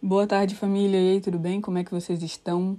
Boa 0.00 0.28
tarde, 0.28 0.54
família. 0.54 0.96
E 0.96 1.10
aí, 1.14 1.20
tudo 1.20 1.40
bem? 1.40 1.60
Como 1.60 1.76
é 1.76 1.82
que 1.82 1.90
vocês 1.90 2.22
estão? 2.22 2.78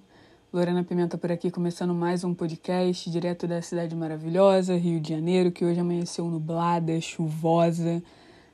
Lorena 0.53 0.85
Pimenta 0.85 1.17
por 1.17 1.29
aqui, 1.29 1.51
começando 1.51 1.93
mais 1.93 2.23
um 2.23 2.33
podcast 2.33 3.09
direto 3.11 3.45
da 3.45 3.61
cidade 3.61 3.93
maravilhosa, 3.93 4.77
Rio 4.77 5.01
de 5.01 5.09
Janeiro, 5.09 5.51
que 5.51 5.65
hoje 5.65 5.81
amanheceu 5.81 6.23
nublada, 6.23 6.99
chuvosa. 7.01 8.01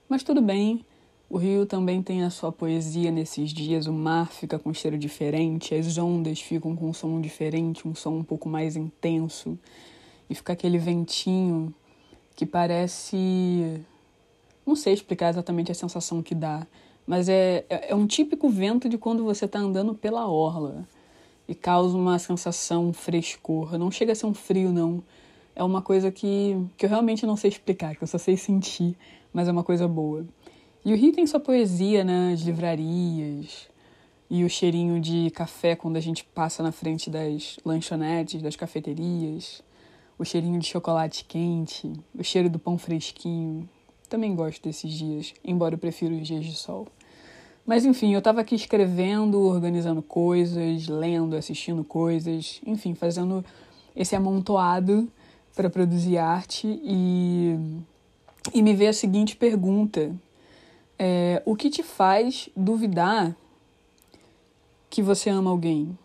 Mas 0.09 0.23
tudo 0.23 0.41
bem. 0.41 0.83
O 1.29 1.38
Rio 1.38 1.67
também 1.67 2.01
tem 2.01 2.23
a 2.23 2.31
sua 2.31 2.51
poesia 2.51 3.12
nesses 3.12 3.51
dias. 3.51 3.86
O 3.86 3.93
mar 3.93 4.32
fica 4.32 4.57
com 4.57 4.71
um 4.71 4.73
cheiro 4.73 4.97
diferente, 4.97 5.75
as 5.75 5.95
ondas 6.00 6.41
ficam 6.41 6.75
com 6.75 6.89
um 6.89 6.93
som 6.93 7.21
diferente, 7.21 7.88
um 7.88 7.93
som 7.93 8.16
um 8.16 8.23
pouco 8.23 8.50
mais 8.50 8.75
intenso. 8.75 9.59
E 10.27 10.34
fica 10.34 10.54
aquele 10.54 10.79
ventinho 10.79 11.71
que 12.36 12.47
parece. 12.47 13.79
Não 14.66 14.75
sei 14.75 14.95
explicar 14.95 15.29
exatamente 15.29 15.71
a 15.71 15.75
sensação 15.75 16.23
que 16.23 16.34
dá 16.34 16.66
mas 17.06 17.30
é, 17.30 17.66
é, 17.70 17.92
é 17.92 17.96
um 17.96 18.08
típico 18.08 18.50
vento 18.50 18.90
de 18.90 18.98
quando 18.98 19.24
você 19.24 19.46
está 19.46 19.60
andando 19.60 19.94
pela 19.94 20.27
orla 20.27 20.88
e 21.48 21.54
causa 21.54 21.96
uma 21.96 22.18
sensação 22.18 22.91
frescor. 22.91 23.77
Não 23.77 23.91
chega 23.91 24.12
a 24.12 24.16
ser 24.16 24.26
um 24.26 24.34
frio, 24.34 24.72
não. 24.72 25.04
É 25.55 25.63
uma 25.63 25.82
coisa 25.82 26.12
que, 26.12 26.58
que 26.76 26.86
eu 26.86 26.90
realmente 26.90 27.26
não 27.26 27.38
sei 27.38 27.49
explicar, 27.49 27.96
que 27.96 28.04
eu 28.04 28.08
só 28.08 28.18
sei 28.18 28.36
sentir, 28.36 28.96
mas 29.32 29.48
é 29.48 29.52
uma 29.52 29.63
coisa 29.63 29.88
boa. 29.88 30.26
E 30.84 30.94
o 30.94 30.96
Rio 30.96 31.13
tem 31.13 31.26
sua 31.26 31.40
poesia 31.40 32.04
nas 32.04 32.41
né, 32.41 32.46
livrarias 32.46 33.70
e 34.30 34.44
o 34.44 34.49
cheirinho 34.49 34.99
de 34.99 35.30
café 35.32 35.76
quando 35.76 35.98
a 35.98 35.99
gente 35.99 36.24
passa 36.24 36.62
na 36.62 36.72
frente 36.72 37.10
das 37.10 37.58
lanchonetes, 37.63 38.41
das 38.41 38.55
cafeterias, 38.55 39.63
o 40.18 40.26
cheirinho 40.26 40.60
de 40.60 40.68
chocolate 40.68 41.26
quente, 41.26 41.91
o 42.18 42.24
cheiro 42.24 42.49
do 42.49 42.60
pão 42.60 42.77
fresquinho. 42.77 43.70
Também 44.10 44.35
gosto 44.35 44.62
desses 44.63 44.91
dias, 44.91 45.34
embora 45.44 45.76
eu 45.76 45.80
prefira 45.80 46.13
os 46.13 46.27
dias 46.27 46.46
de 46.46 46.55
sol. 46.55 46.88
Mas 47.66 47.84
enfim, 47.84 48.14
eu 48.14 48.20
estava 48.20 48.42
aqui 48.42 48.54
escrevendo, 48.54 49.42
organizando 49.42 50.02
coisas, 50.02 50.88
lendo, 50.88 51.36
assistindo 51.36 51.84
coisas, 51.84 52.62
enfim, 52.66 52.94
fazendo 52.94 53.44
esse 53.96 54.16
amontoado 54.16 55.07
para 55.55 55.70
produzir 55.70 56.18
arte 56.18 56.68
e, 56.84 57.57
e 58.54 58.62
me 58.62 58.76
veio 58.76 58.91
a 58.91 58.94
seguinte 58.94 59.35
pergunta: 59.35 60.13
é, 60.99 61.41
O 61.44 61.55
que 61.55 61.70
te 61.72 61.82
faz 61.82 62.49
duvidar 62.55 63.35
que 64.90 65.02
você 65.02 65.29
ama 65.29 65.50
alguém? 65.50 65.97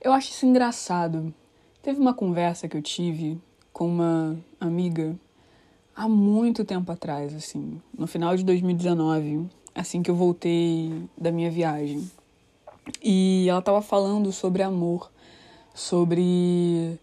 Eu 0.00 0.12
acho 0.12 0.30
isso 0.30 0.46
engraçado. 0.46 1.34
Teve 1.82 1.98
uma 1.98 2.14
conversa 2.14 2.68
que 2.68 2.76
eu 2.76 2.82
tive 2.82 3.40
com 3.72 3.88
uma 3.88 4.38
amiga 4.60 5.16
há 5.94 6.08
muito 6.08 6.64
tempo 6.64 6.90
atrás, 6.90 7.34
assim, 7.34 7.80
no 7.96 8.06
final 8.06 8.36
de 8.36 8.44
2019, 8.44 9.46
assim 9.74 10.02
que 10.02 10.10
eu 10.10 10.14
voltei 10.14 11.08
da 11.16 11.30
minha 11.30 11.50
viagem. 11.50 12.10
E 13.02 13.46
ela 13.48 13.60
estava 13.60 13.80
falando 13.80 14.30
sobre 14.32 14.62
amor, 14.62 15.10
sobre 15.74 16.98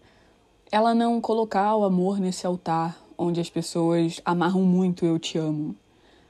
ela 0.70 0.94
não 0.94 1.20
colocar 1.20 1.74
o 1.76 1.84
amor 1.84 2.18
nesse 2.18 2.46
altar 2.46 2.98
onde 3.18 3.40
as 3.40 3.50
pessoas 3.50 4.20
amarram 4.24 4.62
muito 4.62 5.04
eu 5.04 5.18
te 5.18 5.38
amo, 5.38 5.74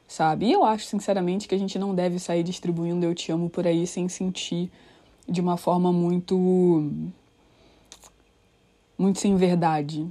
sabe? 0.09 0.47
E 0.47 0.53
eu 0.53 0.65
acho 0.65 0.87
sinceramente 0.87 1.47
que 1.47 1.55
a 1.55 1.59
gente 1.59 1.79
não 1.79 1.95
deve 1.95 2.19
sair 2.19 2.43
distribuindo 2.43 3.05
eu 3.05 3.15
te 3.15 3.31
amo 3.31 3.49
por 3.49 3.67
aí 3.67 3.87
sem 3.87 4.09
sentir 4.09 4.71
de 5.29 5.41
uma 5.41 5.57
forma 5.57 5.93
muito 5.93 6.91
muito 8.99 9.19
sem 9.19 9.37
verdade, 9.37 10.07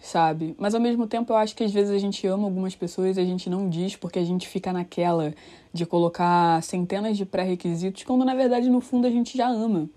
sabe? 0.00 0.54
Mas 0.58 0.74
ao 0.74 0.80
mesmo 0.80 1.06
tempo 1.06 1.32
eu 1.32 1.36
acho 1.36 1.54
que 1.54 1.64
às 1.64 1.72
vezes 1.72 1.92
a 1.92 1.98
gente 1.98 2.26
ama 2.26 2.44
algumas 2.44 2.74
pessoas 2.74 3.16
e 3.16 3.20
a 3.20 3.24
gente 3.24 3.50
não 3.50 3.68
diz 3.68 3.96
porque 3.96 4.18
a 4.18 4.24
gente 4.24 4.48
fica 4.48 4.72
naquela 4.72 5.34
de 5.72 5.84
colocar 5.84 6.62
centenas 6.62 7.16
de 7.16 7.24
pré-requisitos 7.24 8.04
quando 8.04 8.24
na 8.24 8.34
verdade 8.34 8.68
no 8.68 8.80
fundo 8.80 9.06
a 9.06 9.10
gente 9.10 9.36
já 9.36 9.48
ama. 9.48 9.88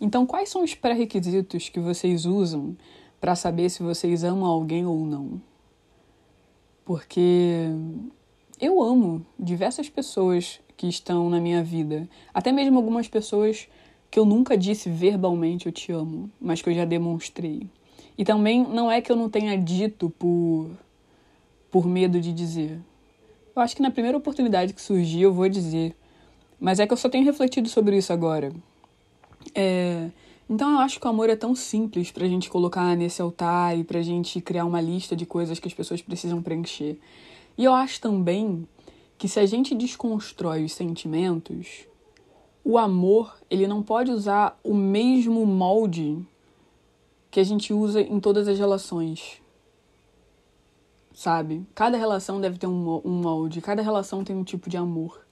Então, 0.00 0.26
quais 0.26 0.48
são 0.48 0.64
os 0.64 0.74
pré-requisitos 0.74 1.68
que 1.68 1.78
vocês 1.78 2.26
usam 2.26 2.76
para 3.20 3.36
saber 3.36 3.70
se 3.70 3.84
vocês 3.84 4.24
amam 4.24 4.46
alguém 4.46 4.84
ou 4.84 5.06
não? 5.06 5.40
Porque 6.84 7.68
eu 8.60 8.82
amo 8.82 9.24
diversas 9.38 9.88
pessoas 9.88 10.60
que 10.76 10.88
estão 10.88 11.30
na 11.30 11.40
minha 11.40 11.62
vida, 11.62 12.08
até 12.34 12.50
mesmo 12.50 12.78
algumas 12.78 13.06
pessoas 13.06 13.68
que 14.10 14.18
eu 14.18 14.24
nunca 14.24 14.58
disse 14.58 14.90
verbalmente 14.90 15.66
eu 15.66 15.72
te 15.72 15.92
amo, 15.92 16.28
mas 16.40 16.60
que 16.60 16.68
eu 16.68 16.74
já 16.74 16.84
demonstrei. 16.84 17.70
E 18.16 18.24
também 18.24 18.62
não 18.62 18.90
é 18.90 19.00
que 19.00 19.10
eu 19.10 19.16
não 19.16 19.28
tenha 19.28 19.56
dito 19.56 20.10
por, 20.10 20.70
por 21.70 21.86
medo 21.86 22.20
de 22.20 22.32
dizer. 22.32 22.78
Eu 23.54 23.62
acho 23.62 23.76
que 23.76 23.82
na 23.82 23.90
primeira 23.90 24.16
oportunidade 24.16 24.72
que 24.72 24.80
surgir 24.80 25.22
eu 25.22 25.32
vou 25.32 25.48
dizer. 25.48 25.94
Mas 26.60 26.78
é 26.78 26.86
que 26.86 26.92
eu 26.92 26.96
só 26.96 27.08
tenho 27.08 27.24
refletido 27.24 27.68
sobre 27.68 27.96
isso 27.96 28.12
agora. 28.12 28.52
É, 29.54 30.10
então 30.48 30.70
eu 30.72 30.78
acho 30.78 31.00
que 31.00 31.06
o 31.06 31.10
amor 31.10 31.28
é 31.28 31.36
tão 31.36 31.54
simples 31.54 32.10
pra 32.10 32.28
gente 32.28 32.48
colocar 32.48 32.96
nesse 32.96 33.20
altar 33.20 33.76
e 33.76 33.84
pra 33.84 34.02
gente 34.02 34.40
criar 34.40 34.64
uma 34.64 34.80
lista 34.80 35.16
de 35.16 35.26
coisas 35.26 35.58
que 35.58 35.66
as 35.66 35.74
pessoas 35.74 36.00
precisam 36.02 36.42
preencher. 36.42 36.98
E 37.56 37.64
eu 37.64 37.74
acho 37.74 38.00
também 38.00 38.66
que 39.18 39.28
se 39.28 39.40
a 39.40 39.46
gente 39.46 39.74
desconstrói 39.74 40.64
os 40.64 40.72
sentimentos, 40.72 41.86
o 42.64 42.78
amor, 42.78 43.36
ele 43.50 43.66
não 43.66 43.82
pode 43.82 44.10
usar 44.10 44.58
o 44.62 44.74
mesmo 44.74 45.44
molde 45.46 46.18
que 47.32 47.40
a 47.40 47.44
gente 47.44 47.72
usa 47.72 48.02
em 48.02 48.20
todas 48.20 48.46
as 48.46 48.58
relações. 48.58 49.40
Sabe? 51.14 51.66
Cada 51.74 51.96
relação 51.96 52.38
deve 52.38 52.58
ter 52.58 52.66
um, 52.66 53.00
um 53.02 53.22
molde, 53.22 53.62
cada 53.62 53.80
relação 53.80 54.22
tem 54.22 54.36
um 54.36 54.44
tipo 54.44 54.68
de 54.68 54.76
amor. 54.76 55.26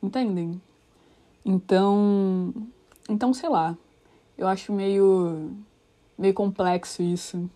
Entendem? 0.00 0.62
Então. 1.44 2.54
Então, 3.08 3.34
sei 3.34 3.48
lá. 3.48 3.76
Eu 4.38 4.46
acho 4.46 4.72
meio. 4.72 5.50
meio 6.16 6.34
complexo 6.34 7.02
isso. 7.02 7.50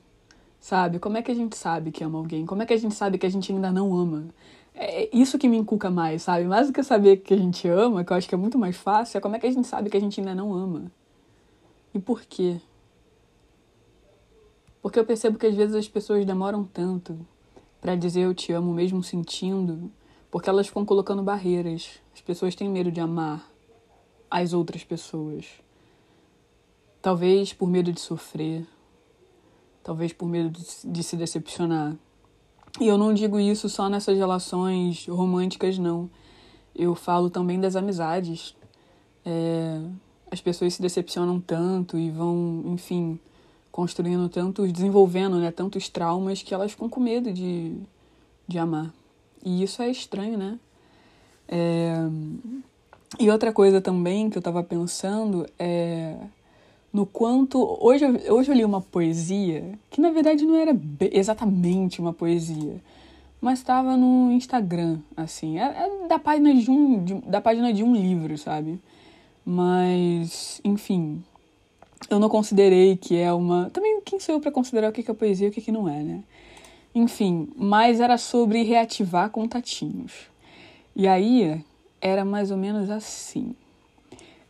Sabe? 0.60 0.98
Como 0.98 1.16
é 1.16 1.22
que 1.22 1.30
a 1.30 1.34
gente 1.34 1.56
sabe 1.56 1.92
que 1.92 2.02
ama 2.02 2.18
alguém? 2.18 2.44
Como 2.44 2.62
é 2.62 2.66
que 2.66 2.74
a 2.74 2.76
gente 2.76 2.96
sabe 2.96 3.16
que 3.16 3.26
a 3.26 3.30
gente 3.30 3.52
ainda 3.52 3.70
não 3.70 3.94
ama? 3.94 4.26
É 4.74 5.08
isso 5.16 5.38
que 5.38 5.48
me 5.48 5.56
encuca 5.56 5.88
mais, 5.88 6.22
sabe? 6.22 6.44
Mais 6.44 6.66
do 6.66 6.72
que 6.72 6.82
saber 6.82 7.18
que 7.18 7.32
a 7.32 7.36
gente 7.36 7.68
ama, 7.68 8.04
que 8.04 8.12
eu 8.12 8.16
acho 8.16 8.28
que 8.28 8.34
é 8.34 8.38
muito 8.38 8.58
mais 8.58 8.76
fácil, 8.76 9.18
é 9.18 9.20
como 9.20 9.36
é 9.36 9.38
que 9.38 9.46
a 9.46 9.50
gente 9.50 9.68
sabe 9.68 9.88
que 9.88 9.96
a 9.96 10.00
gente 10.00 10.20
ainda 10.20 10.34
não 10.34 10.52
ama. 10.52 10.90
E 11.94 11.98
por 12.00 12.22
quê? 12.22 12.60
Porque 14.86 15.00
eu 15.00 15.04
percebo 15.04 15.36
que 15.36 15.48
às 15.48 15.54
vezes 15.56 15.74
as 15.74 15.88
pessoas 15.88 16.24
demoram 16.24 16.62
tanto 16.62 17.18
para 17.80 17.96
dizer 17.96 18.20
eu 18.20 18.32
te 18.32 18.52
amo, 18.52 18.72
mesmo 18.72 19.02
sentindo, 19.02 19.90
porque 20.30 20.48
elas 20.48 20.68
ficam 20.68 20.84
colocando 20.84 21.24
barreiras. 21.24 21.98
As 22.14 22.20
pessoas 22.20 22.54
têm 22.54 22.68
medo 22.68 22.92
de 22.92 23.00
amar 23.00 23.50
as 24.30 24.52
outras 24.52 24.84
pessoas. 24.84 25.44
Talvez 27.02 27.52
por 27.52 27.68
medo 27.68 27.92
de 27.92 28.00
sofrer, 28.00 28.64
talvez 29.82 30.12
por 30.12 30.28
medo 30.28 30.50
de, 30.50 30.64
de 30.84 31.02
se 31.02 31.16
decepcionar. 31.16 31.96
E 32.80 32.86
eu 32.86 32.96
não 32.96 33.12
digo 33.12 33.40
isso 33.40 33.68
só 33.68 33.88
nessas 33.88 34.16
relações 34.16 35.08
românticas, 35.08 35.78
não. 35.78 36.08
Eu 36.72 36.94
falo 36.94 37.28
também 37.28 37.58
das 37.58 37.74
amizades. 37.74 38.54
É, 39.24 39.80
as 40.30 40.40
pessoas 40.40 40.74
se 40.74 40.80
decepcionam 40.80 41.40
tanto 41.40 41.98
e 41.98 42.08
vão, 42.08 42.62
enfim, 42.66 43.18
construindo 43.76 44.26
tantos, 44.30 44.72
desenvolvendo 44.72 45.36
né, 45.36 45.50
tantos 45.50 45.86
traumas 45.86 46.42
que 46.42 46.54
elas 46.54 46.70
ficam 46.70 46.88
com 46.88 46.98
medo 46.98 47.30
de, 47.30 47.76
de 48.48 48.58
amar. 48.58 48.90
E 49.44 49.62
isso 49.62 49.82
é 49.82 49.90
estranho, 49.90 50.38
né? 50.38 50.58
É... 51.46 51.94
E 53.20 53.30
outra 53.30 53.52
coisa 53.52 53.78
também 53.78 54.30
que 54.30 54.38
eu 54.38 54.40
estava 54.40 54.64
pensando 54.64 55.46
é 55.58 56.16
no 56.90 57.04
quanto. 57.04 57.76
Hoje, 57.78 58.06
hoje 58.30 58.50
eu 58.50 58.54
li 58.54 58.64
uma 58.64 58.80
poesia 58.80 59.78
que 59.90 60.00
na 60.00 60.10
verdade 60.10 60.46
não 60.46 60.56
era 60.56 60.74
exatamente 61.12 62.00
uma 62.00 62.14
poesia, 62.14 62.80
mas 63.42 63.58
estava 63.58 63.94
no 63.94 64.32
Instagram, 64.32 65.00
assim. 65.14 65.58
É, 65.58 65.64
é, 65.64 66.08
da, 66.08 66.18
página 66.18 66.54
de 66.54 66.70
um, 66.70 67.04
de, 67.04 67.14
da 67.16 67.42
página 67.42 67.74
de 67.74 67.84
um 67.84 67.94
livro, 67.94 68.38
sabe? 68.38 68.80
Mas, 69.44 70.62
enfim, 70.64 71.22
eu 72.10 72.18
não 72.18 72.28
considerei 72.28 72.96
que 72.96 73.16
é 73.16 73.32
uma. 73.32 73.70
Também 73.70 74.00
quem 74.04 74.20
sou 74.20 74.36
eu 74.36 74.40
para 74.40 74.50
considerar 74.50 74.90
o 74.90 74.92
que 74.92 75.10
é 75.10 75.14
poesia 75.14 75.48
e 75.48 75.50
o 75.50 75.52
que 75.52 75.72
não 75.72 75.88
é, 75.88 76.02
né? 76.02 76.22
Enfim, 76.94 77.48
mas 77.56 78.00
era 78.00 78.16
sobre 78.16 78.62
reativar 78.62 79.30
contatinhos. 79.30 80.30
E 80.94 81.06
aí 81.06 81.62
era 82.00 82.24
mais 82.24 82.50
ou 82.50 82.56
menos 82.56 82.88
assim: 82.90 83.54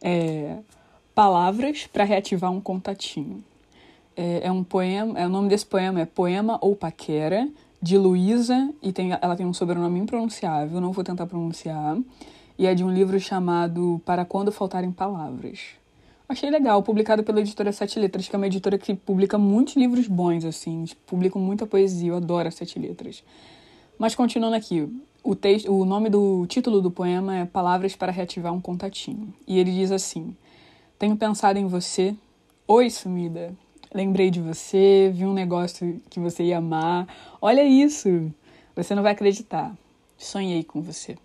é, 0.03 0.59
palavras 1.15 1.87
para 1.87 2.05
reativar 2.05 2.53
um 2.53 2.61
contatinho. 2.61 3.43
É, 4.17 4.47
é, 4.47 4.53
um 4.53 4.65
poema, 4.65 5.19
é, 5.19 5.27
o 5.27 5.29
nome 5.29 5.49
desse 5.49 5.67
poema 5.67 6.01
é 6.01 6.07
Poema 6.07 6.59
ou 6.63 6.75
Paquera, 6.75 7.49
de 7.83 7.99
Luísa, 7.99 8.73
e 8.83 8.93
tem, 8.93 9.13
ela 9.13 9.37
tem 9.37 9.45
um 9.45 9.53
sobrenome 9.53 10.01
impronunciável, 10.01 10.81
não 10.81 10.93
vou 10.93 11.05
tentar 11.05 11.27
pronunciar, 11.27 11.99
e 12.59 12.67
é 12.67 12.75
de 12.75 12.83
um 12.83 12.91
livro 12.91 13.21
chamado 13.21 14.01
Para 14.07 14.25
Quando 14.25 14.51
Faltarem 14.51 14.91
Palavras. 14.91 15.77
Achei 16.29 16.51
legal, 16.51 16.83
publicado 16.83 17.23
pela 17.23 17.41
editora 17.41 17.71
Sete 17.71 18.01
Letras, 18.01 18.29
que 18.29 18.35
é 18.35 18.39
uma 18.39 18.49
editora 18.49 18.77
que 18.77 18.95
publica 18.95 19.39
muitos 19.39 19.77
livros 19.77 20.09
bons, 20.09 20.45
assim, 20.45 20.85
publicam 21.07 21.41
muita 21.41 21.67
poesia, 21.67 22.09
eu 22.09 22.17
adoro 22.17 22.51
Sete 22.51 22.81
Letras. 22.81 23.23
Mas 23.97 24.17
continuando 24.17 24.57
aqui, 24.57 24.89
o, 25.23 25.37
texto, 25.37 25.73
o 25.73 25.85
nome 25.85 26.11
do 26.11 26.45
título 26.49 26.83
do 26.83 26.91
poema 26.91 27.37
é 27.37 27.45
Palavras 27.45 27.95
para 27.95 28.11
Reativar 28.11 28.53
um 28.53 28.61
Contatinho. 28.61 29.33
E 29.47 29.57
ele 29.59 29.71
diz 29.71 29.93
assim: 29.93 30.37
Tenho 30.99 31.17
pensado 31.17 31.61
em 31.61 31.67
você. 31.67 32.15
Oi, 32.67 32.91
sumida. 32.91 33.55
Lembrei 33.95 34.29
de 34.29 34.41
você, 34.41 35.11
vi 35.15 35.25
um 35.25 35.33
negócio 35.33 36.03
que 36.11 36.19
você 36.19 36.43
ia 36.43 36.59
amar. 36.59 37.07
Olha 37.41 37.65
isso! 37.65 38.33
Você 38.75 38.97
não 38.97 39.03
vai 39.03 39.13
acreditar. 39.13 39.75
Sonhei 40.19 40.65
com 40.65 40.83
você. 40.83 41.17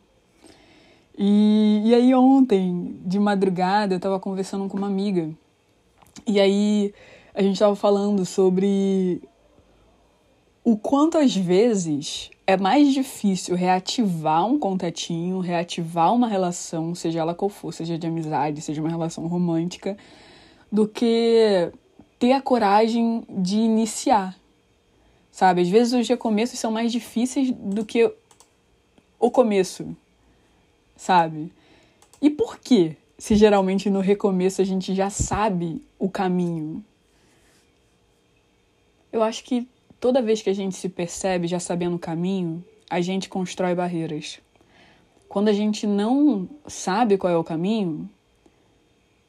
E, 1.18 1.82
e 1.86 1.96
aí, 1.96 2.14
ontem, 2.16 3.00
de 3.06 3.20
madrugada, 3.20 3.94
eu 3.94 3.98
estava 3.98 4.20
conversando 4.20 4.68
com 4.68 4.78
uma 4.78 4.88
amiga. 4.88 5.30
E 6.26 6.40
aí, 6.40 6.94
a 7.34 7.42
gente 7.42 7.54
estava 7.54 7.76
falando 7.76 8.26
sobre 8.26 9.22
o 10.64 10.78
quanto 10.78 11.18
às 11.18 11.36
vezes 11.36 12.30
é 12.46 12.56
mais 12.56 12.94
difícil 12.94 13.56
reativar 13.56 14.46
um 14.46 14.60
contatinho, 14.60 15.40
reativar 15.40 16.14
uma 16.14 16.28
relação, 16.28 16.94
seja 16.94 17.20
ela 17.20 17.34
qual 17.34 17.50
for, 17.50 17.74
seja 17.74 17.98
de 17.98 18.06
amizade, 18.06 18.62
seja 18.62 18.82
uma 18.82 18.90
relação 18.90 19.26
romântica, 19.28 19.98
do 20.72 20.88
que 20.88 21.72
ter 22.20 22.34
a 22.34 22.42
coragem 22.42 23.24
de 23.30 23.58
iniciar. 23.58 24.38
Sabe? 25.32 25.62
Às 25.62 25.70
vezes 25.70 25.94
os 25.94 26.08
recomeços 26.08 26.60
são 26.60 26.72
mais 26.72 26.92
difíceis 26.92 27.52
do 27.52 27.86
que 27.86 28.12
o 29.20 29.32
começo. 29.32 29.96
Sabe? 31.02 31.52
E 32.22 32.30
por 32.30 32.60
quê? 32.60 32.96
Se 33.18 33.36
geralmente 33.36 33.90
no 33.90 34.02
recomeço 34.02 34.62
a 34.62 34.66
gente 34.66 34.94
já 34.94 35.10
sabe 35.10 35.82
o 35.98 36.10
caminho. 36.10 36.84
Eu 39.12 39.24
acho 39.24 39.44
que 39.44 39.68
Toda 40.02 40.20
vez 40.20 40.42
que 40.42 40.50
a 40.50 40.54
gente 40.54 40.76
se 40.76 40.90
percebe 40.90 41.46
já 41.48 41.60
sabendo 41.60 41.96
o 41.96 42.00
caminho, 42.00 42.66
a 42.90 43.00
gente 43.02 43.30
constrói 43.30 43.76
barreiras. 43.76 44.40
Quando 45.30 45.48
a 45.48 45.54
gente 45.54 45.86
não 45.86 46.50
sabe 46.66 47.20
qual 47.20 47.32
é 47.32 47.38
o 47.38 47.44
caminho, 47.44 48.10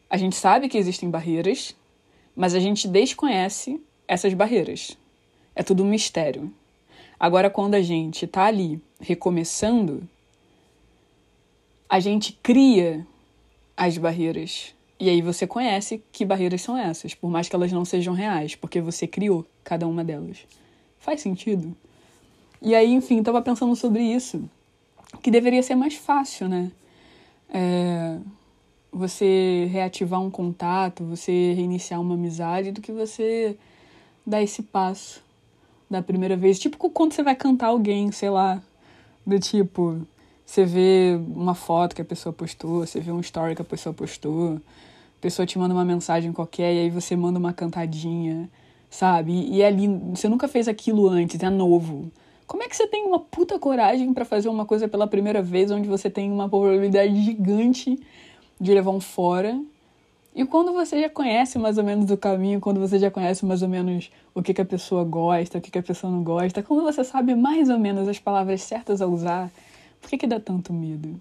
a 0.09 0.17
gente 0.17 0.35
sabe 0.35 0.71
que 0.71 0.79
existem 0.79 1.11
barreiras, 1.11 1.77
mas 2.35 2.55
a 2.55 2.59
gente 2.59 2.89
desconhece 2.89 3.79
essas 4.09 4.33
barreiras. 4.33 4.97
É 5.55 5.63
tudo 5.63 5.83
um 5.83 5.91
mistério. 5.91 6.51
Agora, 7.21 7.51
quando 7.51 7.75
a 7.75 7.83
gente 7.83 8.25
está 8.25 8.47
ali 8.47 8.81
recomeçando, 8.99 10.09
a 11.93 12.01
gente 12.01 12.33
cria 12.43 13.07
as 13.77 13.99
barreiras. 13.99 14.75
E 14.99 15.11
aí 15.11 15.21
você 15.21 15.47
conhece 15.47 16.03
que 16.11 16.25
barreiras 16.25 16.63
são 16.63 16.75
essas, 16.75 17.15
por 17.15 17.29
mais 17.29 17.51
que 17.51 17.55
elas 17.55 17.71
não 17.71 17.85
sejam 17.85 18.15
reais, 18.15 18.55
porque 18.55 18.81
você 18.81 19.07
criou 19.07 19.45
cada 19.63 19.87
uma 19.87 20.03
delas. 20.03 20.39
Faz 20.99 21.21
sentido? 21.21 21.77
E 22.63 22.75
aí, 22.75 22.95
enfim, 22.95 23.23
tava 23.23 23.43
pensando 23.43 23.77
sobre 23.77 24.03
isso. 24.03 24.43
Que 25.23 25.31
deveria 25.31 25.63
ser 25.63 25.75
mais 25.75 25.95
fácil, 25.95 26.49
né? 26.49 26.73
É, 27.53 28.17
você 28.91 29.69
reativar 29.71 30.23
um 30.23 30.31
contato, 30.31 31.05
você 31.05 31.53
reiniciar 31.53 32.01
uma 32.01 32.15
amizade, 32.15 32.73
do 32.73 32.81
que 32.81 32.91
você 32.91 33.55
dar 34.27 34.43
esse 34.43 34.63
passo 34.63 35.23
da 35.91 36.01
primeira 36.01 36.39
vez. 36.39 36.59
Tipo 36.59 36.89
quando 36.89 37.13
você 37.13 37.23
vai 37.23 37.37
cantar 37.37 37.67
alguém, 37.67 38.11
sei 38.13 38.31
lá, 38.31 38.63
do 39.27 39.39
tipo, 39.39 40.07
você 40.53 40.65
vê 40.65 41.19
uma 41.35 41.55
foto 41.55 41.95
que 41.95 42.03
a 42.03 42.05
pessoa 42.05 42.33
postou, 42.33 42.87
você 42.87 43.01
vê 43.01 43.11
um 43.11 43.21
story 43.21 43.55
que 43.55 43.63
a 43.63 43.65
pessoa 43.65 43.95
postou, 43.95 44.57
a 44.57 45.21
pessoa 45.21 45.47
te 45.47 45.59
manda 45.59 45.73
uma 45.73 45.85
mensagem 45.85 46.33
qualquer 46.33 46.75
e 46.75 46.79
aí 46.81 46.91
você 46.91 47.17
manda 47.17 47.39
uma 47.39 47.53
cantadinha 47.53 48.51
sabe? 48.93 49.33
E, 49.33 49.63
é 49.63 49.71
lindo. 49.71 50.15
Você 50.15 50.29
nunca 50.29 50.47
fez 50.47 50.69
aquilo 50.69 51.09
antes, 51.09 51.43
é 51.43 51.51
novo. 51.51 52.13
Como 52.47 52.63
é 52.63 52.69
que 52.69 52.77
você 52.77 52.87
tem 52.87 53.05
uma 53.07 53.19
puta 53.19 53.59
coragem 53.59 54.13
para 54.13 54.25
fazer 54.25 54.51
uma 54.51 54.67
coisa 54.67 54.87
pela 54.87 55.07
primeira 55.07 55.43
vez, 55.43 55.71
onde 55.71 55.89
você 55.89 56.11
tem 56.11 56.31
uma 56.31 56.49
probabilidade 56.49 57.19
gigante 57.23 57.99
de 58.61 58.75
levar 58.75 58.91
um 58.91 59.01
fora? 59.01 59.59
E 60.35 60.45
quando 60.45 60.73
você 60.73 61.01
já 61.01 61.09
conhece 61.09 61.59
mais 61.59 61.79
ou 61.79 61.85
menos 61.85 62.11
o 62.11 62.17
caminho, 62.17 62.61
quando 62.61 62.81
você 62.81 62.99
já 62.99 63.11
conhece 63.11 63.45
mais 63.47 63.63
ou 63.63 63.69
menos 63.69 64.11
o 64.35 64.43
que, 64.43 64.53
que 64.53 64.61
a 64.61 64.65
pessoa 64.65 65.05
gosta, 65.05 65.59
o 65.59 65.61
que, 65.61 65.71
que 65.71 65.79
a 65.79 65.83
pessoa 65.83 66.13
não 66.13 66.23
gosta, 66.23 66.63
quando 66.63 66.83
você 66.83 67.03
sabe 67.03 67.35
mais 67.35 67.71
ou 67.71 67.79
menos 67.79 68.07
as 68.09 68.19
palavras 68.19 68.63
certas 68.63 69.01
a 69.01 69.07
usar, 69.07 69.51
por 70.03 70.11
que, 70.11 70.19
que 70.19 70.27
dá 70.27 70.39
tanto 70.39 70.73
medo? 70.73 71.19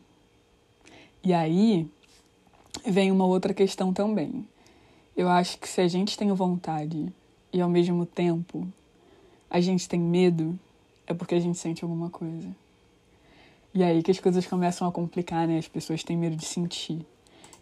E 1.23 1.33
aí 1.33 1.87
vem 2.85 3.11
uma 3.11 3.25
outra 3.25 3.53
questão 3.53 3.93
também. 3.93 4.45
Eu 5.15 5.29
acho 5.29 5.59
que 5.59 5.69
se 5.69 5.79
a 5.79 5.87
gente 5.87 6.17
tem 6.17 6.31
vontade 6.33 7.13
e 7.53 7.61
ao 7.61 7.69
mesmo 7.69 8.05
tempo 8.05 8.67
a 9.49 9.61
gente 9.61 9.87
tem 9.87 9.99
medo, 9.99 10.59
é 11.05 11.13
porque 11.13 11.35
a 11.35 11.39
gente 11.39 11.57
sente 11.57 11.83
alguma 11.83 12.09
coisa. 12.09 12.49
E 13.73 13.83
aí 13.83 14.01
que 14.01 14.11
as 14.11 14.19
coisas 14.19 14.45
começam 14.45 14.87
a 14.87 14.91
complicar, 14.91 15.47
né? 15.47 15.59
As 15.59 15.67
pessoas 15.67 16.03
têm 16.03 16.17
medo 16.17 16.35
de 16.35 16.45
sentir. 16.45 17.05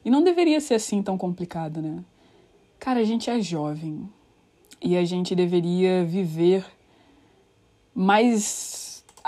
E 0.04 0.10
não 0.10 0.24
deveria 0.24 0.62
ser 0.62 0.76
assim 0.76 1.04
tão 1.04 1.18
complicado, 1.18 1.82
né? 1.82 2.04
Cara, 2.80 3.02
a 3.02 3.04
gente 3.04 3.30
é 3.30 3.42
jovem 3.42 4.10
e 4.82 4.96
a 4.96 5.04
gente 5.04 5.36
deveria 5.36 6.06
viver 6.06 6.66
mais 7.94 8.79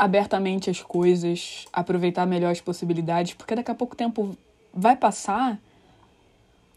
abertamente 0.01 0.67
as 0.67 0.81
coisas, 0.81 1.67
aproveitar 1.71 2.25
melhor 2.25 2.51
as 2.51 2.59
possibilidades, 2.59 3.35
porque 3.35 3.53
daqui 3.53 3.69
a 3.69 3.75
pouco 3.75 3.95
tempo 3.95 4.35
vai 4.73 4.95
passar 4.95 5.59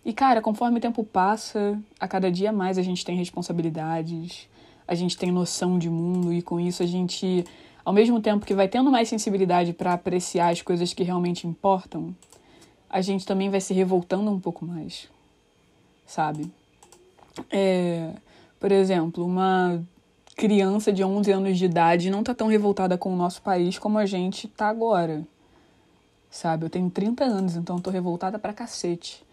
e, 0.05 0.13
cara, 0.13 0.43
conforme 0.43 0.77
o 0.77 0.81
tempo 0.81 1.03
passa, 1.03 1.81
a 1.99 2.07
cada 2.07 2.31
dia 2.31 2.53
mais 2.53 2.77
a 2.77 2.83
gente 2.83 3.03
tem 3.03 3.17
responsabilidades, 3.17 4.47
a 4.87 4.95
gente 4.95 5.17
tem 5.17 5.33
noção 5.33 5.79
de 5.79 5.89
mundo 5.89 6.35
e 6.35 6.43
com 6.43 6.61
isso 6.61 6.83
a 6.83 6.87
gente, 6.87 7.47
ao 7.83 7.95
mesmo 7.95 8.21
tempo 8.21 8.45
que 8.45 8.53
vai 8.53 8.69
tendo 8.69 8.91
mais 8.91 9.09
sensibilidade 9.09 9.73
para 9.73 9.95
apreciar 9.95 10.51
as 10.51 10.61
coisas 10.61 10.93
que 10.93 11.03
realmente 11.03 11.47
importam, 11.47 12.15
a 12.91 13.01
gente 13.01 13.25
também 13.25 13.49
vai 13.49 13.63
se 13.63 13.73
revoltando 13.73 14.31
um 14.31 14.39
pouco 14.39 14.67
mais, 14.67 15.09
sabe? 16.05 16.53
É, 17.51 18.11
por 18.61 18.71
exemplo, 18.71 19.25
uma 19.25 19.83
criança 20.37 20.93
de 20.93 21.05
11 21.05 21.31
anos 21.33 21.59
de 21.59 21.65
idade 21.65 22.11
não 22.11 22.23
tá 22.23 22.35
tão 22.35 22.49
revoltada 22.49 22.99
com 22.99 23.13
o 23.13 23.17
nosso 23.17 23.41
país 23.43 23.79
como 23.79 23.99
a 23.99 24.07
gente 24.07 24.49
tá 24.49 24.69
agora, 24.69 25.27
sabe? 26.31 26.67
Eu 26.67 26.71
tenho 26.71 26.91
30 26.91 27.25
anos, 27.25 27.57
então 27.57 27.77
eu 27.77 27.83
tô 27.83 27.91
revoltada 27.91 28.39
pra 28.39 28.53
cacete. 28.53 29.25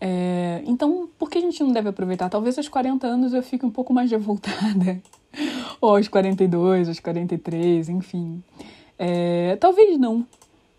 É, 0.00 0.62
então, 0.66 1.08
por 1.18 1.30
que 1.30 1.38
a 1.38 1.40
gente 1.40 1.62
não 1.62 1.72
deve 1.72 1.88
aproveitar? 1.88 2.28
Talvez 2.28 2.58
aos 2.58 2.68
40 2.68 3.06
anos 3.06 3.32
eu 3.32 3.42
fique 3.42 3.64
um 3.64 3.70
pouco 3.70 3.92
mais 3.92 4.10
revoltada. 4.10 5.00
Ou 5.80 5.96
aos 5.96 6.08
42, 6.08 6.88
aos 6.88 7.00
43, 7.00 7.88
enfim. 7.88 8.42
É, 8.98 9.56
talvez 9.56 9.98
não. 9.98 10.26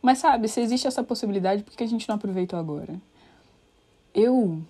Mas 0.01 0.19
sabe, 0.19 0.47
se 0.47 0.61
existe 0.61 0.87
essa 0.87 1.03
possibilidade, 1.03 1.63
por 1.63 1.75
que 1.75 1.83
a 1.83 1.87
gente 1.87 2.07
não 2.07 2.15
aproveitou 2.15 2.59
agora? 2.59 2.93
Eu, 4.13 4.61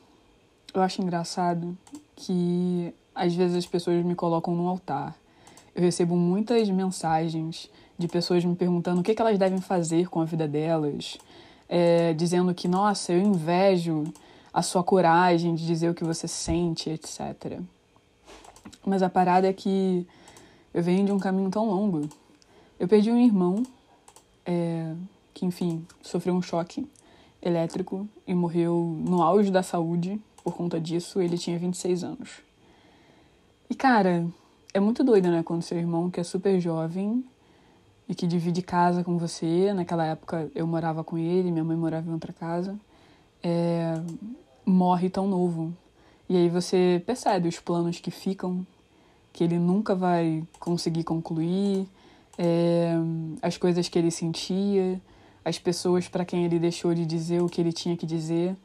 eu 0.74 0.82
acho 0.82 1.02
engraçado 1.02 1.78
que 2.16 2.94
às 3.16 3.34
vezes 3.34 3.56
as 3.56 3.66
pessoas 3.66 4.04
me 4.04 4.14
colocam 4.14 4.54
no 4.54 4.68
altar. 4.68 5.16
Eu 5.74 5.82
recebo 5.82 6.16
muitas 6.16 6.70
mensagens 6.70 7.70
de 7.98 8.08
pessoas 8.08 8.44
me 8.44 8.56
perguntando 8.56 9.00
o 9.00 9.04
que, 9.04 9.16
elas 9.18 9.40
devem 9.40 9.62
fazer 9.62 10.10
com 10.10 10.20
a 10.20 10.26
vida 10.26 10.48
delas, 10.48 11.18
é, 11.70 12.14
dizendo 12.14 12.54
que, 12.54 12.68
nossa, 12.68 13.14
eu 13.14 13.22
invejo 13.22 14.04
a 14.54 14.62
sua 14.62 14.84
coragem 14.84 15.56
de 15.56 15.66
dizer 15.66 15.90
o 15.90 15.94
que 15.94 16.04
você 16.04 16.28
sente, 16.28 16.90
etc. 16.90 17.60
Mas 18.86 19.02
a 19.02 19.10
parada 19.10 19.48
é 19.48 19.54
que 19.54 20.06
eu 20.74 20.84
venho 20.84 21.06
de 21.06 21.12
um 21.12 21.20
caminho 21.20 21.50
tão 21.50 21.66
longo. 21.66 22.10
Eu 22.80 22.88
perdi 22.88 23.10
um 23.10 23.20
irmão 23.20 23.64
é, 24.46 24.94
que, 25.34 25.46
enfim, 25.46 25.86
sofreu 26.02 26.34
um 26.34 26.42
choque 26.42 26.86
elétrico 27.42 28.08
e 28.28 28.34
morreu 28.34 28.98
no 29.00 29.22
auge 29.22 29.52
da 29.52 29.64
saúde 29.64 30.20
por 30.44 30.56
conta 30.56 30.80
disso. 30.80 31.22
Ele 31.22 31.38
tinha 31.38 31.58
26 31.58 32.04
anos. 32.04 32.46
E, 33.70 33.76
cara, 33.76 34.26
é 34.74 34.80
muito 34.80 35.04
doido, 35.04 35.30
né? 35.30 35.42
Quando 35.44 35.64
seu 35.64 35.78
irmão, 35.78 36.10
que 36.10 36.20
é 36.20 36.24
super 36.24 36.60
jovem 36.60 37.24
e 38.08 38.14
que 38.14 38.28
divide 38.28 38.62
casa 38.62 39.04
com 39.04 39.18
você, 39.18 39.74
naquela 39.74 40.06
época 40.06 40.50
eu 40.54 40.68
morava 40.68 41.04
com 41.04 41.18
ele, 41.18 41.52
minha 41.52 41.64
mãe 41.64 41.76
morava 41.76 42.08
em 42.10 42.14
outra 42.14 42.32
casa, 42.32 42.78
é, 43.42 44.00
morre 44.66 45.10
tão 45.10 45.28
novo. 45.28 45.74
E 46.30 46.36
aí 46.36 46.50
você 46.50 47.02
percebe 47.06 47.48
os 47.48 47.60
planos 47.60 48.00
que 48.00 48.12
ficam, 48.12 48.66
que 49.34 49.44
ele 49.44 49.58
nunca 49.58 49.96
vai 49.96 50.44
conseguir 50.60 51.04
concluir, 51.04 51.88
é, 52.38 52.94
as 53.42 53.58
coisas 53.58 53.88
que 53.88 53.98
ele 53.98 54.12
sentia, 54.12 55.02
as 55.44 55.58
pessoas 55.58 56.08
para 56.08 56.26
quem 56.26 56.46
ele 56.46 56.60
deixou 56.60 56.94
de 56.94 57.06
dizer 57.06 57.42
o 57.42 57.50
que 57.50 57.62
ele 57.62 57.72
tinha 57.72 57.96
que 57.96 58.06
dizer. 58.06 58.56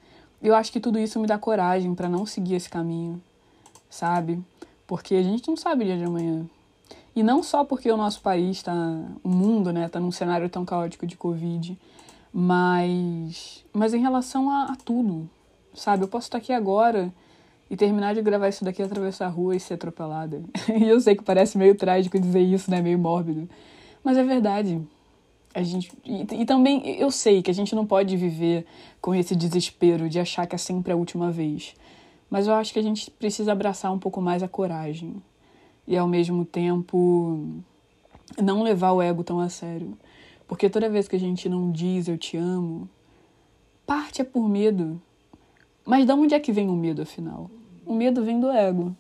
Eu 0.43 0.55
acho 0.55 0.73
que 0.73 0.81
tudo 0.81 0.99
isso 0.99 1.21
me 1.21 1.27
dá 1.27 1.39
coragem 1.39 1.95
para 1.95 2.09
não 2.09 2.25
seguir 2.25 2.55
esse 2.55 2.69
caminho, 2.69 3.23
sabe? 3.89 4.43
Porque 4.91 5.15
a 5.15 5.23
gente 5.23 5.47
não 5.47 5.57
sabe 5.57 5.85
o 5.85 5.87
dia 5.87 5.97
de 5.97 6.03
amanhã. 6.03 6.45
E 7.15 7.23
não 7.23 7.45
só 7.45 7.63
porque 7.63 7.89
o 7.93 7.97
nosso 7.97 8.21
país 8.21 8.57
está, 8.57 8.75
o 9.23 9.29
mundo, 9.29 9.73
né, 9.73 9.87
está 9.87 10.01
num 10.01 10.11
cenário 10.11 10.49
tão 10.49 10.65
caótico 10.65 11.07
de 11.07 11.17
Covid, 11.17 11.79
mas, 12.33 13.65
mas 13.73 13.95
em 13.95 14.01
relação 14.01 14.51
a, 14.51 14.65
a 14.65 14.77
tudo, 14.85 15.31
sabe? 15.73 16.03
Eu 16.03 16.09
posso 16.09 16.27
estar 16.27 16.39
aqui 16.39 16.53
agora 16.53 17.15
e 17.71 17.77
terminar 17.77 18.17
de 18.17 18.21
gravar 18.21 18.49
isso 18.49 18.65
daqui, 18.65 18.83
atravessar 18.83 19.27
a 19.27 19.29
rua 19.29 19.55
e 19.55 19.61
ser 19.61 19.75
atropelada. 19.75 20.43
e 20.77 20.89
eu 20.89 21.01
sei 21.01 21.15
que 21.15 21.23
parece 21.23 21.57
meio 21.57 21.77
trágico 21.77 22.19
dizer 22.19 22.43
isso, 22.43 22.69
né? 22.69 22.83
Meio 22.83 22.99
mórbido. 22.99 23.49
Mas 24.03 24.19
é 24.19 24.25
verdade. 24.25 24.83
A 25.55 25.63
gente, 25.63 25.93
e, 26.05 26.27
e, 26.43 26.45
também 26.45 26.97
eu 26.99 27.13
sei 27.13 27.43
que 27.43 27.51
a 27.53 27.55
gente 27.55 27.77
não 27.77 27.87
pode 27.87 28.17
viver 28.17 28.67
com 29.01 29.15
esse 29.15 29.37
desespero 29.37 30.09
de 30.09 30.19
achar 30.19 30.49
que 30.49 30.57
é 30.57 30.59
sempre 30.59 30.93
a 30.93 30.97
última 30.97 31.31
vez. 31.31 31.77
Mas 32.31 32.47
eu 32.47 32.55
acho 32.55 32.73
que 32.73 32.79
a 32.79 32.83
gente 32.83 33.11
precisa 33.11 33.53
abraçar 33.53 33.93
um 33.93 33.99
pouco 33.99 34.21
mais 34.23 34.43
a 34.43 34.49
coragem. 34.49 35.21
E 35.87 35.97
ao 35.97 36.07
mesmo 36.07 36.45
tempo 36.45 37.61
não 38.41 38.63
levar 38.63 38.93
o 38.93 39.03
ego 39.03 39.25
tão 39.25 39.41
a 39.41 39.49
sério. 39.49 39.99
Porque 40.47 40.71
toda 40.71 40.89
vez 40.89 41.09
que 41.09 41.17
a 41.17 41.21
gente 41.21 41.49
não 41.49 41.71
diz 41.71 42.07
eu 42.09 42.17
te 42.17 42.37
amo, 42.37 42.89
parte 43.85 44.21
é 44.21 44.25
por 44.25 44.49
medo. 44.49 45.01
Mas 45.85 46.07
de 46.07 46.13
onde 46.13 46.35
é 46.35 46.41
que 46.41 46.53
vem 46.53 46.69
o 46.69 46.75
medo, 46.75 47.03
afinal? 47.03 47.51
O 47.85 47.93
medo 47.93 48.25
vem 48.25 48.39
do 48.39 48.51
ego. 48.51 48.95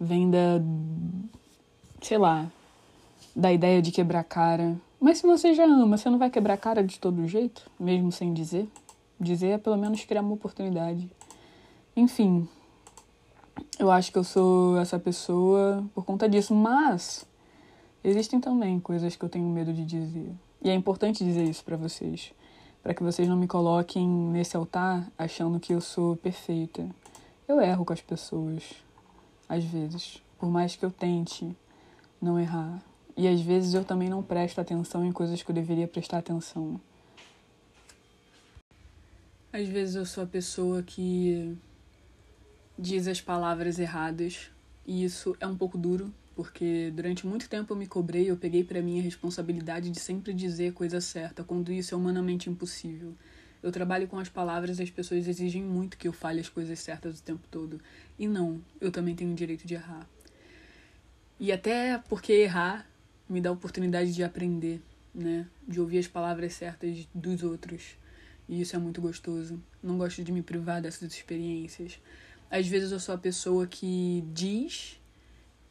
Vem 0.00 0.30
da. 0.30 0.60
sei 2.00 2.16
lá. 2.16 2.50
Da 3.36 3.52
ideia 3.52 3.82
de 3.82 3.92
quebrar 3.92 4.24
cara. 4.24 4.76
Mas 4.98 5.18
se 5.18 5.26
você 5.26 5.52
já 5.52 5.64
ama, 5.64 5.96
você 5.96 6.08
não 6.08 6.18
vai 6.18 6.30
quebrar 6.30 6.56
cara 6.56 6.82
de 6.82 6.98
todo 6.98 7.26
jeito, 7.26 7.68
mesmo 7.78 8.12
sem 8.12 8.32
dizer? 8.32 8.68
Dizer 9.18 9.48
é 9.48 9.58
pelo 9.58 9.76
menos 9.76 10.04
criar 10.04 10.22
uma 10.22 10.34
oportunidade. 10.34 11.10
Enfim, 11.94 12.48
eu 13.78 13.90
acho 13.90 14.10
que 14.10 14.18
eu 14.18 14.24
sou 14.24 14.78
essa 14.78 14.98
pessoa 14.98 15.84
por 15.94 16.04
conta 16.04 16.26
disso, 16.26 16.54
mas 16.54 17.26
existem 18.02 18.40
também 18.40 18.80
coisas 18.80 19.14
que 19.14 19.22
eu 19.24 19.28
tenho 19.28 19.46
medo 19.46 19.72
de 19.74 19.84
dizer. 19.84 20.32
E 20.62 20.70
é 20.70 20.74
importante 20.74 21.24
dizer 21.24 21.44
isso 21.44 21.62
para 21.62 21.76
vocês, 21.76 22.32
para 22.82 22.94
que 22.94 23.02
vocês 23.02 23.28
não 23.28 23.36
me 23.36 23.46
coloquem 23.46 24.08
nesse 24.08 24.56
altar 24.56 25.10
achando 25.18 25.60
que 25.60 25.74
eu 25.74 25.80
sou 25.80 26.16
perfeita. 26.16 26.88
Eu 27.46 27.60
erro 27.60 27.84
com 27.84 27.92
as 27.92 28.00
pessoas, 28.00 28.62
às 29.48 29.62
vezes, 29.64 30.22
por 30.38 30.48
mais 30.48 30.74
que 30.76 30.84
eu 30.84 30.90
tente 30.90 31.54
não 32.20 32.38
errar. 32.38 32.82
E 33.14 33.28
às 33.28 33.40
vezes 33.40 33.74
eu 33.74 33.84
também 33.84 34.08
não 34.08 34.22
presto 34.22 34.60
atenção 34.60 35.04
em 35.04 35.12
coisas 35.12 35.42
que 35.42 35.50
eu 35.50 35.54
deveria 35.54 35.86
prestar 35.86 36.18
atenção. 36.18 36.80
Às 39.52 39.68
vezes 39.68 39.96
eu 39.96 40.06
sou 40.06 40.24
a 40.24 40.26
pessoa 40.26 40.82
que 40.82 41.58
diz 42.78 43.06
as 43.06 43.20
palavras 43.20 43.78
erradas 43.78 44.50
e 44.86 45.04
isso 45.04 45.36
é 45.40 45.46
um 45.46 45.56
pouco 45.56 45.78
duro, 45.78 46.12
porque 46.34 46.90
durante 46.94 47.26
muito 47.26 47.48
tempo 47.48 47.72
eu 47.72 47.76
me 47.76 47.86
cobrei, 47.86 48.30
eu 48.30 48.36
peguei 48.36 48.64
para 48.64 48.82
mim 48.82 48.98
a 48.98 49.02
responsabilidade 49.02 49.90
de 49.90 50.00
sempre 50.00 50.32
dizer 50.32 50.70
a 50.70 50.72
coisa 50.72 51.00
certa, 51.00 51.44
quando 51.44 51.72
isso 51.72 51.94
é 51.94 51.98
humanamente 51.98 52.48
impossível. 52.48 53.14
Eu 53.62 53.70
trabalho 53.70 54.08
com 54.08 54.18
as 54.18 54.28
palavras 54.28 54.80
e 54.80 54.82
as 54.82 54.90
pessoas 54.90 55.28
exigem 55.28 55.62
muito 55.62 55.96
que 55.96 56.08
eu 56.08 56.12
fale 56.12 56.40
as 56.40 56.48
coisas 56.48 56.80
certas 56.80 57.20
o 57.20 57.22
tempo 57.22 57.46
todo. 57.48 57.80
E 58.18 58.26
não, 58.26 58.60
eu 58.80 58.90
também 58.90 59.14
tenho 59.14 59.30
o 59.30 59.36
direito 59.36 59.64
de 59.66 59.74
errar. 59.74 60.08
E 61.38 61.52
até 61.52 61.98
porque 62.08 62.32
errar 62.32 62.86
me 63.28 63.40
dá 63.40 63.50
a 63.50 63.52
oportunidade 63.52 64.12
de 64.12 64.24
aprender, 64.24 64.82
né? 65.14 65.46
De 65.66 65.80
ouvir 65.80 65.98
as 65.98 66.08
palavras 66.08 66.54
certas 66.54 67.06
dos 67.14 67.44
outros. 67.44 67.96
E 68.48 68.60
isso 68.60 68.74
é 68.74 68.78
muito 68.78 69.00
gostoso. 69.00 69.62
Não 69.80 69.96
gosto 69.96 70.24
de 70.24 70.32
me 70.32 70.42
privar 70.42 70.82
dessas 70.82 71.12
experiências. 71.12 72.00
Às 72.52 72.68
vezes 72.68 72.92
eu 72.92 73.00
sou 73.00 73.14
a 73.14 73.18
pessoa 73.18 73.66
que 73.66 74.22
diz 74.30 75.00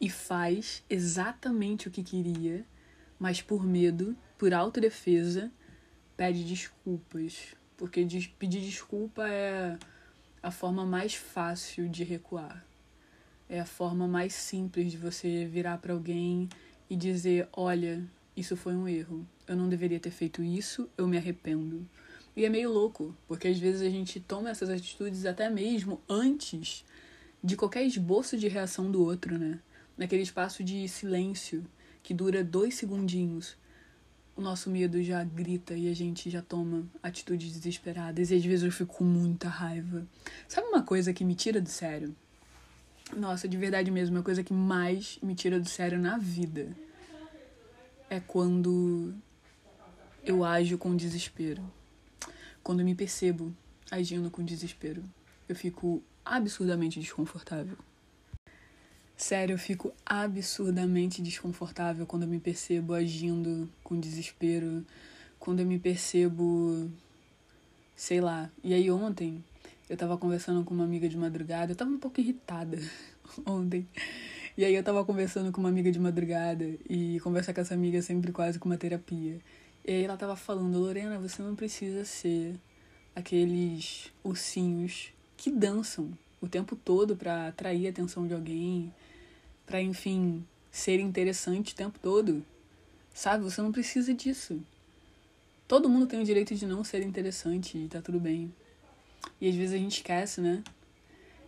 e 0.00 0.10
faz 0.10 0.82
exatamente 0.90 1.86
o 1.86 1.92
que 1.92 2.02
queria, 2.02 2.66
mas 3.20 3.40
por 3.40 3.64
medo, 3.64 4.16
por 4.36 4.52
autodefesa, 4.52 5.48
pede 6.16 6.42
desculpas. 6.42 7.54
Porque 7.76 8.04
pedir 8.36 8.60
desculpa 8.60 9.28
é 9.28 9.78
a 10.42 10.50
forma 10.50 10.84
mais 10.84 11.14
fácil 11.14 11.88
de 11.88 12.02
recuar. 12.02 12.66
É 13.48 13.60
a 13.60 13.64
forma 13.64 14.08
mais 14.08 14.34
simples 14.34 14.90
de 14.90 14.98
você 14.98 15.44
virar 15.46 15.78
para 15.78 15.92
alguém 15.92 16.48
e 16.90 16.96
dizer: 16.96 17.48
Olha, 17.52 18.04
isso 18.36 18.56
foi 18.56 18.74
um 18.74 18.88
erro. 18.88 19.24
Eu 19.46 19.54
não 19.54 19.68
deveria 19.68 20.00
ter 20.00 20.10
feito 20.10 20.42
isso, 20.42 20.90
eu 20.98 21.06
me 21.06 21.16
arrependo. 21.16 21.88
E 22.34 22.46
é 22.46 22.48
meio 22.48 22.72
louco, 22.72 23.14
porque 23.28 23.48
às 23.48 23.58
vezes 23.58 23.82
a 23.82 23.90
gente 23.90 24.18
toma 24.18 24.50
essas 24.50 24.70
atitudes 24.70 25.26
até 25.26 25.50
mesmo 25.50 26.00
antes 26.08 26.82
de 27.44 27.56
qualquer 27.56 27.84
esboço 27.84 28.38
de 28.38 28.48
reação 28.48 28.90
do 28.90 29.04
outro, 29.04 29.38
né? 29.38 29.60
Naquele 29.98 30.22
espaço 30.22 30.64
de 30.64 30.88
silêncio 30.88 31.64
que 32.02 32.14
dura 32.14 32.42
dois 32.42 32.74
segundinhos, 32.74 33.56
o 34.34 34.40
nosso 34.40 34.70
medo 34.70 35.02
já 35.02 35.22
grita 35.22 35.74
e 35.74 35.90
a 35.90 35.94
gente 35.94 36.30
já 36.30 36.40
toma 36.40 36.86
atitudes 37.02 37.52
desesperadas. 37.52 38.30
E 38.30 38.34
às 38.34 38.44
vezes 38.44 38.64
eu 38.64 38.72
fico 38.72 38.96
com 38.96 39.04
muita 39.04 39.48
raiva. 39.48 40.06
Sabe 40.48 40.68
uma 40.68 40.82
coisa 40.82 41.12
que 41.12 41.24
me 41.24 41.34
tira 41.34 41.60
do 41.60 41.68
sério? 41.68 42.16
Nossa, 43.14 43.46
de 43.46 43.58
verdade 43.58 43.90
mesmo, 43.90 44.18
a 44.18 44.22
coisa 44.22 44.42
que 44.42 44.54
mais 44.54 45.18
me 45.22 45.34
tira 45.34 45.60
do 45.60 45.68
sério 45.68 45.98
na 45.98 46.16
vida 46.16 46.74
é 48.08 48.20
quando 48.20 49.14
eu 50.24 50.42
ajo 50.42 50.78
com 50.78 50.96
desespero 50.96 51.62
quando 52.62 52.84
me 52.84 52.94
percebo 52.94 53.54
agindo 53.90 54.30
com 54.30 54.44
desespero. 54.44 55.02
Eu 55.48 55.56
fico 55.56 56.02
absurdamente 56.24 57.00
desconfortável. 57.00 57.76
Sério, 59.16 59.54
eu 59.54 59.58
fico 59.58 59.92
absurdamente 60.04 61.22
desconfortável 61.22 62.06
quando 62.06 62.22
eu 62.24 62.28
me 62.28 62.40
percebo 62.40 62.94
agindo 62.94 63.68
com 63.84 63.98
desespero, 63.98 64.84
quando 65.38 65.60
eu 65.60 65.66
me 65.66 65.78
percebo, 65.78 66.90
sei 67.94 68.20
lá. 68.20 68.50
E 68.64 68.74
aí 68.74 68.90
ontem 68.90 69.44
eu 69.88 69.96
tava 69.96 70.16
conversando 70.16 70.64
com 70.64 70.74
uma 70.74 70.84
amiga 70.84 71.08
de 71.08 71.16
madrugada, 71.16 71.72
eu 71.72 71.76
tava 71.76 71.90
um 71.90 71.98
pouco 71.98 72.20
irritada 72.20 72.78
ontem. 73.46 73.86
E 74.56 74.64
aí 74.64 74.74
eu 74.74 74.82
tava 74.82 75.04
conversando 75.04 75.52
com 75.52 75.60
uma 75.60 75.68
amiga 75.68 75.90
de 75.90 75.98
madrugada 75.98 76.64
e 76.88 77.20
conversar 77.20 77.54
com 77.54 77.60
essa 77.60 77.74
amiga 77.74 77.98
é 77.98 78.02
sempre 78.02 78.32
quase 78.32 78.58
com 78.58 78.68
uma 78.68 78.76
terapia. 78.76 79.38
E 79.84 79.90
aí 79.92 80.04
ela 80.04 80.16
tava 80.16 80.36
falando, 80.36 80.78
Lorena, 80.78 81.18
você 81.18 81.42
não 81.42 81.56
precisa 81.56 82.04
ser 82.04 82.58
aqueles 83.14 84.12
ursinhos 84.22 85.12
que 85.36 85.50
dançam 85.50 86.16
o 86.40 86.48
tempo 86.48 86.76
todo 86.76 87.16
para 87.16 87.48
atrair 87.48 87.86
a 87.86 87.90
atenção 87.90 88.26
de 88.26 88.34
alguém, 88.34 88.92
para 89.66 89.80
enfim, 89.80 90.44
ser 90.70 91.00
interessante 91.00 91.72
o 91.72 91.76
tempo 91.76 91.98
todo. 91.98 92.44
Sabe? 93.12 93.44
Você 93.44 93.60
não 93.60 93.72
precisa 93.72 94.14
disso. 94.14 94.60
Todo 95.66 95.88
mundo 95.88 96.06
tem 96.06 96.20
o 96.20 96.24
direito 96.24 96.54
de 96.54 96.66
não 96.66 96.84
ser 96.84 97.02
interessante 97.02 97.76
e 97.76 97.88
tá 97.88 98.00
tudo 98.00 98.20
bem. 98.20 98.52
E 99.40 99.48
às 99.48 99.54
vezes 99.54 99.74
a 99.74 99.78
gente 99.78 99.96
esquece, 99.96 100.40
né? 100.40 100.62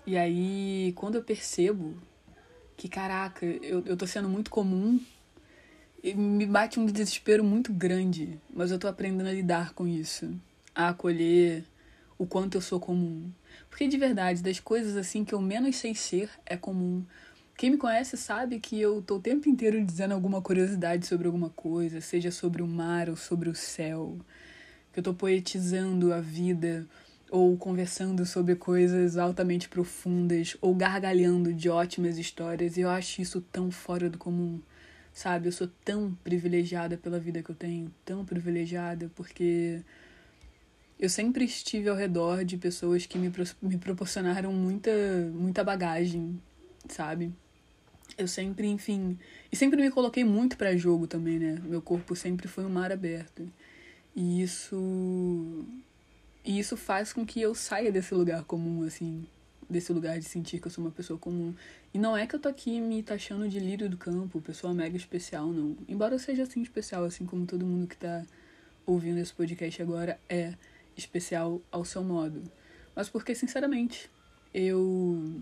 E 0.06 0.16
aí, 0.16 0.92
quando 0.96 1.14
eu 1.14 1.22
percebo 1.22 1.96
que, 2.76 2.88
caraca, 2.88 3.46
eu, 3.46 3.82
eu 3.86 3.96
tô 3.96 4.06
sendo 4.06 4.28
muito 4.28 4.50
comum 4.50 5.00
me 6.12 6.44
bate 6.44 6.78
um 6.78 6.84
desespero 6.84 7.42
muito 7.42 7.72
grande, 7.72 8.38
mas 8.52 8.70
eu 8.70 8.78
tô 8.78 8.86
aprendendo 8.86 9.28
a 9.28 9.32
lidar 9.32 9.72
com 9.72 9.86
isso, 9.86 10.34
a 10.74 10.88
acolher 10.88 11.64
o 12.18 12.26
quanto 12.26 12.56
eu 12.56 12.60
sou 12.60 12.78
comum. 12.78 13.30
Porque 13.70 13.88
de 13.88 13.96
verdade, 13.96 14.42
das 14.42 14.60
coisas 14.60 14.96
assim 14.96 15.24
que 15.24 15.34
eu 15.34 15.40
menos 15.40 15.76
sei 15.76 15.94
ser 15.94 16.28
é 16.44 16.56
comum. 16.56 17.02
Quem 17.56 17.70
me 17.70 17.76
conhece 17.78 18.16
sabe 18.16 18.58
que 18.58 18.78
eu 18.78 19.00
tô 19.00 19.16
o 19.16 19.20
tempo 19.20 19.48
inteiro 19.48 19.82
dizendo 19.82 20.12
alguma 20.12 20.42
curiosidade 20.42 21.06
sobre 21.06 21.26
alguma 21.26 21.48
coisa, 21.50 22.00
seja 22.00 22.30
sobre 22.30 22.60
o 22.60 22.66
mar 22.66 23.08
ou 23.08 23.16
sobre 23.16 23.48
o 23.48 23.54
céu. 23.54 24.18
Que 24.92 24.98
eu 24.98 25.04
tô 25.04 25.14
poetizando 25.14 26.12
a 26.12 26.20
vida 26.20 26.86
ou 27.30 27.56
conversando 27.56 28.26
sobre 28.26 28.54
coisas 28.56 29.16
altamente 29.16 29.68
profundas 29.68 30.56
ou 30.60 30.74
gargalhando 30.74 31.52
de 31.52 31.68
ótimas 31.68 32.18
histórias, 32.18 32.76
e 32.76 32.82
eu 32.82 32.90
acho 32.90 33.22
isso 33.22 33.40
tão 33.40 33.70
fora 33.70 34.10
do 34.10 34.18
comum. 34.18 34.60
Sabe, 35.14 35.46
eu 35.46 35.52
sou 35.52 35.68
tão 35.84 36.12
privilegiada 36.24 36.96
pela 36.98 37.20
vida 37.20 37.40
que 37.40 37.48
eu 37.48 37.54
tenho, 37.54 37.94
tão 38.04 38.24
privilegiada 38.24 39.08
porque 39.14 39.80
eu 40.98 41.08
sempre 41.08 41.44
estive 41.44 41.88
ao 41.88 41.94
redor 41.94 42.44
de 42.44 42.56
pessoas 42.56 43.06
que 43.06 43.16
me, 43.16 43.32
me 43.62 43.78
proporcionaram 43.78 44.52
muita, 44.52 44.90
muita 45.32 45.62
bagagem, 45.62 46.40
sabe? 46.88 47.32
Eu 48.18 48.26
sempre, 48.26 48.66
enfim, 48.66 49.16
e 49.52 49.56
sempre 49.56 49.80
me 49.80 49.90
coloquei 49.90 50.24
muito 50.24 50.56
para 50.56 50.76
jogo 50.76 51.06
também, 51.06 51.38
né? 51.38 51.60
Meu 51.64 51.80
corpo 51.80 52.16
sempre 52.16 52.48
foi 52.48 52.64
um 52.64 52.68
mar 52.68 52.90
aberto. 52.90 53.48
E 54.16 54.42
isso 54.42 55.64
e 56.44 56.58
isso 56.58 56.76
faz 56.76 57.12
com 57.12 57.24
que 57.24 57.40
eu 57.40 57.54
saia 57.54 57.90
desse 57.90 58.14
lugar 58.14 58.44
comum 58.44 58.84
assim, 58.84 59.26
desse 59.74 59.92
lugar 59.92 60.18
de 60.18 60.24
sentir 60.24 60.60
que 60.60 60.68
eu 60.68 60.70
sou 60.70 60.84
uma 60.84 60.90
pessoa 60.90 61.18
comum. 61.18 61.52
E 61.92 61.98
não 61.98 62.16
é 62.16 62.26
que 62.26 62.34
eu 62.34 62.38
tô 62.38 62.48
aqui 62.48 62.80
me 62.80 63.02
taxando 63.02 63.48
de 63.48 63.58
lírio 63.58 63.90
do 63.90 63.96
campo, 63.96 64.40
pessoa 64.40 64.72
mega 64.72 64.96
especial, 64.96 65.48
não. 65.48 65.76
Embora 65.88 66.14
eu 66.14 66.18
seja 66.18 66.44
assim 66.44 66.62
especial, 66.62 67.04
assim 67.04 67.26
como 67.26 67.44
todo 67.44 67.66
mundo 67.66 67.88
que 67.88 67.96
tá 67.96 68.24
ouvindo 68.86 69.18
esse 69.18 69.32
podcast 69.32 69.82
agora 69.82 70.18
é 70.28 70.54
especial 70.96 71.60
ao 71.72 71.84
seu 71.84 72.04
modo. 72.04 72.42
Mas 72.94 73.08
porque, 73.08 73.34
sinceramente, 73.34 74.08
eu. 74.54 75.40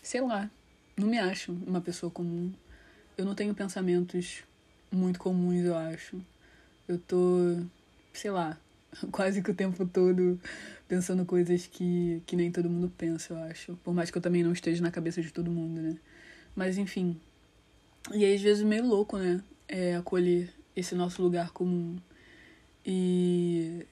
sei 0.00 0.20
lá, 0.20 0.48
não 0.96 1.08
me 1.08 1.18
acho 1.18 1.52
uma 1.66 1.80
pessoa 1.80 2.12
comum. 2.12 2.52
Eu 3.18 3.24
não 3.24 3.34
tenho 3.34 3.54
pensamentos 3.54 4.44
muito 4.90 5.18
comuns, 5.18 5.64
eu 5.64 5.76
acho. 5.76 6.24
Eu 6.86 6.96
tô, 6.96 7.58
sei 8.12 8.30
lá, 8.30 8.56
quase 9.10 9.42
que 9.42 9.50
o 9.50 9.54
tempo 9.54 9.84
todo 9.84 10.40
pensando 10.92 11.24
coisas 11.24 11.66
que, 11.66 12.22
que 12.26 12.36
nem 12.36 12.52
todo 12.52 12.68
mundo 12.68 12.92
pensa, 12.98 13.32
eu 13.32 13.38
acho. 13.44 13.76
Por 13.76 13.94
mais 13.94 14.10
que 14.10 14.18
eu 14.18 14.20
também 14.20 14.44
não 14.44 14.52
esteja 14.52 14.82
na 14.82 14.90
cabeça 14.90 15.22
de 15.22 15.32
todo 15.32 15.50
mundo, 15.50 15.80
né? 15.80 15.96
Mas 16.54 16.76
enfim. 16.76 17.18
E 18.12 18.22
aí, 18.22 18.34
às 18.34 18.42
vezes, 18.42 18.62
meio 18.62 18.86
louco, 18.86 19.16
né? 19.16 19.42
É 19.66 19.96
acolher 19.96 20.52
esse 20.76 20.94
nosso 20.94 21.22
lugar 21.22 21.50
comum 21.52 21.96
e, 22.84 23.86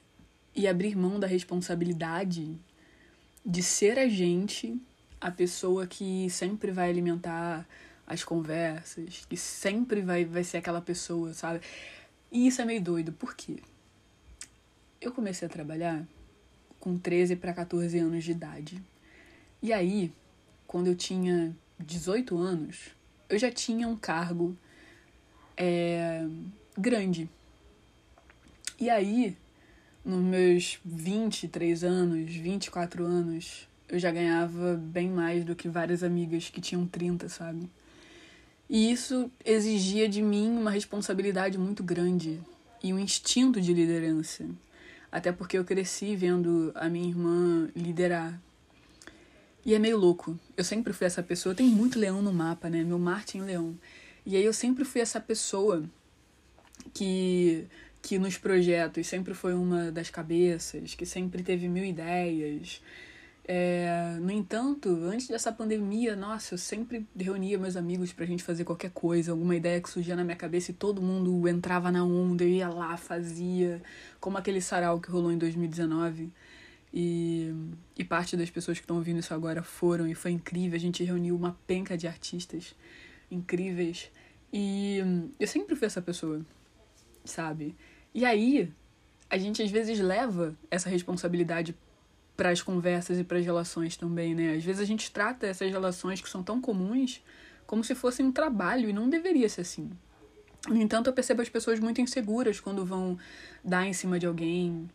e 0.54 0.69
abrir 0.69 0.95
mão 0.95 1.19
da 1.19 1.26
responsabilidade 1.26 2.54
de 3.47 3.62
ser 3.62 3.99
a 3.99 4.07
gente 4.07 4.78
a 5.19 5.30
pessoa 5.30 5.87
que 5.87 6.28
sempre 6.28 6.71
vai 6.71 6.90
alimentar 6.90 7.66
as 8.07 8.23
conversas, 8.23 9.25
que 9.26 9.38
sempre 9.38 10.02
vai, 10.02 10.26
vai 10.26 10.45
ser 10.45 10.59
aquela 10.59 10.83
pessoa, 10.83 11.33
sabe? 11.33 11.62
E 12.30 12.47
isso 12.47 12.61
é 12.61 12.66
meio 12.66 12.83
doido, 12.83 13.11
por 13.11 13.35
quê? 13.35 13.57
Eu 15.00 15.12
comecei 15.12 15.49
a 15.49 15.50
trabalhar 15.50 16.07
com 16.80 16.99
13 16.99 17.37
para 17.37 17.52
14 17.52 17.99
anos 17.99 18.25
de 18.25 18.32
idade. 18.32 18.82
E 19.62 19.72
aí, 19.72 20.10
quando 20.66 20.87
eu 20.87 20.96
tinha 20.96 21.54
18 21.78 22.37
anos, 22.38 22.90
eu 23.28 23.38
já 23.38 23.52
tinha 23.52 23.87
um 23.87 23.96
cargo 23.96 24.56
é, 25.56 26.26
grande. 26.76 27.28
E 28.80 28.88
aí, 28.88 29.37
nos 30.04 30.22
meus 30.25 30.80
23 30.84 31.84
anos, 31.84 32.34
24 32.34 33.04
anos, 33.04 33.68
eu 33.88 33.99
já 33.99 34.10
ganhava 34.10 34.75
bem 34.76 35.10
mais 35.10 35.44
do 35.44 35.54
que 35.54 35.68
várias 35.68 36.02
amigas 36.02 36.49
que 36.49 36.60
tinham 36.60 36.87
30, 36.87 37.28
sabe? 37.28 37.68
E 38.68 38.90
isso 38.90 39.30
exigia 39.44 40.08
de 40.08 40.22
mim 40.22 40.49
uma 40.49 40.70
responsabilidade 40.70 41.58
muito 41.58 41.82
grande 41.82 42.40
e 42.82 42.94
um 42.94 42.99
instinto 42.99 43.60
de 43.60 43.75
liderança. 43.75 44.46
Até 45.11 45.33
porque 45.33 45.59
eu 45.59 45.64
cresci 45.64 46.14
vendo 46.14 46.73
a 46.75 46.88
minha 46.88 47.09
irmã 47.09 47.69
liderar. 47.75 48.40
E 49.64 49.75
é 49.75 49.79
meio 49.79 49.99
louco. 49.99 50.38
Eu 50.57 50.64
sempre 50.64 50.93
fui 50.93 51.07
essa 51.07 51.23
pessoa. 51.23 51.55
Tem 51.55 51.67
muito 51.67 51.99
leão 51.99 52.23
no 52.23 52.33
mapa, 52.33 52.71
né? 52.71 52.83
Meu 52.83 52.99
Martin 52.99 53.40
Leão. 53.40 53.76
E 54.25 54.37
aí 54.37 54.45
eu 54.45 54.52
sempre 54.52 54.85
fui 54.85 55.00
essa 55.00 55.21
pessoa 55.21 55.83
que 56.95 57.67
que 58.02 58.19
nos 58.19 58.38
projetos 58.38 59.07
sempre 59.07 59.35
foi 59.35 59.52
uma 59.52 59.93
das 59.93 60.09
cabeças, 60.09 60.95
que 60.95 61.05
sempre 61.05 61.43
teve 61.43 61.69
mil 61.69 61.85
ideias. 61.85 62.81
É, 63.52 64.16
no 64.21 64.30
entanto, 64.30 64.88
antes 65.07 65.26
dessa 65.26 65.50
pandemia, 65.50 66.14
nossa, 66.14 66.54
eu 66.54 66.59
sempre 66.59 67.04
reunia 67.19 67.59
meus 67.59 67.75
amigos 67.75 68.12
pra 68.12 68.25
gente 68.25 68.45
fazer 68.45 68.62
qualquer 68.62 68.92
coisa, 68.92 69.33
alguma 69.33 69.57
ideia 69.57 69.80
que 69.80 69.90
surgia 69.90 70.14
na 70.14 70.23
minha 70.23 70.37
cabeça 70.37 70.71
e 70.71 70.75
todo 70.75 71.02
mundo 71.02 71.49
entrava 71.49 71.90
na 71.90 72.04
onda, 72.04 72.45
eu 72.45 72.49
ia 72.49 72.69
lá, 72.69 72.97
fazia, 72.97 73.83
como 74.21 74.38
aquele 74.38 74.61
sarau 74.61 75.00
que 75.00 75.11
rolou 75.11 75.33
em 75.33 75.37
2019. 75.37 76.30
E, 76.95 77.52
e 77.99 78.04
parte 78.04 78.37
das 78.37 78.49
pessoas 78.50 78.78
que 78.78 78.85
estão 78.85 78.99
ouvindo 78.99 79.19
isso 79.19 79.35
agora 79.35 79.64
foram, 79.64 80.07
e 80.07 80.14
foi 80.14 80.30
incrível. 80.30 80.76
A 80.76 80.80
gente 80.80 81.02
reuniu 81.02 81.35
uma 81.35 81.59
penca 81.66 81.99
de 81.99 82.07
artistas 82.07 82.76
incríveis. 83.28 84.12
E 84.52 85.00
eu 85.40 85.49
sempre 85.49 85.75
fui 85.75 85.87
essa 85.87 86.00
pessoa, 86.00 86.40
sabe? 87.25 87.75
E 88.14 88.25
aí, 88.25 88.73
a 89.28 89.37
gente 89.37 89.61
às 89.61 89.73
vezes 89.73 89.99
leva 89.99 90.57
essa 90.71 90.88
responsabilidade 90.88 91.75
para 92.40 92.49
as 92.49 92.62
conversas 92.62 93.18
e 93.18 93.23
para 93.23 93.37
as 93.37 93.44
relações 93.44 93.99
também, 93.99 94.35
né? 94.35 94.54
Às 94.54 94.64
vezes 94.64 94.80
a 94.80 94.87
gente 94.87 95.12
trata 95.12 95.47
essas 95.47 95.70
relações 95.70 96.23
que 96.23 96.28
são 96.30 96.42
tão 96.42 96.59
comuns 96.59 97.23
como 97.66 97.85
se 97.85 97.94
fossem 97.94 98.25
um 98.25 98.32
trabalho 98.32 98.88
e 98.88 98.94
não 98.94 99.11
deveria 99.11 99.47
ser 99.47 99.61
assim. 99.61 99.90
No 100.66 100.78
entanto, 100.78 101.09
eu 101.09 101.12
percebo 101.12 101.42
as 101.42 101.50
pessoas 101.50 101.78
muito 101.78 102.00
inseguras 102.00 102.59
quando 102.59 102.82
vão 102.82 103.18
dar 103.62 103.87
em 103.87 103.92
cima 103.92 104.18
de 104.18 104.25
alguém, 104.25 104.88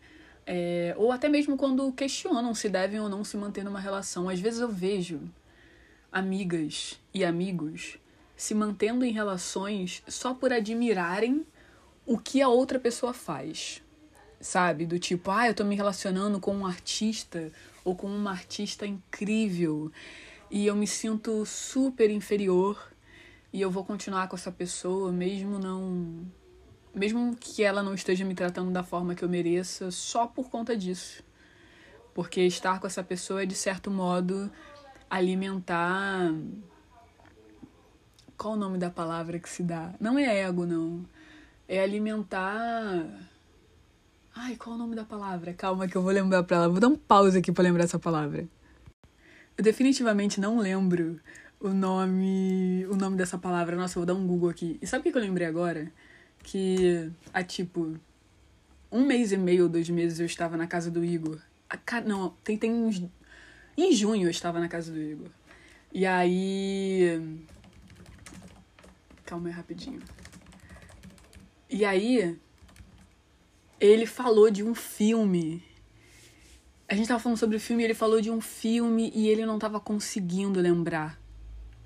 é, 0.44 0.96
ou 0.98 1.12
até 1.12 1.30
mesmo 1.30 1.56
quando 1.56 1.92
questionam 1.92 2.56
se 2.56 2.68
devem 2.68 3.00
ou 3.00 3.08
não 3.08 3.24
se 3.24 3.38
manter 3.38 3.64
numa 3.64 3.80
relação. 3.80 4.28
Às 4.28 4.40
vezes 4.40 4.60
eu 4.60 4.70
vejo 4.70 5.22
amigas 6.12 7.00
e 7.14 7.24
amigos 7.24 8.00
se 8.36 8.56
mantendo 8.56 9.06
em 9.06 9.12
relações 9.12 10.02
só 10.08 10.34
por 10.34 10.52
admirarem 10.52 11.46
o 12.08 12.18
que 12.18 12.42
a 12.42 12.48
outra 12.48 12.80
pessoa 12.80 13.14
faz. 13.14 13.84
Sabe? 14.46 14.86
Do 14.86 15.00
tipo, 15.00 15.32
ah, 15.32 15.48
eu 15.48 15.56
tô 15.56 15.64
me 15.64 15.75
relacionando 15.75 16.40
com 16.40 16.56
um 16.56 16.68
artista 16.68 17.52
ou 17.84 17.96
com 17.96 18.06
uma 18.06 18.30
artista 18.30 18.86
incrível 18.86 19.92
e 20.51 20.68
eu 20.68 20.75
me 20.75 20.86
sinto 20.86 21.44
super 21.48 22.12
inferior 22.12 22.94
e 23.51 23.60
eu 23.60 23.72
vou 23.72 23.84
continuar 23.84 24.27
com 24.27 24.36
essa 24.36 24.51
pessoa 24.51 25.12
mesmo 25.12 25.58
não 25.58 26.24
mesmo 26.94 27.36
que 27.36 27.64
ela 27.64 27.81
não 27.81 27.96
esteja 27.96 28.24
me 28.24 28.36
tratando 28.36 28.70
da 28.70 28.84
forma 28.84 29.16
que 29.16 29.24
eu 29.24 29.29
mereça 29.29 29.90
só 29.90 30.27
por 30.27 30.48
conta 30.48 30.77
disso. 30.77 31.24
Porque 32.14 32.42
estar 32.42 32.79
com 32.79 32.86
essa 32.86 33.03
pessoa 33.03 33.42
é 33.42 33.48
de 33.48 33.55
certo 33.55 33.90
modo 33.90 34.51
alimentar 35.10 36.31
qual 38.38 38.53
o 38.53 38.58
nome 38.58 38.77
da 38.77 38.92
palavra 38.92 39.40
que 39.40 39.50
se 39.50 39.64
dá? 39.64 39.96
Não 40.00 40.20
é 40.20 40.42
ego, 40.42 40.68
não 40.68 41.03
é 41.68 41.81
alimentar. 41.81 43.34
Ai, 44.38 44.58
qual 44.58 44.74
é 44.74 44.76
o 44.76 44.80
nome 44.80 44.98
da 44.98 45.06
palavra? 45.06 45.54
Calma 45.54 45.88
que 45.88 45.96
eu 45.96 46.02
vou 46.02 46.12
lembrar 46.12 46.44
pra 46.44 46.58
ela. 46.58 46.70
Vou 46.70 46.82
dar 46.82 46.90
um 46.90 46.96
pause 46.98 47.38
aqui 47.38 47.54
pra 47.54 47.64
lembrar 47.64 47.86
essa 47.86 47.98
palavra. 47.98 48.46
Eu 49.58 49.64
definitivamente 49.64 50.42
não 50.42 50.60
lembro 50.60 51.22
o 51.58 51.70
nome 51.70 52.86
o 52.88 52.98
nome 52.98 53.16
dessa 53.16 53.38
palavra. 53.38 53.78
Nossa, 53.78 53.98
eu 53.98 54.02
vou 54.02 54.06
dar 54.06 54.14
um 54.14 54.28
Google 54.28 54.50
aqui. 54.50 54.78
E 54.82 54.86
sabe 54.86 55.08
o 55.08 55.12
que 55.12 55.18
eu 55.18 55.22
lembrei 55.22 55.48
agora? 55.48 55.90
Que 56.44 57.10
há 57.34 57.42
tipo 57.44 57.98
um 58.92 59.06
mês 59.06 59.32
e 59.32 59.38
meio, 59.38 59.70
dois 59.70 59.90
meses, 59.90 60.20
eu 60.20 60.26
estava 60.26 60.58
na 60.58 60.68
casa 60.68 60.92
do 60.92 61.04
Igor. 61.04 61.40
A, 61.70 62.02
não, 62.02 62.32
tem, 62.44 62.58
tem 62.58 62.72
uns. 62.74 63.02
Em 63.78 63.94
junho 63.94 64.28
eu 64.28 64.32
estava 64.32 64.60
na 64.60 64.68
casa 64.68 64.92
do 64.92 65.02
Igor. 65.02 65.30
E 65.94 66.06
aí. 66.06 67.38
Calma 69.26 69.48
aí 69.48 69.54
rapidinho. 69.54 70.02
E 71.70 71.86
aí, 71.86 72.38
ele 73.79 74.05
falou 74.05 74.50
de 74.50 74.64
um 74.64 74.74
filme. 74.74 75.64
A 76.88 76.96
gente 76.96 77.07
tava 77.07 77.20
falando 77.20 77.38
sobre 77.38 77.57
o 77.57 77.59
filme 77.59 77.83
ele 77.83 77.94
falou 77.94 78.22
de 78.22 78.29
um 78.29 78.40
filme 78.40 79.11
e 79.16 79.27
ele 79.27 79.46
não 79.46 79.57
tava 79.57 79.79
conseguindo 79.79 80.59
lembrar 80.59 81.20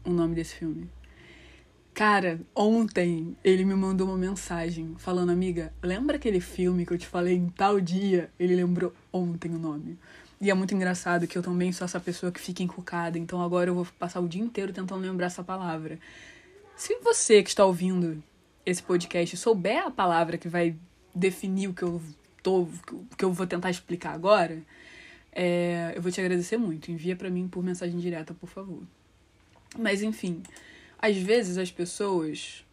o 0.04 0.10
nome 0.10 0.36
desse 0.36 0.56
filme. 0.56 0.90
Cara, 1.94 2.40
ontem 2.56 3.36
ele 3.44 3.66
me 3.66 3.76
mandou 3.76 4.08
uma 4.08 4.18
mensagem 4.18 4.96
falando, 4.98 5.32
amiga, 5.32 5.74
lembra 5.82 6.16
aquele 6.16 6.40
filme 6.40 6.86
que 6.86 6.94
eu 6.94 6.98
te 6.98 7.08
falei 7.08 7.36
em 7.36 7.50
tal 7.50 7.80
dia? 7.82 8.30
Ele 8.40 8.56
lembrou 8.56 8.94
ontem 9.12 9.54
o 9.54 9.60
nome. 9.60 9.98
E 10.40 10.50
é 10.50 10.54
muito 10.54 10.74
engraçado 10.74 11.28
que 11.28 11.38
eu 11.38 11.44
também 11.44 11.74
sou 11.74 11.84
essa 11.84 12.00
pessoa 12.00 12.32
que 12.32 12.40
fica 12.40 12.64
encucada, 12.64 13.18
então 13.18 13.42
agora 13.42 13.70
eu 13.70 13.76
vou 13.76 13.86
passar 13.98 14.22
o 14.22 14.30
dia 14.30 14.42
inteiro 14.42 14.72
tentando 14.72 15.02
lembrar 15.02 15.26
essa 15.26 15.44
palavra. 15.44 16.00
Se 16.78 16.98
você 17.04 17.44
que 17.44 17.50
está 17.50 17.66
ouvindo 17.66 18.24
esse 18.66 18.82
podcast 18.82 19.36
souber 19.36 19.86
a 19.86 19.92
palavra 19.92 20.38
que 20.38 20.48
vai 20.48 20.78
definir 21.14 21.68
o 21.68 21.74
que 21.74 21.84
eu 21.84 22.02
tô, 22.42 22.68
que 23.18 23.26
eu 23.26 23.34
vou 23.34 23.48
tentar 23.48 23.70
explicar 23.70 24.14
agora, 24.14 24.62
é, 25.32 25.94
eu 25.96 26.02
vou 26.02 26.12
te 26.12 26.20
agradecer 26.20 26.58
muito. 26.58 26.92
Envia 26.92 27.16
para 27.16 27.30
mim 27.30 27.48
por 27.48 27.64
mensagem 27.64 28.00
direta, 28.00 28.34
por 28.34 28.50
favor. 28.50 28.84
Mas 29.78 30.02
enfim, 30.02 30.42
às 30.98 31.18
vezes 31.18 31.58
as 31.58 31.72
pessoas 31.72 32.66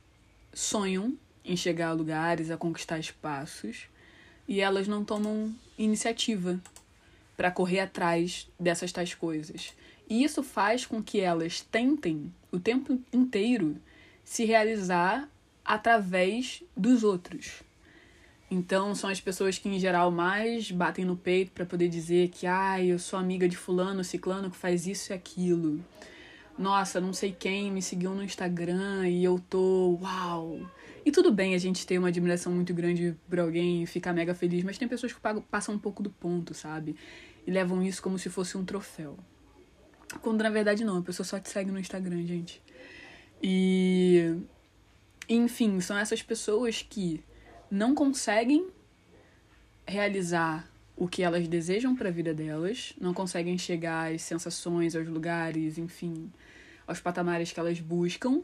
sonham 0.53 1.17
em 1.45 1.57
chegar 1.57 1.89
a 1.89 1.93
lugares, 1.93 2.51
a 2.51 2.57
conquistar 2.57 2.99
espaços, 2.99 3.89
e 4.49 4.61
elas 4.61 4.89
não 4.89 5.05
tomam 5.05 5.55
iniciativa 5.79 6.61
para 7.37 7.51
correr 7.51 7.81
atrás 7.81 8.49
dessas 8.59 8.91
tais 8.91 9.15
coisas. 9.15 9.75
E 10.09 10.25
isso 10.25 10.43
faz 10.43 10.87
com 10.87 11.03
que 11.03 11.21
elas 11.21 11.61
tentem 11.61 12.33
o 12.51 12.59
tempo 12.59 12.99
inteiro 13.13 13.77
se 14.25 14.45
realizar 14.45 15.29
através 15.65 16.63
dos 16.77 17.05
outros. 17.05 17.63
Então, 18.51 18.95
são 18.95 19.11
as 19.11 19.21
pessoas 19.21 19.59
que, 19.59 19.69
em 19.69 19.79
geral, 19.79 20.11
mais 20.11 20.71
batem 20.71 21.05
no 21.05 21.17
peito 21.17 21.51
para 21.51 21.67
poder 21.67 21.89
dizer 21.89 22.29
que, 22.29 22.47
ah, 22.47 22.83
eu 22.83 22.99
sou 22.99 23.19
amiga 23.19 23.49
de 23.49 23.57
fulano, 23.57 24.05
ciclano, 24.05 24.51
que 24.51 24.57
faz 24.57 24.87
isso 24.87 25.13
e 25.13 25.15
aquilo. 25.15 25.85
Nossa, 26.59 27.01
não 27.01 27.13
sei 27.13 27.33
quem 27.33 27.71
me 27.71 27.83
seguiu 27.83 28.15
no 28.15 28.23
Instagram 28.23 29.09
e 29.09 29.23
eu 29.23 29.39
tô, 29.51 29.99
uau. 30.01 30.61
E 31.05 31.11
tudo 31.11 31.33
bem 31.33 31.55
a 31.55 31.59
gente 31.59 31.87
ter 31.87 31.99
uma 31.99 32.09
admiração 32.09 32.53
muito 32.53 32.73
grande 32.73 33.15
por 33.29 33.39
alguém 33.39 33.83
e 33.83 33.87
ficar 33.87 34.13
mega 34.13 34.35
feliz, 34.35 34.65
mas 34.65 34.79
tem 34.79 34.89
pessoas 34.89 35.13
que 35.13 35.21
passam 35.51 35.75
um 35.75 35.79
pouco 35.79 36.03
do 36.03 36.11
ponto, 36.11 36.55
sabe? 36.55 36.97
E 37.47 37.51
levam 37.51 37.83
isso 37.83 38.03
como 38.03 38.19
se 38.19 38.31
fosse 38.31 38.57
um 38.57 38.65
troféu. 38.65 39.19
Quando 40.23 40.43
na 40.43 40.51
verdade 40.51 40.85
não, 40.85 40.99
a 40.99 41.03
pessoa 41.03 41.27
só 41.27 41.39
te 41.39 41.51
segue 41.51 41.71
no 41.71 41.79
Instagram, 41.79 42.25
gente. 42.27 42.63
E 43.43 44.35
enfim, 45.29 45.79
são 45.81 45.99
essas 45.99 46.23
pessoas 46.23 46.81
que 46.81 47.23
não 47.71 47.95
conseguem 47.95 48.69
realizar 49.87 50.69
o 50.97 51.07
que 51.07 51.23
elas 51.23 51.47
desejam 51.47 51.95
para 51.95 52.09
a 52.09 52.13
vida 52.13 52.33
delas, 52.33 52.95
não 53.01 53.13
conseguem 53.13 53.59
chegar 53.59 54.13
às 54.13 54.23
sensações, 54.23 54.97
aos 54.97 55.07
lugares, 55.07 55.77
enfim, 55.79 56.31
aos 56.87 57.01
patamares 57.01 57.53
que 57.53 57.61
elas 57.61 57.81
buscam, 57.81 58.43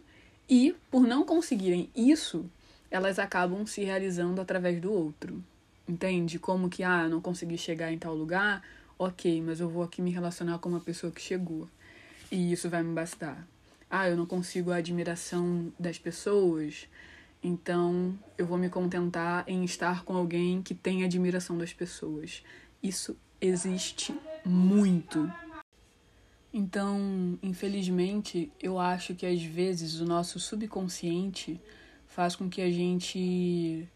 e 0.48 0.74
por 0.90 1.06
não 1.06 1.24
conseguirem 1.24 1.88
isso, 1.96 2.44
elas 2.90 3.18
acabam 3.18 3.64
se 3.64 3.82
realizando 3.82 4.40
através 4.40 4.80
do 4.80 4.92
outro. 4.92 5.42
Entende? 5.88 6.38
Como 6.38 6.68
que, 6.68 6.82
ah, 6.82 7.08
não 7.08 7.20
consegui 7.20 7.56
chegar 7.56 7.90
em 7.90 7.98
tal 7.98 8.14
lugar, 8.14 8.62
ok, 8.98 9.40
mas 9.40 9.60
eu 9.60 9.68
vou 9.68 9.82
aqui 9.82 10.02
me 10.02 10.10
relacionar 10.10 10.58
com 10.58 10.68
uma 10.68 10.80
pessoa 10.80 11.10
que 11.10 11.20
chegou. 11.20 11.68
E 12.30 12.52
isso 12.52 12.68
vai 12.68 12.82
me 12.82 12.92
bastar 12.92 13.46
ah, 13.92 14.08
eu 14.08 14.16
não 14.16 14.24
consigo 14.24 14.70
a 14.70 14.76
admiração 14.76 15.70
das 15.78 15.98
pessoas, 15.98 16.88
Então, 17.42 18.16
eu 18.38 18.46
vou 18.46 18.56
me 18.56 18.70
contentar 18.70 19.44
em 19.48 19.64
estar 19.64 20.04
com 20.04 20.16
alguém 20.16 20.62
que 20.62 20.74
tem 20.74 21.04
admiração 21.04 21.58
das 21.58 21.72
pessoas. 21.72 22.42
Isso 22.80 23.16
existe 23.40 24.14
muito. 24.44 25.30
Então, 26.54 27.38
infelizmente, 27.42 28.52
eu 28.60 28.78
acho 28.78 29.14
que 29.14 29.26
às 29.26 29.42
vezes 29.42 29.98
o 30.00 30.04
nosso 30.04 30.38
subconsciente 30.38 31.60
faz 32.06 32.36
com 32.36 32.48
que 32.48 32.60
a 32.60 32.70
gente 32.70 33.88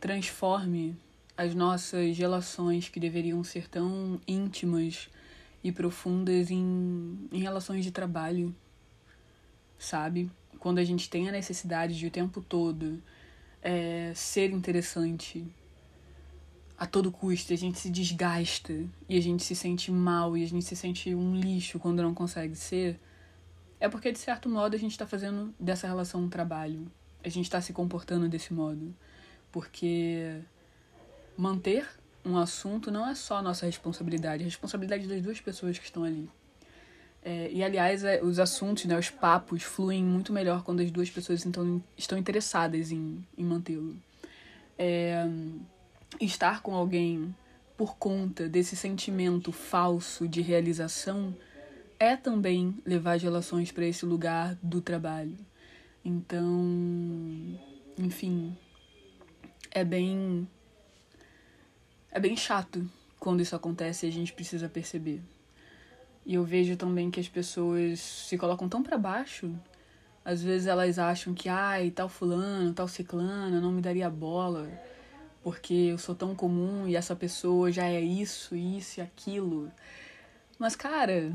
transforme 0.00 0.96
as 1.36 1.54
nossas 1.54 2.16
relações 2.16 2.88
que 2.88 3.00
deveriam 3.00 3.42
ser 3.42 3.68
tão 3.68 4.20
íntimas 4.26 5.10
e 5.62 5.70
profundas 5.70 6.50
em, 6.50 7.28
em 7.30 7.38
relações 7.38 7.84
de 7.84 7.90
trabalho, 7.90 8.54
sabe? 9.78 10.30
Quando 10.58 10.78
a 10.78 10.84
gente 10.84 11.08
tem 11.10 11.28
a 11.28 11.32
necessidade 11.32 11.98
de 11.98 12.06
o 12.06 12.10
tempo 12.10 12.40
todo 12.40 13.02
é, 13.60 14.12
ser 14.14 14.50
interessante 14.50 15.44
a 16.78 16.86
todo 16.86 17.12
custo, 17.12 17.52
a 17.52 17.56
gente 17.56 17.78
se 17.78 17.90
desgasta 17.90 18.72
e 19.08 19.16
a 19.16 19.20
gente 19.20 19.44
se 19.44 19.54
sente 19.54 19.90
mal 19.90 20.36
e 20.36 20.42
a 20.42 20.48
gente 20.48 20.64
se 20.64 20.74
sente 20.74 21.14
um 21.14 21.34
lixo 21.34 21.78
quando 21.78 22.02
não 22.02 22.12
consegue 22.12 22.56
ser, 22.56 22.98
é 23.78 23.88
porque 23.88 24.10
de 24.10 24.18
certo 24.18 24.48
modo 24.48 24.74
a 24.74 24.78
gente 24.78 24.92
está 24.92 25.06
fazendo 25.06 25.54
dessa 25.58 25.86
relação 25.86 26.22
um 26.22 26.28
trabalho. 26.28 26.90
A 27.24 27.28
gente 27.28 27.44
está 27.44 27.60
se 27.60 27.72
comportando 27.72 28.28
desse 28.28 28.52
modo. 28.52 28.94
Porque 29.50 30.40
manter 31.36 31.86
um 32.24 32.36
assunto 32.36 32.90
não 32.90 33.08
é 33.08 33.14
só 33.14 33.42
nossa 33.42 33.66
responsabilidade, 33.66 34.42
é 34.42 34.46
a 34.46 34.48
responsabilidade 34.48 35.06
das 35.06 35.22
duas 35.22 35.40
pessoas 35.40 35.78
que 35.78 35.84
estão 35.84 36.04
ali. 36.04 36.28
É, 37.24 37.50
e 37.52 37.62
aliás, 37.62 38.02
é, 38.02 38.20
os 38.22 38.38
assuntos, 38.38 38.84
né, 38.84 38.98
os 38.98 39.08
papos 39.08 39.62
fluem 39.62 40.02
muito 40.02 40.32
melhor 40.32 40.64
quando 40.64 40.80
as 40.80 40.90
duas 40.90 41.08
pessoas 41.08 41.46
então, 41.46 41.82
estão 41.96 42.18
interessadas 42.18 42.90
em, 42.90 43.24
em 43.38 43.44
mantê-lo. 43.44 43.96
É, 44.76 45.24
estar 46.20 46.62
com 46.62 46.74
alguém 46.74 47.34
por 47.76 47.96
conta 47.96 48.48
desse 48.48 48.74
sentimento 48.74 49.52
falso 49.52 50.26
de 50.26 50.40
realização 50.40 51.34
é 51.98 52.16
também 52.16 52.76
levar 52.84 53.12
as 53.12 53.22
relações 53.22 53.70
para 53.70 53.86
esse 53.86 54.04
lugar 54.04 54.56
do 54.60 54.80
trabalho. 54.80 55.38
Então, 56.04 57.56
enfim, 57.96 58.56
é 59.70 59.84
bem 59.84 60.48
é 62.10 62.18
bem 62.18 62.36
chato 62.36 62.90
quando 63.18 63.40
isso 63.40 63.54
acontece 63.54 64.04
e 64.04 64.08
a 64.08 64.12
gente 64.12 64.32
precisa 64.32 64.68
perceber. 64.68 65.22
E 66.24 66.34
eu 66.34 66.44
vejo 66.44 66.76
também 66.76 67.10
que 67.10 67.20
as 67.20 67.28
pessoas 67.28 68.00
se 68.00 68.38
colocam 68.38 68.68
tão 68.68 68.82
para 68.82 68.96
baixo. 68.96 69.52
Às 70.24 70.42
vezes 70.42 70.68
elas 70.68 70.98
acham 70.98 71.34
que, 71.34 71.48
ai, 71.48 71.90
tal 71.90 72.08
fulano, 72.08 72.72
tal 72.72 72.86
ciclana 72.86 73.60
não 73.60 73.72
me 73.72 73.82
daria 73.82 74.08
bola, 74.08 74.68
porque 75.42 75.74
eu 75.74 75.98
sou 75.98 76.14
tão 76.14 76.34
comum 76.34 76.86
e 76.86 76.94
essa 76.94 77.16
pessoa 77.16 77.72
já 77.72 77.86
é 77.86 78.00
isso, 78.00 78.54
isso 78.54 79.00
e 79.00 79.02
aquilo. 79.02 79.70
Mas, 80.58 80.76
cara, 80.76 81.34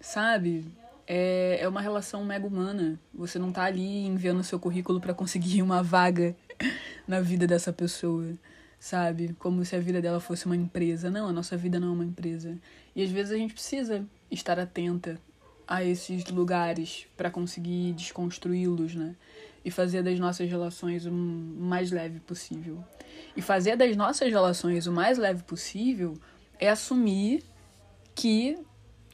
sabe? 0.00 0.66
É, 1.06 1.58
é 1.60 1.68
uma 1.68 1.80
relação 1.80 2.24
mega 2.24 2.46
humana. 2.46 2.98
Você 3.14 3.38
não 3.38 3.52
tá 3.52 3.62
ali 3.62 4.06
enviando 4.06 4.42
seu 4.42 4.58
currículo 4.58 5.00
para 5.00 5.14
conseguir 5.14 5.62
uma 5.62 5.80
vaga 5.80 6.34
na 7.06 7.20
vida 7.20 7.46
dessa 7.46 7.72
pessoa, 7.72 8.34
sabe? 8.78 9.34
Como 9.38 9.64
se 9.64 9.74
a 9.74 9.80
vida 9.80 10.00
dela 10.00 10.20
fosse 10.20 10.46
uma 10.46 10.56
empresa. 10.56 11.10
Não, 11.10 11.28
a 11.28 11.32
nossa 11.32 11.56
vida 11.56 11.80
não 11.80 11.88
é 11.88 11.92
uma 11.92 12.04
empresa. 12.04 12.58
E 12.94 13.02
às 13.02 13.10
vezes 13.10 13.32
a 13.32 13.36
gente 13.36 13.54
precisa 13.54 14.04
estar 14.30 14.58
atenta 14.58 15.18
a 15.66 15.82
esses 15.82 16.26
lugares 16.26 17.06
para 17.16 17.30
conseguir 17.30 17.92
desconstruí-los, 17.92 18.94
né? 18.94 19.16
E 19.64 19.70
fazer 19.70 20.02
das 20.02 20.18
nossas 20.18 20.48
relações 20.48 21.06
o 21.06 21.12
mais 21.12 21.90
leve 21.90 22.20
possível. 22.20 22.84
E 23.36 23.40
fazer 23.40 23.76
das 23.76 23.96
nossas 23.96 24.30
relações 24.30 24.86
o 24.86 24.92
mais 24.92 25.16
leve 25.16 25.42
possível 25.42 26.18
é 26.58 26.68
assumir 26.68 27.42
que 28.14 28.58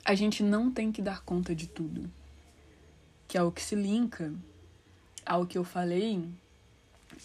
a 0.04 0.14
gente 0.14 0.42
não 0.42 0.70
tem 0.70 0.90
que 0.90 1.00
dar 1.00 1.22
conta 1.22 1.54
de 1.54 1.68
tudo. 1.68 2.10
Que 3.28 3.38
é 3.38 3.42
o 3.42 3.52
que 3.52 3.62
se 3.62 3.76
linka 3.76 4.32
ao 5.24 5.46
que 5.46 5.56
eu 5.56 5.62
falei 5.62 6.24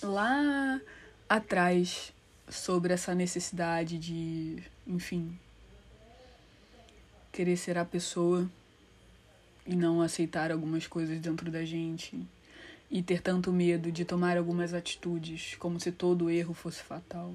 lá 0.03 0.79
atrás 1.27 2.13
sobre 2.49 2.93
essa 2.93 3.15
necessidade 3.15 3.97
de, 3.97 4.63
enfim, 4.85 5.37
querer 7.31 7.57
ser 7.57 7.77
a 7.77 7.85
pessoa 7.85 8.49
e 9.65 9.75
não 9.75 10.01
aceitar 10.01 10.51
algumas 10.51 10.87
coisas 10.87 11.19
dentro 11.19 11.49
da 11.51 11.65
gente 11.65 12.25
e 12.89 13.01
ter 13.01 13.21
tanto 13.21 13.51
medo 13.51 13.91
de 13.91 14.05
tomar 14.05 14.37
algumas 14.37 14.73
atitudes 14.73 15.55
como 15.55 15.79
se 15.79 15.91
todo 15.91 16.29
erro 16.29 16.53
fosse 16.53 16.81
fatal. 16.81 17.33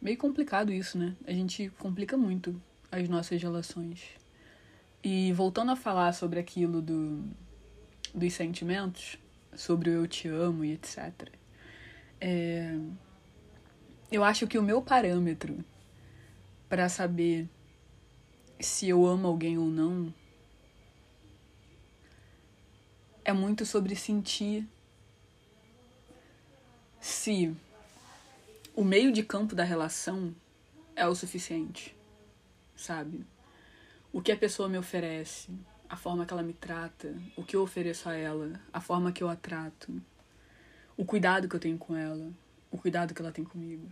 Meio 0.00 0.16
complicado 0.16 0.72
isso, 0.72 0.96
né? 0.96 1.16
A 1.26 1.32
gente 1.32 1.70
complica 1.78 2.16
muito 2.16 2.60
as 2.92 3.08
nossas 3.08 3.42
relações. 3.42 4.00
E 5.02 5.32
voltando 5.32 5.72
a 5.72 5.76
falar 5.76 6.12
sobre 6.12 6.38
aquilo 6.38 6.80
do 6.80 7.24
dos 8.14 8.32
sentimentos, 8.32 9.18
sobre 9.54 9.90
o 9.90 9.92
eu 9.92 10.08
te 10.08 10.28
amo 10.28 10.64
e 10.64 10.72
etc. 10.72 11.37
É, 12.20 12.76
eu 14.10 14.24
acho 14.24 14.46
que 14.46 14.58
o 14.58 14.62
meu 14.62 14.82
parâmetro 14.82 15.64
para 16.68 16.88
saber 16.88 17.48
se 18.60 18.88
eu 18.88 19.06
amo 19.06 19.28
alguém 19.28 19.56
ou 19.56 19.66
não 19.66 20.12
é 23.24 23.32
muito 23.32 23.64
sobre 23.64 23.94
sentir 23.94 24.66
se 26.98 27.54
o 28.74 28.82
meio 28.82 29.12
de 29.12 29.22
campo 29.22 29.54
da 29.54 29.64
relação 29.64 30.34
é 30.96 31.06
o 31.06 31.14
suficiente, 31.14 31.94
sabe? 32.74 33.24
O 34.12 34.22
que 34.22 34.32
a 34.32 34.36
pessoa 34.36 34.68
me 34.68 34.78
oferece, 34.78 35.50
a 35.88 35.96
forma 35.96 36.24
que 36.24 36.32
ela 36.32 36.42
me 36.42 36.52
trata, 36.52 37.14
o 37.36 37.44
que 37.44 37.54
eu 37.54 37.62
ofereço 37.62 38.08
a 38.08 38.14
ela, 38.14 38.60
a 38.72 38.80
forma 38.80 39.12
que 39.12 39.22
eu 39.22 39.28
a 39.28 39.36
trato, 39.36 40.00
o 40.98 41.04
cuidado 41.04 41.48
que 41.48 41.56
eu 41.56 41.60
tenho 41.60 41.78
com 41.78 41.96
ela, 41.96 42.30
o 42.70 42.76
cuidado 42.76 43.14
que 43.14 43.22
ela 43.22 43.32
tem 43.32 43.42
comigo. 43.42 43.88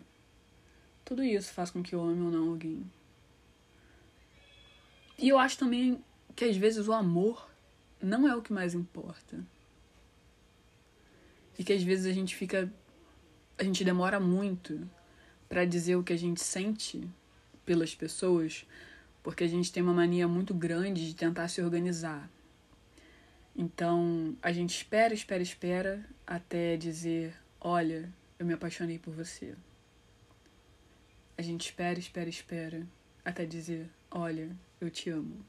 Tudo 1.05 1.23
isso 1.23 1.55
faz 1.55 1.71
com 1.71 1.83
que 1.83 1.95
eu 1.95 2.03
ame 2.03 2.21
ou 2.21 2.31
não 2.31 2.51
alguém. 2.51 2.85
E 5.19 5.29
eu 5.29 5.39
acho 5.39 5.57
também 5.57 6.05
que 6.35 6.45
às 6.45 6.57
vezes 6.57 6.87
o 6.87 6.93
amor 6.93 7.49
não 8.03 8.29
é 8.29 8.37
o 8.37 8.43
que 8.43 8.53
mais 8.53 8.75
importa. 8.75 9.43
E 11.59 11.65
que 11.65 11.73
às 11.73 11.83
vezes 11.83 12.05
a 12.05 12.13
gente 12.13 12.37
fica. 12.37 12.71
A 13.57 13.65
gente 13.65 13.83
demora 13.83 14.21
muito 14.21 14.87
para 15.49 15.65
dizer 15.65 15.97
o 15.97 16.03
que 16.03 16.13
a 16.13 16.19
gente 16.19 16.43
sente 16.43 17.09
pelas 17.65 17.95
pessoas 17.95 18.67
porque 19.27 19.43
a 19.43 19.49
gente 19.49 19.73
tem 19.73 19.83
uma 19.83 19.93
mania 19.93 20.29
muito 20.29 20.55
grande 20.55 21.05
de 21.05 21.13
tentar 21.13 21.49
se 21.49 21.61
organizar. 21.61 22.31
Então, 23.59 24.37
a 24.43 24.53
gente 24.53 24.77
espera, 24.77 25.15
espera, 25.15 25.43
espera 25.43 26.05
até 26.27 26.77
dizer: 26.77 27.35
Olha, 27.59 28.13
eu 28.39 28.45
me 28.45 28.53
apaixonei 28.53 28.99
por 28.99 29.15
você. 29.15 29.55
A 31.39 31.43
gente 31.43 31.63
espera, 31.63 31.99
espera, 31.99 32.29
espera 32.29 32.87
até 33.25 33.47
dizer: 33.47 33.89
Olha, 34.11 34.55
eu 34.79 34.91
te 34.91 35.09
amo. 35.09 35.43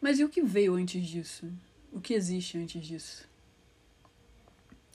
Mas 0.00 0.18
e 0.18 0.24
o 0.24 0.30
que 0.30 0.40
veio 0.40 0.74
antes 0.74 1.06
disso? 1.06 1.52
O 1.92 2.00
que 2.00 2.14
existe 2.14 2.56
antes 2.56 2.86
disso? 2.86 3.28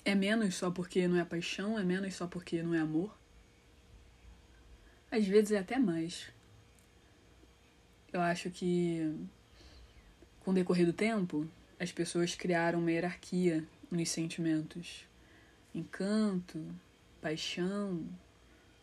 É 0.03 0.15
menos 0.15 0.55
só 0.55 0.71
porque 0.71 1.07
não 1.07 1.19
é 1.19 1.25
paixão? 1.25 1.77
É 1.77 1.83
menos 1.83 2.15
só 2.15 2.25
porque 2.25 2.63
não 2.63 2.73
é 2.73 2.79
amor? 2.79 3.15
Às 5.11 5.27
vezes 5.27 5.51
é 5.51 5.59
até 5.59 5.77
mais. 5.77 6.31
Eu 8.11 8.21
acho 8.21 8.49
que 8.49 9.15
com 10.45 10.51
o 10.51 10.53
decorrer 10.53 10.85
do 10.85 10.93
tempo, 10.93 11.47
as 11.79 11.91
pessoas 11.91 12.35
criaram 12.35 12.77
uma 12.77 12.91
hierarquia 12.91 13.67
nos 13.89 14.09
sentimentos. 14.09 15.03
Encanto, 15.73 16.63
paixão, 17.19 18.05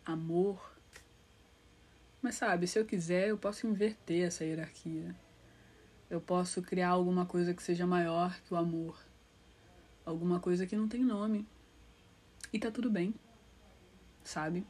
amor. 0.05 0.77
Mas 2.21 2.35
sabe, 2.35 2.67
se 2.67 2.81
eu 2.81 2.85
quiser, 2.85 3.29
eu 3.29 3.39
posso 3.39 3.65
inverter 3.65 4.27
essa 4.27 4.45
hierarquia. 4.45 5.15
Eu 6.11 6.21
posso 6.21 6.61
criar 6.61 6.89
alguma 6.89 7.25
coisa 7.27 7.55
que 7.55 7.63
seja 7.63 7.87
maior 7.87 8.37
que 8.43 8.53
o 8.53 8.57
amor. 8.57 9.01
Alguma 10.05 10.41
coisa 10.41 10.67
que 10.67 10.75
não 10.75 10.89
tem 10.89 11.05
nome. 11.05 11.47
E 12.53 12.59
tá 12.59 12.73
tudo 12.73 12.91
bem. 12.91 13.15
Sabe? 14.25 14.67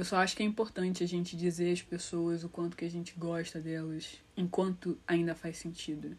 Eu 0.00 0.04
só 0.06 0.16
acho 0.16 0.34
que 0.34 0.42
é 0.42 0.46
importante 0.46 1.04
a 1.04 1.06
gente 1.06 1.36
dizer 1.36 1.74
às 1.74 1.82
pessoas 1.82 2.42
o 2.42 2.48
quanto 2.48 2.74
que 2.74 2.86
a 2.86 2.90
gente 2.90 3.12
gosta 3.18 3.60
delas, 3.60 4.18
enquanto 4.34 4.98
ainda 5.06 5.34
faz 5.34 5.58
sentido. 5.58 6.16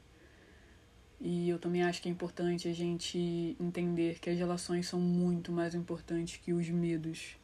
E 1.19 1.49
eu 1.49 1.57
também 1.57 1.81
acho 1.81 1.99
que 1.99 2.07
é 2.07 2.11
importante 2.11 2.67
a 2.67 2.73
gente 2.73 3.57
entender 3.59 4.19
que 4.19 4.29
as 4.29 4.37
relações 4.37 4.85
são 4.85 4.99
muito 4.99 5.51
mais 5.51 5.73
importantes 5.73 6.37
que 6.37 6.53
os 6.53 6.69
medos. 6.69 7.37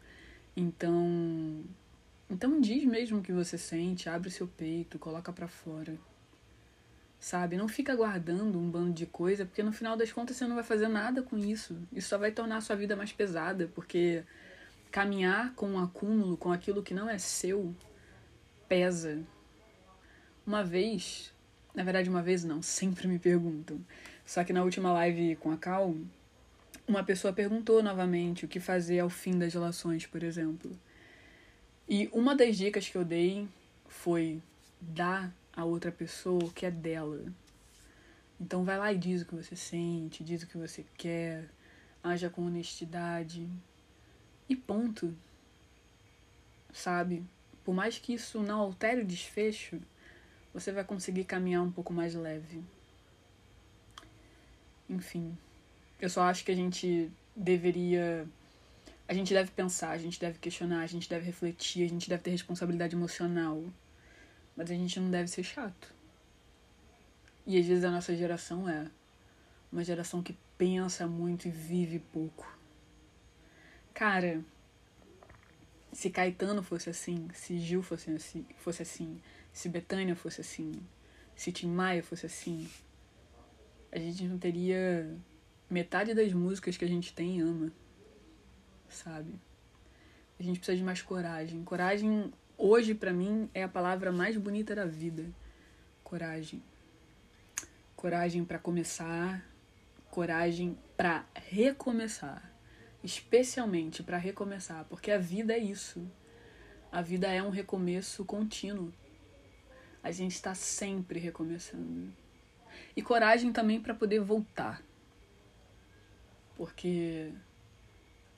Então, 0.56 1.64
então 2.30 2.62
diz 2.62 2.86
mesmo 2.86 3.18
o 3.18 3.24
que 3.24 3.32
você 3.32 3.58
sente, 3.58 4.08
abre 4.08 4.30
seu 4.30 4.48
peito, 4.48 5.00
coloca 5.00 5.34
para 5.34 5.48
fora. 5.48 5.98
sabe? 7.20 7.58
Não 7.58 7.68
fica 7.68 7.96
guardando 7.96 8.60
um 8.60 8.70
bando 8.70 8.94
de 8.94 9.08
coisa, 9.08 9.44
porque 9.44 9.64
no 9.64 9.74
final 9.74 9.98
das 9.98 10.12
contas 10.12 10.38
você 10.38 10.46
não 10.46 10.54
vai 10.54 10.64
fazer 10.64 10.88
nada 10.88 11.24
com 11.24 11.36
isso. 11.36 11.76
Isso 11.92 12.10
só 12.10 12.18
vai 12.20 12.32
tornar 12.32 12.58
a 12.58 12.62
sua 12.62 12.76
vida 12.76 12.96
mais 12.96 13.12
pesada, 13.12 13.72
porque 13.74 14.24
caminhar 14.92 15.54
com 15.54 15.72
um 15.72 15.80
acúmulo, 15.80 16.38
com 16.38 16.52
aquilo 16.52 16.84
que 16.84 16.94
não 16.94 17.10
é 17.10 17.18
seu, 17.18 17.76
pesa. 18.68 19.22
Uma 20.46 20.64
vez, 20.64 21.34
na 21.74 21.84
verdade, 21.84 22.10
uma 22.10 22.22
vez 22.22 22.44
não, 22.44 22.62
sempre 22.62 23.08
me 23.08 23.20
perguntam. 23.20 23.80
Só 24.26 24.44
que 24.44 24.54
na 24.54 24.64
última 24.64 24.92
live 24.94 25.36
com 25.38 25.52
a 25.52 25.58
Cal, 25.58 25.96
uma 26.88 27.04
pessoa 27.04 27.34
perguntou 27.34 27.84
novamente 27.84 28.46
o 28.46 28.48
que 28.48 28.60
fazer 28.60 29.00
ao 29.00 29.10
fim 29.10 29.38
das 29.38 29.54
relações, 29.54 30.06
por 30.06 30.24
exemplo. 30.24 30.72
E 31.88 32.10
uma 32.12 32.36
das 32.36 32.58
dicas 32.58 32.88
que 32.90 32.98
eu 32.98 33.06
dei 33.06 33.48
foi 33.88 34.42
dar 34.80 35.34
a 35.54 35.66
outra 35.66 35.92
pessoa 35.92 36.44
o 36.44 36.52
que 36.52 36.66
é 36.66 36.72
dela. 36.72 37.26
Então 38.40 38.64
vai 38.64 38.78
lá 38.78 38.94
e 38.94 38.98
diz 38.98 39.22
o 39.22 39.26
que 39.26 39.36
você 39.36 39.56
sente, 39.56 40.24
diz 40.24 40.44
o 40.44 40.48
que 40.48 40.58
você 40.58 40.86
quer, 40.98 41.50
haja 42.04 42.30
com 42.30 42.46
honestidade. 42.46 43.50
E 44.50 44.56
ponto. 44.56 45.14
Sabe? 46.74 47.24
Por 47.64 47.74
mais 47.74 47.98
que 47.98 48.14
isso 48.14 48.42
não 48.42 48.60
altere 48.60 49.02
o 49.02 49.06
desfecho, 49.06 49.80
você 50.54 50.72
vai 50.72 50.84
conseguir 50.84 51.26
caminhar 51.26 51.62
um 51.64 51.72
pouco 51.72 51.94
mais 51.94 52.16
leve. 52.16 52.64
Enfim, 54.90 55.38
eu 56.00 56.10
só 56.10 56.24
acho 56.24 56.46
que 56.46 56.52
a 56.52 56.56
gente 56.56 57.12
deveria. 57.36 58.28
A 59.08 59.14
gente 59.14 59.34
deve 59.34 59.52
pensar, 59.52 59.92
a 59.92 59.98
gente 59.98 60.20
deve 60.20 60.40
questionar, 60.40 60.82
a 60.82 60.88
gente 60.88 61.10
deve 61.10 61.26
refletir, 61.26 61.86
a 61.86 61.90
gente 61.90 62.10
deve 62.10 62.24
ter 62.24 62.32
responsabilidade 62.32 62.96
emocional. 62.96 63.64
Mas 64.56 64.72
a 64.72 64.74
gente 64.74 65.00
não 65.00 65.12
deve 65.12 65.28
ser 65.30 65.44
chato. 65.44 65.94
E 67.46 67.58
às 67.58 67.66
vezes 67.66 67.84
a 67.84 67.92
nossa 67.92 68.16
geração 68.16 68.68
é 68.68 68.88
uma 69.72 69.84
geração 69.84 70.24
que 70.24 70.36
pensa 70.58 71.06
muito 71.06 71.48
e 71.48 71.52
vive 71.52 72.00
pouco. 72.00 72.57
Cara, 73.98 74.46
se 75.92 76.12
Caetano 76.12 76.62
fosse 76.62 76.88
assim, 76.88 77.28
se 77.34 77.58
Gil 77.58 77.82
fosse 77.82 78.12
assim, 78.12 78.46
fosse 78.56 78.84
assim, 78.84 79.20
se 79.52 79.68
Betânia 79.68 80.16
fosse 80.16 80.40
assim, 80.40 80.72
se 81.36 81.52
Tim 81.52 81.72
Maia 81.72 82.04
fosse 82.04 82.28
assim, 82.28 82.70
a 83.92 83.98
gente 83.98 84.24
não 84.26 84.38
teria 84.38 85.18
metade 85.68 86.14
das 86.14 86.32
músicas 86.32 86.78
que 86.78 86.86
a 86.86 86.88
gente 86.88 87.12
tem 87.12 87.42
ama, 87.42 87.72
sabe? 88.88 89.34
A 90.40 90.44
gente 90.44 90.60
precisa 90.60 90.78
de 90.78 90.84
mais 90.84 91.02
coragem. 91.02 91.64
Coragem 91.64 92.32
Hoje, 92.56 92.94
para 92.94 93.12
mim, 93.12 93.50
é 93.52 93.64
a 93.64 93.68
palavra 93.68 94.12
mais 94.12 94.38
bonita 94.38 94.76
da 94.76 94.86
vida. 94.86 95.26
Coragem. 96.04 96.62
Coragem 97.96 98.46
para 98.46 98.60
começar, 98.60 99.44
coragem 100.12 100.78
para 100.96 101.26
recomeçar. 101.34 102.57
Especialmente 103.04 104.04
para 104.04 104.18
recomeçar, 104.18 104.86
porque 104.86 105.12
a 105.12 105.18
vida 105.18 105.54
é 105.54 105.60
isso. 105.60 106.06
A 106.92 107.02
vida 107.02 107.28
é 107.28 107.42
um 107.42 107.50
recomeço 107.50 108.26
contínuo. 108.26 108.92
A 110.04 110.12
gente 110.12 110.34
está 110.34 110.54
sempre 110.56 111.20
recomeçando. 111.20 112.12
E 112.96 113.02
coragem 113.02 113.52
também 113.52 113.80
para 113.80 113.94
poder 113.94 114.20
voltar. 114.20 114.82
Porque 116.56 117.32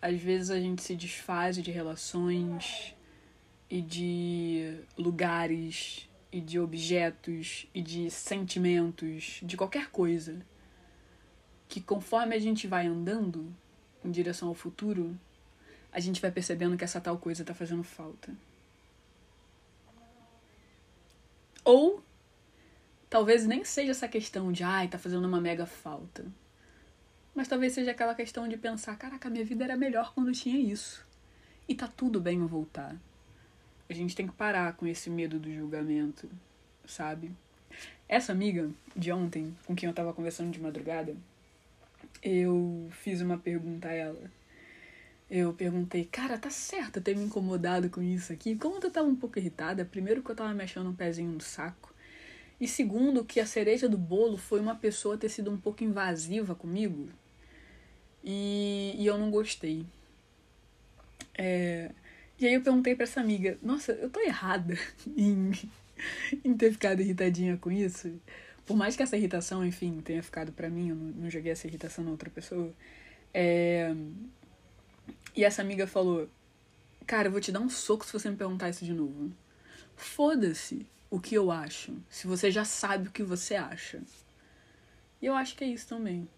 às 0.02 0.20
vezes 0.20 0.50
a 0.50 0.60
gente 0.60 0.82
se 0.82 0.96
desfaz 0.96 1.56
de 1.58 1.72
relações, 1.72 2.96
e 3.70 3.82
de 3.82 4.80
lugares 4.98 6.10
e 6.32 6.42
de 6.42 6.60
objetos 6.60 7.68
e 7.74 7.82
de 7.82 8.10
sentimentos, 8.10 9.40
de 9.44 9.56
qualquer 9.56 9.90
coisa, 9.92 10.40
que 11.68 11.80
conforme 11.80 12.36
a 12.36 12.40
gente 12.40 12.66
vai 12.66 12.88
andando 12.88 13.56
em 14.04 14.12
direção 14.12 14.48
ao 14.48 14.54
futuro, 14.54 15.18
a 15.92 16.00
gente 16.00 16.22
vai 16.22 16.32
percebendo 16.32 16.78
que 16.78 16.84
essa 16.84 17.02
tal 17.02 17.18
coisa 17.18 17.44
tá 17.44 17.54
fazendo 17.54 17.84
falta. 17.84 18.34
Ou 21.64 22.04
talvez 23.10 23.46
nem 23.46 23.64
seja 23.64 23.92
essa 23.92 24.08
questão 24.08 24.52
de, 24.52 24.64
ai, 24.64 24.88
tá 24.88 24.98
fazendo 24.98 25.28
uma 25.28 25.42
mega 25.42 25.66
falta. 25.66 26.26
Mas 27.36 27.48
talvez 27.48 27.74
seja 27.74 27.92
aquela 27.92 28.16
questão 28.16 28.48
de 28.48 28.58
pensar, 28.58 28.96
caraca, 28.98 29.30
minha 29.30 29.46
vida 29.46 29.64
era 29.64 29.78
melhor 29.78 30.14
quando 30.14 30.32
tinha 30.32 30.58
isso. 30.58 31.06
E 31.68 31.76
tá 31.76 31.88
tudo 31.88 32.20
bem 32.20 32.40
eu 32.40 32.48
voltar 32.48 32.96
a 33.90 33.94
gente 33.94 34.16
tem 34.16 34.28
que 34.28 34.34
parar 34.34 34.74
com 34.74 34.86
esse 34.86 35.10
medo 35.10 35.40
do 35.40 35.52
julgamento, 35.52 36.30
sabe? 36.86 37.32
Essa 38.08 38.32
amiga 38.32 38.70
de 38.96 39.12
ontem, 39.12 39.56
com 39.66 39.76
quem 39.76 39.90
eu 39.90 39.96
tava 39.96 40.14
conversando 40.14 40.52
de 40.52 40.62
madrugada, 40.62 41.16
eu 42.22 42.90
fiz 42.92 43.22
uma 43.22 43.38
pergunta 43.38 43.88
a 43.88 43.94
ela. 43.94 44.32
Eu 45.30 45.54
perguntei, 45.54 46.06
cara, 46.06 46.38
tá 46.38 46.50
certo 46.50 47.00
ter 47.00 47.16
me 47.16 47.24
incomodado 47.26 47.90
com 47.90 48.02
isso 48.02 48.34
aqui? 48.34 48.56
Como 48.56 48.80
eu 48.82 48.92
tava 48.92 49.08
um 49.08 49.16
pouco 49.16 49.38
irritada, 49.38 49.86
primeiro 49.86 50.24
que 50.24 50.32
eu 50.32 50.36
tava 50.36 50.54
mexendo 50.54 50.90
um 50.90 50.96
pezinho 50.96 51.32
no 51.32 51.42
saco, 51.42 51.94
e 52.60 52.68
segundo 52.68 53.24
que 53.24 53.40
a 53.40 53.46
cereja 53.46 53.88
do 53.88 53.98
bolo 53.98 54.38
foi 54.38 54.60
uma 54.60 54.76
pessoa 54.76 55.18
ter 55.18 55.30
sido 55.30 55.52
um 55.52 55.58
pouco 55.58 55.84
invasiva 55.84 56.56
comigo, 56.56 57.10
e, 58.24 58.96
e 58.98 59.06
eu 59.06 59.18
não 59.18 59.30
gostei. 59.30 59.86
É, 61.38 61.92
e 62.40 62.48
aí 62.48 62.54
eu 62.54 62.62
perguntei 62.62 62.96
para 62.96 63.04
essa 63.04 63.22
amiga, 63.22 63.58
nossa, 63.62 63.92
eu 63.94 64.10
tô 64.10 64.20
errada 64.22 64.78
em, 65.16 65.52
em 66.44 66.58
ter 66.58 66.72
ficado 66.72 67.02
irritadinha 67.02 67.58
com 67.58 67.72
isso? 67.72 68.12
Por 68.70 68.78
mais 68.78 68.96
que 68.96 69.02
essa 69.02 69.18
irritação, 69.18 69.66
enfim, 69.66 70.00
tenha 70.00 70.22
ficado 70.22 70.52
para 70.52 70.70
mim, 70.70 70.90
eu 70.90 70.96
não, 70.96 71.06
não 71.24 71.30
joguei 71.32 71.52
essa 71.52 71.66
irritação 71.66 72.06
na 72.06 72.12
outra 72.12 72.30
pessoa. 72.30 72.72
É... 73.34 73.92
E 75.36 75.44
essa 75.44 75.64
amiga 75.64 75.88
falou, 75.88 76.30
cara, 77.08 77.30
eu 77.30 77.32
vou 77.32 77.42
te 77.42 77.52
dar 77.52 77.62
um 77.62 77.68
soco 77.68 78.06
se 78.06 78.14
você 78.14 78.30
me 78.30 78.36
perguntar 78.36 78.70
isso 78.70 78.86
de 78.86 78.94
novo. 78.94 79.32
Foda-se 79.96 80.86
o 81.10 81.20
que 81.20 81.34
eu 81.34 81.50
acho, 81.50 81.98
se 82.12 82.28
você 82.28 82.52
já 82.52 82.64
sabe 82.64 83.08
o 83.08 83.12
que 83.12 83.24
você 83.24 83.56
acha. 83.56 84.04
E 85.20 85.26
eu 85.26 85.34
acho 85.34 85.56
que 85.56 85.64
é 85.64 85.68
isso 85.68 85.88
também. 85.88 86.30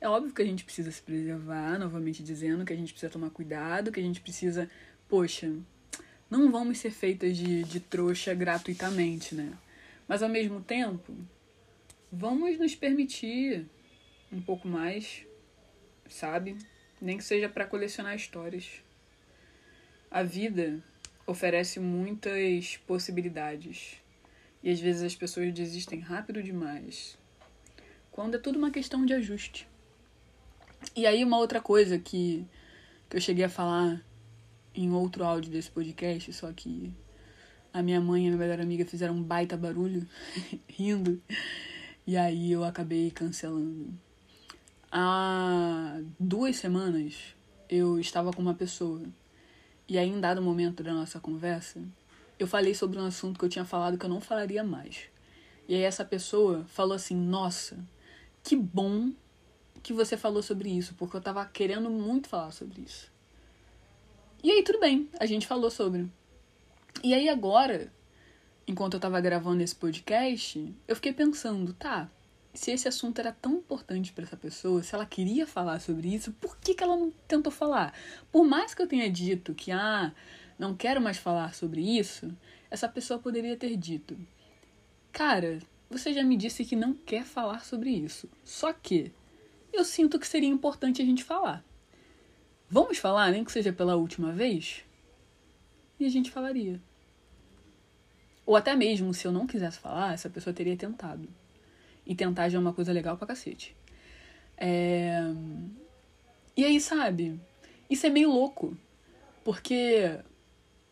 É 0.00 0.08
óbvio 0.08 0.34
que 0.34 0.42
a 0.42 0.44
gente 0.46 0.64
precisa 0.64 0.90
se 0.90 1.00
preservar, 1.00 1.78
novamente 1.78 2.20
dizendo 2.20 2.64
que 2.64 2.72
a 2.72 2.76
gente 2.76 2.92
precisa 2.92 3.12
tomar 3.12 3.30
cuidado, 3.30 3.92
que 3.92 4.00
a 4.00 4.02
gente 4.02 4.20
precisa 4.20 4.68
poxa, 5.08 5.52
não 6.28 6.50
vamos 6.50 6.78
ser 6.78 6.90
feitas 6.90 7.36
de, 7.36 7.62
de 7.62 7.78
trouxa 7.78 8.34
gratuitamente, 8.34 9.36
né? 9.36 9.52
Mas 10.08 10.20
ao 10.24 10.28
mesmo 10.28 10.60
tempo, 10.60 11.14
vamos 12.12 12.58
nos 12.58 12.74
permitir 12.74 13.66
um 14.32 14.40
pouco 14.40 14.66
mais, 14.66 15.24
sabe? 16.08 16.56
Nem 17.00 17.16
que 17.16 17.24
seja 17.24 17.48
para 17.48 17.66
colecionar 17.66 18.14
histórias. 18.14 18.82
A 20.10 20.22
vida 20.22 20.82
oferece 21.26 21.78
muitas 21.78 22.76
possibilidades 22.78 23.96
e 24.62 24.70
às 24.70 24.80
vezes 24.80 25.02
as 25.02 25.14
pessoas 25.14 25.52
desistem 25.52 26.00
rápido 26.00 26.42
demais. 26.42 27.16
Quando 28.10 28.34
é 28.34 28.38
tudo 28.38 28.58
uma 28.58 28.70
questão 28.70 29.06
de 29.06 29.14
ajuste. 29.14 29.68
E 30.96 31.06
aí 31.06 31.22
uma 31.22 31.38
outra 31.38 31.60
coisa 31.60 31.98
que, 31.98 32.44
que 33.08 33.16
eu 33.16 33.20
cheguei 33.20 33.44
a 33.44 33.48
falar 33.48 34.02
em 34.74 34.90
outro 34.90 35.24
áudio 35.24 35.50
desse 35.50 35.70
podcast, 35.70 36.32
só 36.32 36.52
que 36.52 36.92
a 37.72 37.82
minha 37.82 38.00
mãe 38.00 38.24
e 38.24 38.26
a 38.26 38.30
minha 38.30 38.38
melhor 38.38 38.60
amiga 38.60 38.84
fizeram 38.84 39.14
um 39.14 39.22
baita 39.22 39.56
barulho, 39.56 40.06
rindo, 40.68 41.22
e 42.10 42.16
aí 42.16 42.50
eu 42.50 42.64
acabei 42.64 43.08
cancelando. 43.08 43.94
Há 44.90 46.00
duas 46.18 46.56
semanas 46.56 47.36
eu 47.68 48.00
estava 48.00 48.32
com 48.32 48.42
uma 48.42 48.52
pessoa, 48.52 49.00
e 49.88 49.96
aí 49.96 50.08
em 50.08 50.18
dado 50.18 50.42
momento 50.42 50.82
da 50.82 50.92
nossa 50.92 51.20
conversa, 51.20 51.80
eu 52.36 52.48
falei 52.48 52.74
sobre 52.74 52.98
um 52.98 53.04
assunto 53.04 53.38
que 53.38 53.44
eu 53.44 53.48
tinha 53.48 53.64
falado 53.64 53.96
que 53.96 54.04
eu 54.04 54.10
não 54.10 54.20
falaria 54.20 54.64
mais. 54.64 55.02
E 55.68 55.74
aí 55.76 55.82
essa 55.82 56.04
pessoa 56.04 56.64
falou 56.64 56.94
assim: 56.94 57.14
Nossa, 57.14 57.78
que 58.42 58.56
bom 58.56 59.12
que 59.80 59.92
você 59.92 60.16
falou 60.16 60.42
sobre 60.42 60.68
isso, 60.68 60.96
porque 60.98 61.16
eu 61.16 61.20
tava 61.20 61.44
querendo 61.44 61.88
muito 61.88 62.28
falar 62.28 62.50
sobre 62.50 62.82
isso. 62.82 63.08
E 64.42 64.50
aí, 64.50 64.64
tudo 64.64 64.80
bem, 64.80 65.08
a 65.20 65.26
gente 65.26 65.46
falou 65.46 65.70
sobre. 65.70 66.10
E 67.04 67.14
aí, 67.14 67.28
agora, 67.28 67.92
enquanto 68.66 68.94
eu 68.94 69.00
tava 69.00 69.20
gravando 69.20 69.62
esse 69.62 69.74
podcast, 69.74 70.74
eu 70.86 70.96
fiquei 70.96 71.12
pensando, 71.12 71.72
tá, 71.72 72.10
se 72.52 72.70
esse 72.70 72.88
assunto 72.88 73.18
era 73.18 73.32
tão 73.32 73.54
importante 73.54 74.12
para 74.12 74.24
essa 74.24 74.36
pessoa, 74.36 74.82
se 74.82 74.94
ela 74.94 75.06
queria 75.06 75.46
falar 75.46 75.80
sobre 75.80 76.14
isso, 76.14 76.32
por 76.32 76.56
que, 76.58 76.74
que 76.74 76.82
ela 76.82 76.96
não 76.96 77.10
tentou 77.26 77.52
falar? 77.52 77.94
Por 78.32 78.44
mais 78.44 78.74
que 78.74 78.82
eu 78.82 78.86
tenha 78.86 79.10
dito 79.10 79.54
que, 79.54 79.70
ah, 79.70 80.12
não 80.58 80.74
quero 80.74 81.00
mais 81.00 81.16
falar 81.16 81.54
sobre 81.54 81.80
isso, 81.80 82.30
essa 82.70 82.88
pessoa 82.88 83.18
poderia 83.18 83.56
ter 83.56 83.76
dito: 83.76 84.16
Cara, 85.12 85.58
você 85.88 86.12
já 86.12 86.22
me 86.22 86.36
disse 86.36 86.64
que 86.64 86.76
não 86.76 86.92
quer 86.94 87.24
falar 87.24 87.64
sobre 87.64 87.90
isso. 87.90 88.28
Só 88.44 88.72
que 88.72 89.12
eu 89.72 89.84
sinto 89.84 90.18
que 90.18 90.26
seria 90.26 90.48
importante 90.48 91.02
a 91.02 91.04
gente 91.04 91.24
falar. 91.24 91.64
Vamos 92.68 92.98
falar, 92.98 93.32
nem 93.32 93.42
que 93.42 93.50
seja 93.50 93.72
pela 93.72 93.96
última 93.96 94.32
vez? 94.32 94.84
E 95.98 96.06
a 96.06 96.08
gente 96.08 96.30
falaria. 96.30 96.80
Ou 98.50 98.56
até 98.56 98.74
mesmo, 98.74 99.14
se 99.14 99.24
eu 99.24 99.30
não 99.30 99.46
quisesse 99.46 99.78
falar, 99.78 100.12
essa 100.12 100.28
pessoa 100.28 100.52
teria 100.52 100.76
tentado. 100.76 101.28
e 102.04 102.16
tentar 102.16 102.48
já 102.48 102.58
é 102.58 102.60
uma 102.60 102.72
coisa 102.72 102.92
legal 102.92 103.16
pra 103.16 103.28
cacete. 103.28 103.76
É... 104.56 105.20
E 106.56 106.64
aí, 106.64 106.80
sabe? 106.80 107.40
Isso 107.88 108.04
é 108.08 108.10
meio 108.10 108.28
louco. 108.28 108.76
Porque 109.44 110.18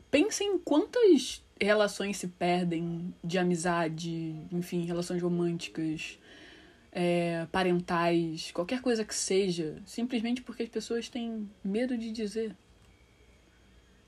pensem 0.09 0.57
quantas 0.59 1.43
relações 1.61 2.19
se 2.19 2.29
perdem 2.29 3.13
de 3.25 3.39
amizade, 3.39 4.37
enfim, 4.53 4.85
relações 4.85 5.21
românticas, 5.21 6.17
é, 6.93 7.45
parentais, 7.51 8.53
qualquer 8.53 8.81
coisa 8.81 9.05
que 9.05 9.17
seja, 9.17 9.83
simplesmente 9.85 10.43
porque 10.43 10.63
as 10.63 10.69
pessoas 10.69 11.09
têm 11.09 11.51
medo 11.65 11.99
de 11.99 12.13
dizer. 12.13 12.55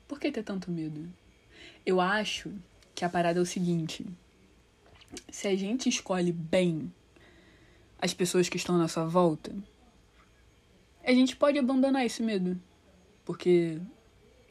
Por 0.07 0.21
que 0.21 0.31
ter 0.31 0.41
tanto 0.43 0.71
medo? 0.71 1.05
Eu 1.85 1.99
acho 1.99 2.49
que 3.01 3.05
a 3.05 3.09
parada 3.09 3.39
é 3.39 3.41
o 3.41 3.45
seguinte: 3.47 4.05
se 5.27 5.47
a 5.47 5.55
gente 5.55 5.89
escolhe 5.89 6.31
bem 6.31 6.93
as 7.97 8.13
pessoas 8.13 8.47
que 8.47 8.57
estão 8.57 8.75
à 8.75 8.77
nossa 8.77 9.03
volta, 9.07 9.51
a 11.03 11.11
gente 11.11 11.35
pode 11.35 11.57
abandonar 11.57 12.05
esse 12.05 12.21
medo, 12.21 12.61
porque 13.25 13.81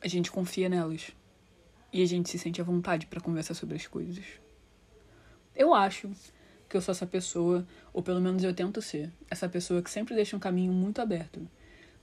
a 0.02 0.08
gente 0.08 0.32
confia 0.32 0.68
nelas 0.68 1.12
e 1.92 2.02
a 2.02 2.06
gente 2.06 2.28
se 2.28 2.40
sente 2.40 2.60
à 2.60 2.64
vontade 2.64 3.06
para 3.06 3.20
conversar 3.20 3.54
sobre 3.54 3.76
as 3.76 3.86
coisas. 3.86 4.24
Eu 5.54 5.72
acho 5.72 6.10
que 6.68 6.76
eu 6.76 6.80
sou 6.80 6.90
essa 6.90 7.06
pessoa, 7.06 7.64
ou 7.92 8.02
pelo 8.02 8.20
menos 8.20 8.42
eu 8.42 8.52
tento 8.52 8.82
ser, 8.82 9.12
essa 9.30 9.48
pessoa 9.48 9.80
que 9.80 9.90
sempre 9.90 10.16
deixa 10.16 10.36
um 10.36 10.40
caminho 10.40 10.72
muito 10.72 11.00
aberto 11.00 11.40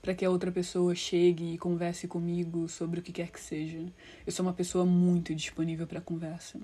para 0.00 0.14
que 0.14 0.24
a 0.24 0.30
outra 0.30 0.50
pessoa 0.50 0.94
chegue 0.94 1.54
e 1.54 1.58
converse 1.58 2.06
comigo 2.06 2.68
sobre 2.68 3.00
o 3.00 3.02
que 3.02 3.12
quer 3.12 3.30
que 3.30 3.40
seja. 3.40 3.78
Eu 4.26 4.32
sou 4.32 4.44
uma 4.46 4.52
pessoa 4.52 4.84
muito 4.84 5.34
disponível 5.34 5.86
para 5.86 6.00
conversa. 6.00 6.58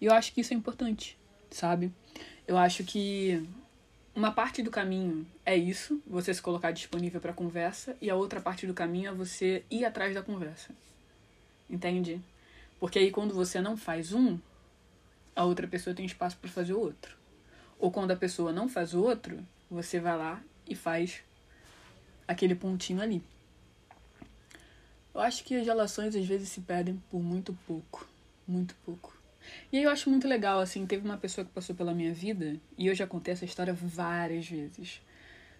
E 0.00 0.06
eu 0.06 0.12
acho 0.12 0.32
que 0.32 0.40
isso 0.40 0.54
é 0.54 0.56
importante, 0.56 1.18
sabe? 1.50 1.92
Eu 2.46 2.56
acho 2.56 2.84
que 2.84 3.46
uma 4.14 4.32
parte 4.32 4.62
do 4.62 4.70
caminho 4.70 5.26
é 5.44 5.56
isso, 5.56 6.02
você 6.06 6.32
se 6.32 6.42
colocar 6.42 6.70
disponível 6.70 7.20
para 7.20 7.32
conversa, 7.32 7.96
e 8.00 8.10
a 8.10 8.14
outra 8.14 8.40
parte 8.40 8.66
do 8.66 8.74
caminho 8.74 9.10
é 9.10 9.14
você 9.14 9.64
ir 9.70 9.84
atrás 9.84 10.14
da 10.14 10.22
conversa. 10.22 10.74
Entende? 11.68 12.20
Porque 12.78 12.98
aí 12.98 13.10
quando 13.10 13.34
você 13.34 13.60
não 13.60 13.76
faz 13.76 14.12
um, 14.12 14.38
a 15.36 15.44
outra 15.44 15.68
pessoa 15.68 15.94
tem 15.94 16.06
espaço 16.06 16.36
para 16.38 16.50
fazer 16.50 16.72
o 16.72 16.80
outro. 16.80 17.16
Ou 17.78 17.90
quando 17.90 18.10
a 18.10 18.16
pessoa 18.16 18.52
não 18.52 18.68
faz 18.68 18.94
o 18.94 19.02
outro, 19.02 19.38
você 19.70 20.00
vai 20.00 20.16
lá 20.16 20.42
e 20.66 20.74
faz 20.74 21.22
aquele 22.30 22.54
pontinho 22.54 23.02
ali. 23.02 23.20
Eu 25.12 25.20
acho 25.20 25.42
que 25.42 25.56
as 25.56 25.66
relações 25.66 26.14
às 26.14 26.24
vezes 26.24 26.48
se 26.48 26.60
perdem 26.60 27.02
por 27.10 27.20
muito 27.20 27.52
pouco, 27.66 28.08
muito 28.46 28.74
pouco. 28.86 29.18
E 29.72 29.78
aí 29.78 29.82
eu 29.82 29.90
acho 29.90 30.08
muito 30.08 30.28
legal, 30.28 30.60
assim, 30.60 30.86
teve 30.86 31.04
uma 31.04 31.16
pessoa 31.16 31.44
que 31.44 31.50
passou 31.50 31.74
pela 31.74 31.92
minha 31.92 32.14
vida, 32.14 32.56
e 32.78 32.86
eu 32.86 32.94
já 32.94 33.04
contei 33.06 33.34
essa 33.34 33.44
história 33.44 33.72
várias 33.72 34.46
vezes. 34.46 35.00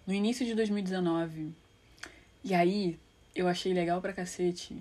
No 0.06 0.14
início 0.14 0.46
de 0.46 0.54
2019. 0.54 1.52
E 2.44 2.54
aí 2.54 2.98
eu 3.34 3.48
achei 3.48 3.72
legal 3.74 4.00
pra 4.00 4.12
cacete, 4.12 4.76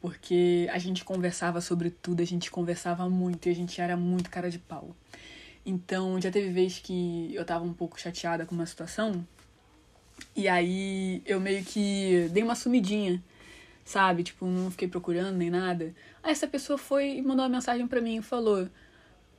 porque 0.00 0.68
a 0.72 0.78
gente 0.78 1.04
conversava 1.04 1.60
sobre 1.60 1.90
tudo, 1.90 2.20
a 2.20 2.26
gente 2.26 2.50
conversava 2.50 3.08
muito 3.08 3.46
e 3.46 3.52
a 3.52 3.54
gente 3.54 3.80
era 3.80 3.96
muito 3.96 4.28
cara 4.28 4.50
de 4.50 4.58
pau. 4.58 4.94
Então 5.64 6.20
já 6.20 6.32
teve 6.32 6.50
vez 6.50 6.80
que 6.80 7.32
eu 7.32 7.44
tava 7.44 7.64
um 7.64 7.72
pouco 7.72 8.00
chateada 8.00 8.44
com 8.44 8.54
uma 8.54 8.66
situação, 8.66 9.24
e 10.34 10.48
aí 10.48 11.22
eu 11.26 11.40
meio 11.40 11.64
que 11.64 12.28
dei 12.32 12.42
uma 12.42 12.54
sumidinha 12.54 13.22
sabe? 13.86 14.24
Tipo, 14.24 14.44
não 14.44 14.70
fiquei 14.70 14.88
procurando 14.88 15.36
nem 15.36 15.48
nada. 15.48 15.94
Aí 16.22 16.32
essa 16.32 16.46
pessoa 16.46 16.76
foi 16.76 17.16
e 17.16 17.22
mandou 17.22 17.44
uma 17.44 17.48
mensagem 17.48 17.86
para 17.86 18.00
mim 18.00 18.16
e 18.16 18.22
falou: 18.22 18.68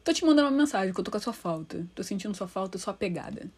Tô 0.03 0.13
te 0.13 0.25
mandando 0.25 0.47
uma 0.47 0.57
mensagem 0.57 0.93
que 0.93 0.99
eu 0.99 1.03
tô 1.03 1.11
com 1.11 1.17
a 1.17 1.19
sua 1.19 1.33
falta. 1.33 1.85
Tô 1.93 2.01
sentindo 2.01 2.33
sua 2.33 2.47
falta, 2.47 2.77
sua 2.77 2.93
pegada. 2.93 3.51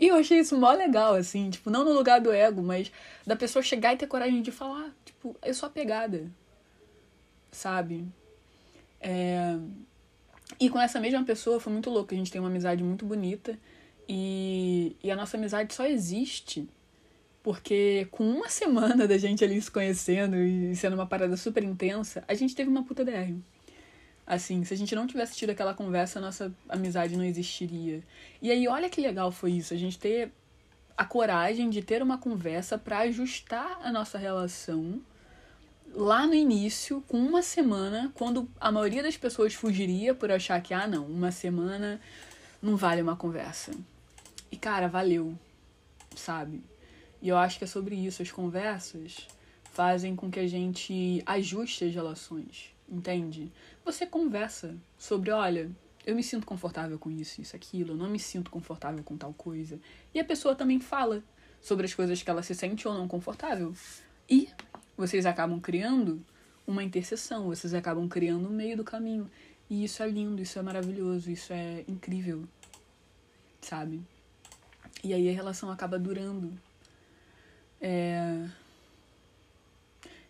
E 0.00 0.08
eu 0.08 0.16
achei 0.16 0.38
isso 0.40 0.58
mó 0.58 0.72
legal, 0.72 1.14
assim, 1.14 1.48
tipo, 1.50 1.70
não 1.70 1.84
no 1.84 1.92
lugar 1.92 2.20
do 2.20 2.32
ego, 2.32 2.62
mas 2.62 2.90
da 3.26 3.36
pessoa 3.36 3.62
chegar 3.62 3.94
e 3.94 3.96
ter 3.96 4.06
coragem 4.06 4.42
de 4.42 4.50
falar, 4.50 4.90
tipo, 5.04 5.36
eu 5.42 5.54
sou 5.54 5.66
apegada. 5.68 6.30
Sabe? 7.52 8.06
É... 9.00 9.58
E 10.60 10.70
com 10.70 10.80
essa 10.80 11.00
mesma 11.00 11.24
pessoa 11.24 11.60
foi 11.60 11.72
muito 11.72 11.90
louco. 11.90 12.14
A 12.14 12.16
gente 12.16 12.30
tem 12.30 12.40
uma 12.40 12.48
amizade 12.48 12.82
muito 12.82 13.04
bonita. 13.04 13.58
E, 14.08 14.96
e 15.02 15.10
a 15.10 15.16
nossa 15.16 15.36
amizade 15.36 15.74
só 15.74 15.84
existe 15.84 16.68
porque 17.46 18.08
com 18.10 18.28
uma 18.28 18.48
semana 18.48 19.06
da 19.06 19.16
gente 19.16 19.44
ali 19.44 19.60
se 19.62 19.70
conhecendo 19.70 20.36
e 20.36 20.74
sendo 20.74 20.94
uma 20.94 21.06
parada 21.06 21.36
super 21.36 21.62
intensa, 21.62 22.24
a 22.26 22.34
gente 22.34 22.56
teve 22.56 22.68
uma 22.68 22.82
puta 22.82 23.04
DR. 23.04 23.32
Assim, 24.26 24.64
se 24.64 24.74
a 24.74 24.76
gente 24.76 24.96
não 24.96 25.06
tivesse 25.06 25.36
tido 25.36 25.50
aquela 25.50 25.72
conversa, 25.72 26.18
a 26.18 26.22
nossa 26.22 26.52
amizade 26.68 27.16
não 27.16 27.24
existiria. 27.24 28.02
E 28.42 28.50
aí, 28.50 28.66
olha 28.66 28.90
que 28.90 29.00
legal 29.00 29.30
foi 29.30 29.52
isso, 29.52 29.72
a 29.72 29.76
gente 29.76 29.96
ter 29.96 30.32
a 30.96 31.04
coragem 31.04 31.70
de 31.70 31.82
ter 31.82 32.02
uma 32.02 32.18
conversa 32.18 32.76
para 32.76 32.98
ajustar 33.00 33.78
a 33.80 33.92
nossa 33.92 34.18
relação 34.18 35.00
lá 35.94 36.26
no 36.26 36.34
início, 36.34 37.00
com 37.06 37.16
uma 37.16 37.42
semana, 37.42 38.10
quando 38.14 38.48
a 38.60 38.72
maioria 38.72 39.04
das 39.04 39.16
pessoas 39.16 39.54
fugiria 39.54 40.12
por 40.14 40.32
achar 40.32 40.60
que, 40.60 40.74
ah, 40.74 40.88
não, 40.88 41.06
uma 41.06 41.30
semana 41.30 42.00
não 42.60 42.76
vale 42.76 43.00
uma 43.00 43.14
conversa. 43.14 43.70
E 44.50 44.56
cara, 44.56 44.88
valeu, 44.88 45.36
sabe? 46.14 46.62
E 47.20 47.28
eu 47.28 47.36
acho 47.36 47.58
que 47.58 47.64
é 47.64 47.66
sobre 47.66 47.94
isso. 47.94 48.22
As 48.22 48.30
conversas 48.30 49.26
fazem 49.72 50.16
com 50.16 50.30
que 50.30 50.40
a 50.40 50.46
gente 50.46 51.22
ajuste 51.26 51.84
as 51.84 51.94
relações, 51.94 52.74
entende? 52.88 53.52
Você 53.84 54.06
conversa 54.06 54.74
sobre, 54.96 55.30
olha, 55.30 55.70
eu 56.06 56.14
me 56.14 56.22
sinto 56.22 56.46
confortável 56.46 56.98
com 56.98 57.10
isso, 57.10 57.42
isso, 57.42 57.56
aquilo, 57.56 57.92
eu 57.92 57.96
não 57.96 58.08
me 58.08 58.18
sinto 58.18 58.50
confortável 58.50 59.02
com 59.02 59.16
tal 59.16 59.34
coisa. 59.34 59.78
E 60.14 60.20
a 60.20 60.24
pessoa 60.24 60.54
também 60.54 60.80
fala 60.80 61.22
sobre 61.60 61.84
as 61.84 61.92
coisas 61.92 62.22
que 62.22 62.30
ela 62.30 62.42
se 62.42 62.54
sente 62.54 62.86
ou 62.86 62.94
não 62.94 63.08
confortável. 63.08 63.74
E 64.30 64.48
vocês 64.96 65.26
acabam 65.26 65.60
criando 65.60 66.24
uma 66.66 66.82
interseção, 66.82 67.46
vocês 67.46 67.74
acabam 67.74 68.08
criando 68.08 68.48
um 68.48 68.52
meio 68.52 68.76
do 68.76 68.84
caminho. 68.84 69.30
E 69.68 69.84
isso 69.84 70.02
é 70.02 70.08
lindo, 70.08 70.40
isso 70.40 70.58
é 70.58 70.62
maravilhoso, 70.62 71.30
isso 71.30 71.52
é 71.52 71.84
incrível, 71.88 72.44
sabe? 73.60 74.00
E 75.04 75.12
aí 75.12 75.28
a 75.28 75.32
relação 75.32 75.70
acaba 75.70 75.98
durando, 75.98 76.52
é... 77.80 78.46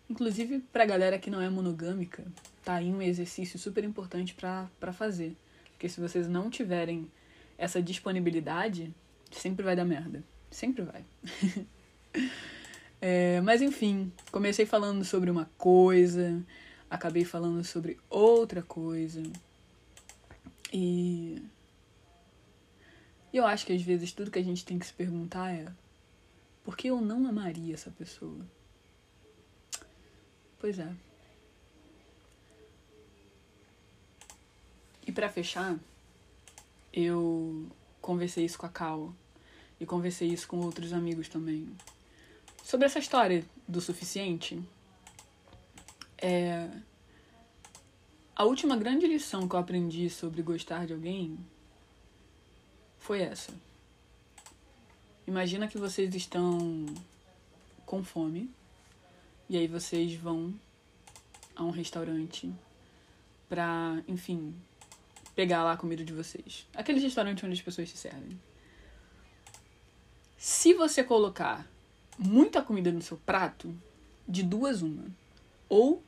Inclusive, 0.08 0.60
pra 0.72 0.86
galera 0.86 1.18
que 1.18 1.30
não 1.30 1.40
é 1.40 1.48
monogâmica, 1.48 2.24
tá 2.64 2.74
aí 2.74 2.92
um 2.92 3.02
exercício 3.02 3.58
super 3.58 3.82
importante 3.82 4.34
para 4.34 4.92
fazer. 4.92 5.36
Porque 5.72 5.88
se 5.88 6.00
vocês 6.00 6.28
não 6.28 6.48
tiverem 6.48 7.10
essa 7.58 7.82
disponibilidade, 7.82 8.94
sempre 9.32 9.64
vai 9.64 9.74
dar 9.74 9.84
merda. 9.84 10.22
Sempre 10.50 10.82
vai. 10.82 11.04
é, 13.00 13.40
mas 13.40 13.60
enfim, 13.60 14.12
comecei 14.30 14.64
falando 14.64 15.04
sobre 15.04 15.28
uma 15.28 15.50
coisa, 15.58 16.40
acabei 16.88 17.24
falando 17.24 17.64
sobre 17.64 17.98
outra 18.08 18.62
coisa. 18.62 19.22
E 20.72 21.42
eu 23.36 23.46
acho 23.46 23.66
que 23.66 23.72
às 23.72 23.82
vezes 23.82 24.12
tudo 24.12 24.30
que 24.30 24.38
a 24.38 24.44
gente 24.44 24.64
tem 24.64 24.78
que 24.78 24.86
se 24.86 24.92
perguntar 24.92 25.52
é 25.52 25.66
porque 26.64 26.88
eu 26.88 27.00
não 27.00 27.26
amaria 27.26 27.74
essa 27.74 27.90
pessoa. 27.90 28.44
Pois 30.58 30.78
é. 30.78 30.92
E 35.06 35.12
para 35.12 35.28
fechar, 35.28 35.78
eu 36.92 37.70
conversei 38.00 38.44
isso 38.44 38.58
com 38.58 38.66
a 38.66 38.68
Cal 38.68 39.14
e 39.78 39.86
conversei 39.86 40.28
isso 40.28 40.48
com 40.48 40.58
outros 40.58 40.92
amigos 40.92 41.28
também. 41.28 41.68
Sobre 42.64 42.86
essa 42.86 42.98
história 42.98 43.44
do 43.68 43.80
suficiente, 43.80 44.60
é 46.18 46.68
a 48.34 48.44
última 48.44 48.76
grande 48.76 49.06
lição 49.06 49.48
que 49.48 49.54
eu 49.54 49.60
aprendi 49.60 50.10
sobre 50.10 50.42
gostar 50.42 50.86
de 50.86 50.92
alguém 50.92 51.38
foi 53.06 53.22
essa. 53.22 53.52
Imagina 55.28 55.68
que 55.68 55.78
vocês 55.78 56.12
estão 56.12 56.84
com 57.84 58.02
fome 58.02 58.50
e 59.48 59.56
aí 59.56 59.68
vocês 59.68 60.12
vão 60.16 60.52
a 61.54 61.62
um 61.62 61.70
restaurante 61.70 62.52
pra, 63.48 64.02
enfim, 64.08 64.52
pegar 65.36 65.62
lá 65.62 65.72
a 65.72 65.76
comida 65.76 66.04
de 66.04 66.12
vocês. 66.12 66.66
Aquele 66.74 66.98
restaurante 66.98 67.46
onde 67.46 67.54
as 67.54 67.62
pessoas 67.62 67.88
se 67.88 67.96
servem. 67.96 68.36
Se 70.36 70.74
você 70.74 71.04
colocar 71.04 71.64
muita 72.18 72.60
comida 72.60 72.90
no 72.90 73.00
seu 73.00 73.18
prato, 73.18 73.72
de 74.28 74.42
duas 74.42 74.82
uma. 74.82 75.04
Ou 75.68 76.02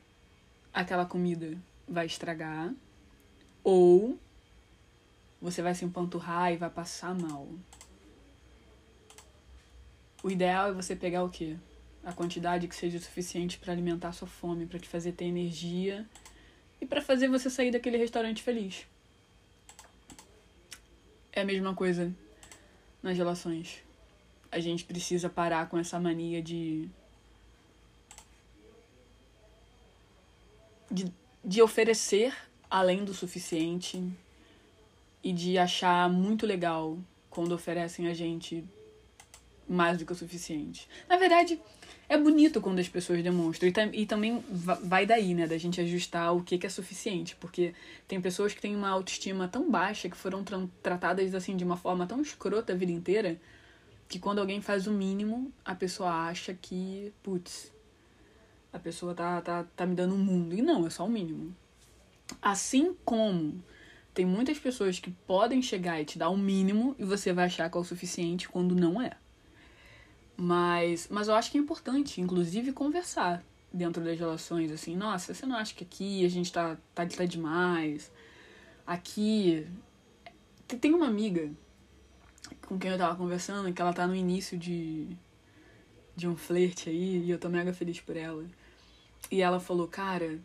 aquela 0.73 1.05
comida 1.05 1.57
vai 1.87 2.05
estragar, 2.05 2.73
ou 3.63 4.19
você 5.41 5.61
vai 5.61 5.73
se 5.73 5.85
empanturrar 5.85 6.51
e 6.51 6.57
vai 6.57 6.69
passar 6.69 7.15
mal. 7.15 7.47
O 10.21 10.29
ideal 10.29 10.69
é 10.69 10.73
você 10.73 10.95
pegar 10.95 11.23
o 11.23 11.29
quê? 11.29 11.55
A 12.03 12.11
quantidade 12.11 12.67
que 12.67 12.75
seja 12.75 12.99
suficiente 12.99 13.57
para 13.57 13.71
alimentar 13.71 14.11
sua 14.11 14.27
fome, 14.27 14.65
para 14.65 14.79
te 14.79 14.87
fazer 14.87 15.13
ter 15.13 15.25
energia 15.25 16.05
e 16.81 16.85
para 16.85 17.01
fazer 17.01 17.29
você 17.29 17.49
sair 17.49 17.71
daquele 17.71 17.97
restaurante 17.97 18.43
feliz. 18.43 18.85
É 21.31 21.41
a 21.41 21.45
mesma 21.45 21.73
coisa 21.73 22.13
nas 23.01 23.17
relações. 23.17 23.81
A 24.51 24.59
gente 24.59 24.83
precisa 24.83 25.29
parar 25.29 25.69
com 25.69 25.77
essa 25.77 25.99
mania 25.99 26.41
de. 26.41 26.89
de, 30.91 31.13
de 31.45 31.61
oferecer 31.61 32.35
além 32.69 33.05
do 33.05 33.13
suficiente 33.13 34.03
e 35.23 35.33
de 35.33 35.57
achar 35.57 36.09
muito 36.09 36.45
legal 36.45 36.97
quando 37.29 37.53
oferecem 37.53 38.07
a 38.07 38.13
gente 38.13 38.63
mais 39.67 39.97
do 39.97 40.05
que 40.05 40.11
o 40.11 40.15
suficiente. 40.15 40.87
Na 41.07 41.17
verdade, 41.17 41.61
é 42.07 42.17
bonito 42.17 42.59
quando 42.59 42.79
as 42.79 42.89
pessoas 42.89 43.21
demonstram. 43.21 43.69
E, 43.69 44.01
e 44.01 44.05
também 44.05 44.43
vai 44.49 45.05
daí, 45.05 45.35
né? 45.35 45.45
Da 45.45 45.57
gente 45.57 45.79
ajustar 45.79 46.35
o 46.35 46.41
que, 46.41 46.57
que 46.57 46.65
é 46.65 46.69
suficiente. 46.69 47.35
Porque 47.35 47.75
tem 48.07 48.19
pessoas 48.19 48.53
que 48.53 48.59
têm 48.59 48.75
uma 48.75 48.89
autoestima 48.89 49.47
tão 49.47 49.69
baixa, 49.69 50.09
que 50.09 50.17
foram 50.17 50.43
tra 50.43 50.59
tratadas 50.81 51.35
assim 51.35 51.55
de 51.55 51.63
uma 51.63 51.77
forma 51.77 52.07
tão 52.07 52.19
escrota 52.19 52.73
a 52.73 52.75
vida 52.75 52.91
inteira, 52.91 53.39
que 54.07 54.17
quando 54.17 54.39
alguém 54.39 54.59
faz 54.59 54.87
o 54.87 54.91
mínimo, 54.91 55.53
a 55.63 55.75
pessoa 55.75 56.09
acha 56.09 56.51
que, 56.59 57.13
putz, 57.21 57.71
a 58.73 58.79
pessoa 58.79 59.13
tá, 59.13 59.39
tá, 59.41 59.65
tá 59.75 59.85
me 59.85 59.93
dando 59.93 60.15
um 60.15 60.17
mundo. 60.17 60.55
E 60.55 60.63
não, 60.63 60.87
é 60.87 60.89
só 60.89 61.05
o 61.05 61.09
mínimo. 61.09 61.55
Assim 62.41 62.95
como 63.05 63.63
tem 64.19 64.25
muitas 64.25 64.59
pessoas 64.59 64.99
que 64.99 65.11
podem 65.25 65.61
chegar 65.61 66.01
e 66.01 66.03
te 66.03 66.19
dar 66.19 66.27
o 66.27 66.33
um 66.33 66.37
mínimo 66.37 66.93
e 66.99 67.05
você 67.05 67.31
vai 67.31 67.45
achar 67.45 67.71
que 67.71 67.77
é 67.77 67.79
o 67.79 67.85
suficiente 67.85 68.49
quando 68.49 68.75
não 68.75 69.01
é. 69.01 69.11
Mas, 70.35 71.07
mas 71.09 71.29
eu 71.29 71.35
acho 71.35 71.49
que 71.49 71.57
é 71.57 71.61
importante, 71.61 72.19
inclusive, 72.19 72.73
conversar 72.73 73.41
dentro 73.71 74.03
das 74.03 74.19
relações, 74.19 74.73
assim, 74.73 74.93
nossa, 74.93 75.33
você 75.33 75.45
não 75.45 75.55
acha 75.55 75.73
que 75.73 75.85
aqui 75.85 76.25
a 76.25 76.29
gente 76.29 76.51
tá, 76.51 76.77
tá, 76.93 77.05
tá 77.05 77.23
demais? 77.23 78.11
Aqui. 78.85 79.65
Tem 80.67 80.93
uma 80.93 81.07
amiga 81.07 81.49
com 82.67 82.77
quem 82.77 82.91
eu 82.91 82.97
tava 82.97 83.15
conversando 83.15 83.71
que 83.71 83.81
ela 83.81 83.93
tá 83.93 84.05
no 84.05 84.13
início 84.13 84.57
de, 84.57 85.07
de 86.13 86.27
um 86.27 86.35
flerte 86.35 86.89
aí 86.89 87.23
e 87.23 87.31
eu 87.31 87.39
tô 87.39 87.47
mega 87.47 87.71
feliz 87.71 88.01
por 88.01 88.17
ela. 88.17 88.43
E 89.31 89.41
ela 89.41 89.61
falou, 89.61 89.87
cara, 89.87 90.37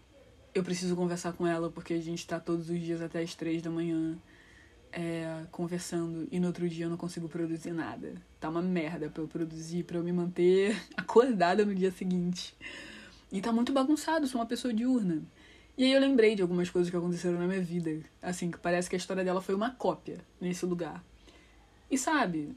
eu 0.55 0.63
preciso 0.63 0.95
conversar 0.95 1.33
com 1.33 1.47
ela 1.47 1.71
porque 1.71 1.95
a 1.95 2.01
gente 2.01 2.27
tá 2.27 2.39
todos 2.39 2.71
os 2.71 2.81
dias 2.81 3.03
até 3.03 3.21
as 3.21 3.35
três 3.35 3.61
da 3.61 3.71
manhã 3.71 4.17
é, 4.93 5.45
conversando 5.51 6.29
e 6.31 6.39
no 6.39 6.47
outro 6.47 6.69
dia 6.69 6.87
eu 6.87 6.91
não 6.91 6.97
consigo 6.97 7.29
produzir 7.29 7.73
nada. 7.73 8.15
Tá 8.39 8.49
uma 8.49 8.63
merda 8.63 9.09
pra 9.11 9.23
eu 9.23 9.29
produzir, 9.29 9.83
pra 9.83 9.99
eu 9.99 10.05
me 10.05 10.13
manter 10.13 10.81
acordada 10.97 11.65
no 11.65 11.75
dia 11.75 11.91
seguinte. 11.91 12.55
E 13.33 13.41
tá 13.41 13.51
muito 13.51 13.73
bagunçado, 13.73 14.29
sou 14.29 14.41
uma 14.41 14.47
pessoa 14.47 14.73
diurna. 14.73 15.23
E 15.77 15.83
aí 15.83 15.93
eu 15.93 16.01
lembrei 16.01 16.37
de 16.37 16.43
algumas 16.43 16.71
coisas 16.71 16.89
que 16.89 16.97
aconteceram 16.97 17.37
na 17.37 17.49
minha 17.49 17.61
vida. 17.61 18.01
Assim, 18.23 18.49
que 18.49 18.59
parece 18.59 18.89
que 18.89 18.95
a 18.95 18.99
história 18.99 19.25
dela 19.25 19.43
foi 19.43 19.57
uma 19.57 19.73
cópia 19.73 20.19
nesse 20.41 20.65
lugar. 20.65 21.05
E 21.91 21.99
sabe, 21.99 22.57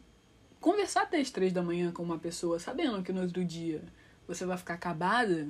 conversar 0.62 1.02
até 1.02 1.20
as 1.20 1.32
três 1.32 1.52
da 1.52 1.64
manhã 1.64 1.92
com 1.92 2.04
uma 2.04 2.20
pessoa, 2.20 2.60
sabendo 2.60 3.02
que 3.02 3.12
no 3.12 3.24
outro 3.24 3.44
dia 3.44 3.82
você 4.28 4.46
vai 4.46 4.58
ficar 4.58 4.76
acabada, 4.76 5.48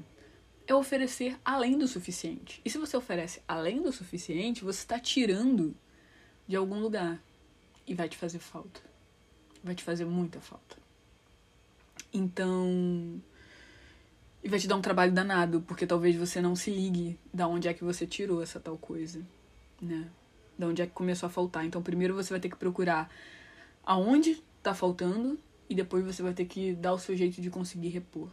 é 0.68 0.76
oferecer 0.76 1.39
além 1.43 1.78
do 1.78 1.88
suficiente. 1.88 2.61
E 2.63 2.70
se 2.70 2.78
você 2.78 2.95
oferece 2.97 3.41
além 3.47 3.82
do 3.82 3.91
suficiente, 3.91 4.63
você 4.63 4.80
está 4.80 4.99
tirando 4.99 5.74
de 6.45 6.55
algum 6.55 6.80
lugar 6.80 7.20
e 7.88 7.93
vai 7.93 8.09
te 8.09 8.18
fazer 8.18 8.39
falta. 8.39 8.82
Vai 9.63 9.74
te 9.74 9.84
fazer 9.84 10.05
muita 10.05 10.41
falta. 10.41 10.78
Então. 12.13 13.22
E 14.43 14.49
vai 14.49 14.59
te 14.59 14.68
dar 14.68 14.76
um 14.76 14.82
trabalho 14.82 15.11
danado, 15.11 15.61
porque 15.61 15.88
talvez 15.88 16.15
você 16.15 16.41
não 16.41 16.55
se 16.55 16.70
ligue 16.70 17.18
da 17.34 17.47
onde 17.47 17.68
é 17.68 17.74
que 17.74 17.84
você 17.84 18.05
tirou 18.05 18.41
essa 18.41 18.59
tal 18.59 18.78
coisa, 18.78 19.22
né? 19.82 20.09
Da 20.57 20.68
onde 20.68 20.82
é 20.82 20.86
que 20.86 20.93
começou 20.93 21.28
a 21.28 21.30
faltar. 21.30 21.65
Então, 21.65 21.82
primeiro 21.82 22.13
você 22.13 22.30
vai 22.32 22.39
ter 22.39 22.49
que 22.49 22.55
procurar 22.55 23.09
aonde 23.84 24.43
tá 24.61 24.74
faltando 24.74 25.39
e 25.70 25.76
depois 25.76 26.03
você 26.03 26.22
vai 26.22 26.34
ter 26.34 26.45
que 26.45 26.74
dar 26.74 26.93
o 26.93 26.99
seu 26.99 27.15
jeito 27.15 27.41
de 27.41 27.49
conseguir 27.49 27.89
repor. 27.89 28.30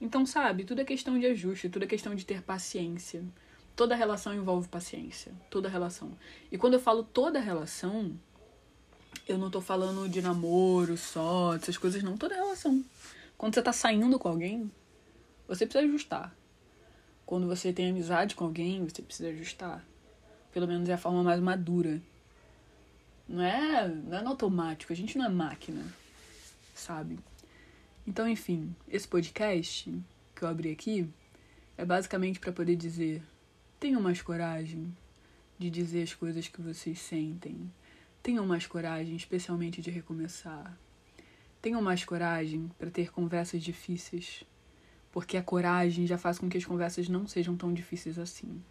Então, 0.00 0.24
sabe, 0.24 0.64
tudo 0.64 0.80
é 0.80 0.84
questão 0.84 1.18
de 1.18 1.26
ajuste, 1.26 1.68
tudo 1.68 1.84
é 1.84 1.86
questão 1.86 2.14
de 2.14 2.24
ter 2.24 2.42
paciência. 2.42 3.22
Toda 3.76 3.94
relação 3.94 4.34
envolve 4.34 4.68
paciência. 4.68 5.32
Toda 5.50 5.68
relação. 5.68 6.12
E 6.50 6.56
quando 6.56 6.74
eu 6.74 6.80
falo 6.80 7.02
toda 7.02 7.38
relação, 7.38 8.18
eu 9.28 9.36
não 9.38 9.50
tô 9.50 9.60
falando 9.60 10.08
de 10.08 10.22
namoro 10.22 10.96
só, 10.96 11.56
dessas 11.56 11.76
coisas 11.76 12.02
não. 12.02 12.16
Toda 12.16 12.34
relação. 12.34 12.84
Quando 13.36 13.54
você 13.54 13.62
tá 13.62 13.72
saindo 13.72 14.18
com 14.18 14.28
alguém, 14.28 14.70
você 15.46 15.66
precisa 15.66 15.86
ajustar. 15.86 16.34
Quando 17.26 17.46
você 17.46 17.72
tem 17.72 17.90
amizade 17.90 18.34
com 18.34 18.44
alguém, 18.44 18.84
você 18.84 19.02
precisa 19.02 19.28
ajustar. 19.28 19.84
Pelo 20.52 20.66
menos 20.66 20.88
é 20.88 20.94
a 20.94 20.98
forma 20.98 21.22
mais 21.22 21.40
madura. 21.40 22.02
Não 23.28 23.42
é, 23.42 23.86
não 23.86 24.18
é 24.18 24.22
no 24.22 24.30
automático, 24.30 24.92
a 24.92 24.96
gente 24.96 25.16
não 25.16 25.24
é 25.24 25.28
máquina, 25.28 25.84
sabe? 26.74 27.18
Então, 28.06 28.28
enfim, 28.28 28.74
esse 28.88 29.06
podcast 29.06 29.92
que 30.34 30.42
eu 30.42 30.48
abri 30.48 30.70
aqui 30.70 31.08
é 31.76 31.84
basicamente 31.84 32.40
para 32.40 32.52
poder 32.52 32.76
dizer 32.76 33.22
Tenham 33.80 34.02
mais 34.02 34.20
coragem 34.20 34.94
de 35.58 35.70
dizer 35.70 36.02
as 36.02 36.12
coisas 36.12 36.46
que 36.46 36.60
vocês 36.60 36.98
sentem. 36.98 37.72
Tenham 38.22 38.46
mais 38.46 38.66
coragem, 38.66 39.16
especialmente 39.16 39.80
de 39.80 39.90
recomeçar. 39.90 40.78
Tenham 41.62 41.80
mais 41.80 42.04
coragem 42.04 42.70
para 42.78 42.90
ter 42.90 43.10
conversas 43.10 43.62
difíceis, 43.62 44.44
porque 45.10 45.38
a 45.38 45.42
coragem 45.42 46.06
já 46.06 46.18
faz 46.18 46.38
com 46.38 46.46
que 46.46 46.58
as 46.58 46.64
conversas 46.66 47.08
não 47.08 47.26
sejam 47.26 47.56
tão 47.56 47.72
difíceis 47.72 48.18
assim. 48.18 48.62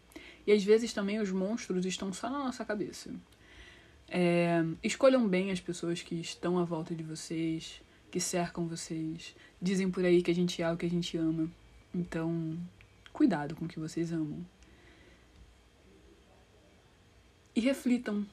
E 0.45 0.51
às 0.51 0.63
vezes 0.63 0.93
também 0.93 1.19
os 1.19 1.31
monstros 1.31 1.87
estão 1.87 2.13
só 2.13 2.29
na 2.29 2.37
nossa 2.37 2.63
cabeça. 2.63 3.11
É, 4.07 4.63
escolham 4.83 5.27
bem 5.27 5.49
as 5.49 5.59
pessoas 5.59 6.03
que 6.03 6.21
estão 6.21 6.59
à 6.59 6.63
volta 6.63 6.93
de 6.93 7.01
vocês, 7.01 7.81
que 8.11 8.19
cercam 8.19 8.67
vocês. 8.67 9.35
Dizem 9.61 9.89
por 9.89 10.03
aí 10.05 10.21
que 10.21 10.31
a 10.31 10.35
gente 10.35 10.61
é 10.61 10.71
o 10.71 10.77
que 10.77 10.85
a 10.85 10.89
gente 10.89 11.17
ama. 11.17 11.49
Então, 11.93 12.57
cuidado 13.11 13.55
com 13.55 13.65
o 13.65 13.67
que 13.67 13.79
vocês 13.79 14.11
amam 14.11 14.45
e 17.55 17.61
reflitam 17.61 18.25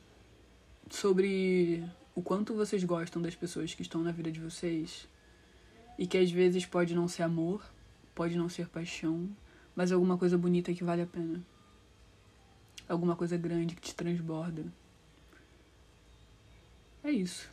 sobre 0.88 1.84
o 2.14 2.22
quanto 2.22 2.54
vocês 2.54 2.84
gostam 2.84 3.20
das 3.20 3.34
pessoas 3.34 3.74
que 3.74 3.82
estão 3.82 4.00
na 4.00 4.12
vida 4.12 4.30
de 4.30 4.40
vocês 4.40 5.08
e 5.98 6.06
que 6.06 6.16
às 6.16 6.30
vezes 6.30 6.64
pode 6.64 6.94
não 6.94 7.08
ser 7.08 7.24
amor, 7.24 7.68
pode 8.14 8.36
não 8.36 8.48
ser 8.48 8.68
paixão, 8.68 9.28
mas 9.74 9.90
alguma 9.90 10.16
coisa 10.16 10.38
bonita 10.38 10.72
que 10.72 10.84
vale 10.84 11.02
a 11.02 11.06
pena. 11.06 11.42
Alguma 12.88 13.16
coisa 13.16 13.36
grande 13.36 13.74
que 13.74 13.82
te 13.82 13.94
transborda. 13.96 14.64
É 17.02 17.10
isso. 17.10 17.50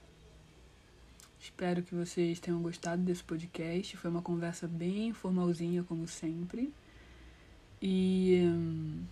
Espero 1.43 1.83
que 1.83 1.93
vocês 1.93 2.39
tenham 2.39 2.61
gostado 2.61 3.01
desse 3.01 3.21
podcast. 3.21 3.97
Foi 3.97 4.09
uma 4.09 4.21
conversa 4.21 4.65
bem 4.65 5.11
formalzinha, 5.11 5.83
como 5.83 6.07
sempre. 6.07 6.71
E. 7.81 8.39
Hum, 8.45 9.03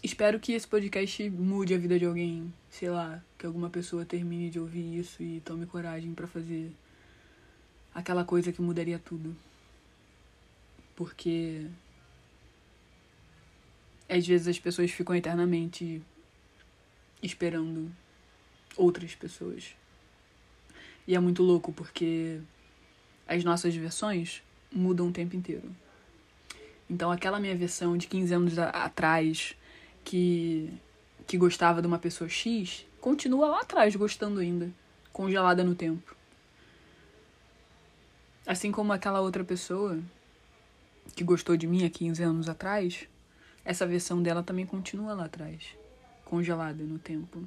Espero 0.00 0.38
que 0.38 0.52
esse 0.52 0.66
podcast 0.66 1.28
mude 1.30 1.74
a 1.74 1.78
vida 1.78 1.98
de 1.98 2.04
alguém. 2.04 2.52
Sei 2.70 2.88
lá, 2.88 3.20
que 3.36 3.44
alguma 3.44 3.68
pessoa 3.68 4.04
termine 4.04 4.48
de 4.48 4.60
ouvir 4.60 4.98
isso 4.98 5.22
e 5.22 5.40
tome 5.40 5.66
coragem 5.66 6.14
para 6.14 6.26
fazer 6.26 6.72
aquela 7.94 8.24
coisa 8.24 8.52
que 8.52 8.62
mudaria 8.62 8.98
tudo. 8.98 9.36
Porque 10.96 11.66
às 14.08 14.26
vezes 14.26 14.46
as 14.46 14.58
pessoas 14.58 14.90
ficam 14.92 15.16
eternamente 15.16 16.00
esperando 17.22 17.90
outras 18.76 19.14
pessoas. 19.16 19.74
E 21.06 21.14
é 21.14 21.20
muito 21.20 21.42
louco 21.42 21.72
porque 21.72 22.40
as 23.26 23.44
nossas 23.44 23.74
versões 23.74 24.42
mudam 24.70 25.08
o 25.08 25.12
tempo 25.12 25.36
inteiro. 25.36 25.74
Então 26.88 27.10
aquela 27.10 27.40
minha 27.40 27.56
versão 27.56 27.96
de 27.96 28.06
15 28.06 28.34
anos 28.34 28.58
atrás 28.58 29.54
que, 30.04 30.72
que 31.26 31.38
gostava 31.38 31.80
de 31.80 31.86
uma 31.86 31.98
pessoa 31.98 32.28
X 32.28 32.86
continua 33.00 33.48
lá 33.48 33.60
atrás 33.60 33.96
gostando 33.96 34.40
ainda, 34.40 34.70
congelada 35.12 35.64
no 35.64 35.74
tempo. 35.74 36.14
Assim 38.46 38.70
como 38.70 38.92
aquela 38.92 39.20
outra 39.20 39.44
pessoa 39.44 39.98
que 41.14 41.24
gostou 41.24 41.56
de 41.56 41.66
mim 41.66 41.84
há 41.84 41.90
15 41.90 42.22
anos 42.22 42.48
atrás, 42.48 43.08
essa 43.64 43.86
versão 43.86 44.22
dela 44.22 44.42
também 44.42 44.66
continua 44.66 45.14
lá 45.14 45.24
atrás, 45.24 45.76
congelada 46.24 46.82
no 46.82 46.98
tempo. 46.98 47.46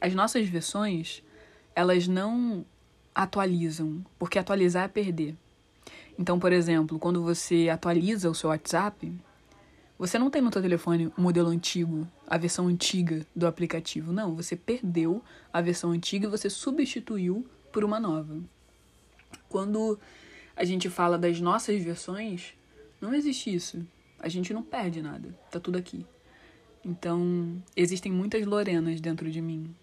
As 0.00 0.14
nossas 0.14 0.48
versões, 0.48 1.22
elas 1.74 2.06
não 2.06 2.64
atualizam, 3.14 4.04
porque 4.18 4.38
atualizar 4.38 4.84
é 4.84 4.88
perder. 4.88 5.36
Então, 6.18 6.38
por 6.38 6.52
exemplo, 6.52 6.98
quando 6.98 7.22
você 7.22 7.68
atualiza 7.68 8.30
o 8.30 8.34
seu 8.34 8.50
WhatsApp, 8.50 9.12
você 9.98 10.18
não 10.18 10.30
tem 10.30 10.42
no 10.42 10.52
seu 10.52 10.62
telefone 10.62 11.12
o 11.16 11.20
modelo 11.20 11.48
antigo, 11.48 12.06
a 12.26 12.36
versão 12.36 12.66
antiga 12.66 13.26
do 13.34 13.46
aplicativo. 13.46 14.12
Não, 14.12 14.34
você 14.34 14.56
perdeu 14.56 15.22
a 15.52 15.60
versão 15.60 15.90
antiga 15.90 16.26
e 16.26 16.30
você 16.30 16.50
substituiu 16.50 17.46
por 17.72 17.84
uma 17.84 18.00
nova. 18.00 18.36
Quando 19.48 19.98
a 20.56 20.64
gente 20.64 20.88
fala 20.88 21.18
das 21.18 21.40
nossas 21.40 21.82
versões, 21.82 22.54
não 23.00 23.14
existe 23.14 23.54
isso. 23.54 23.86
A 24.18 24.28
gente 24.28 24.54
não 24.54 24.62
perde 24.62 25.02
nada. 25.02 25.36
Tá 25.50 25.60
tudo 25.60 25.78
aqui. 25.78 26.06
Então, 26.84 27.62
existem 27.76 28.12
muitas 28.12 28.44
Lorenas 28.44 29.00
dentro 29.00 29.30
de 29.30 29.40
mim. 29.40 29.74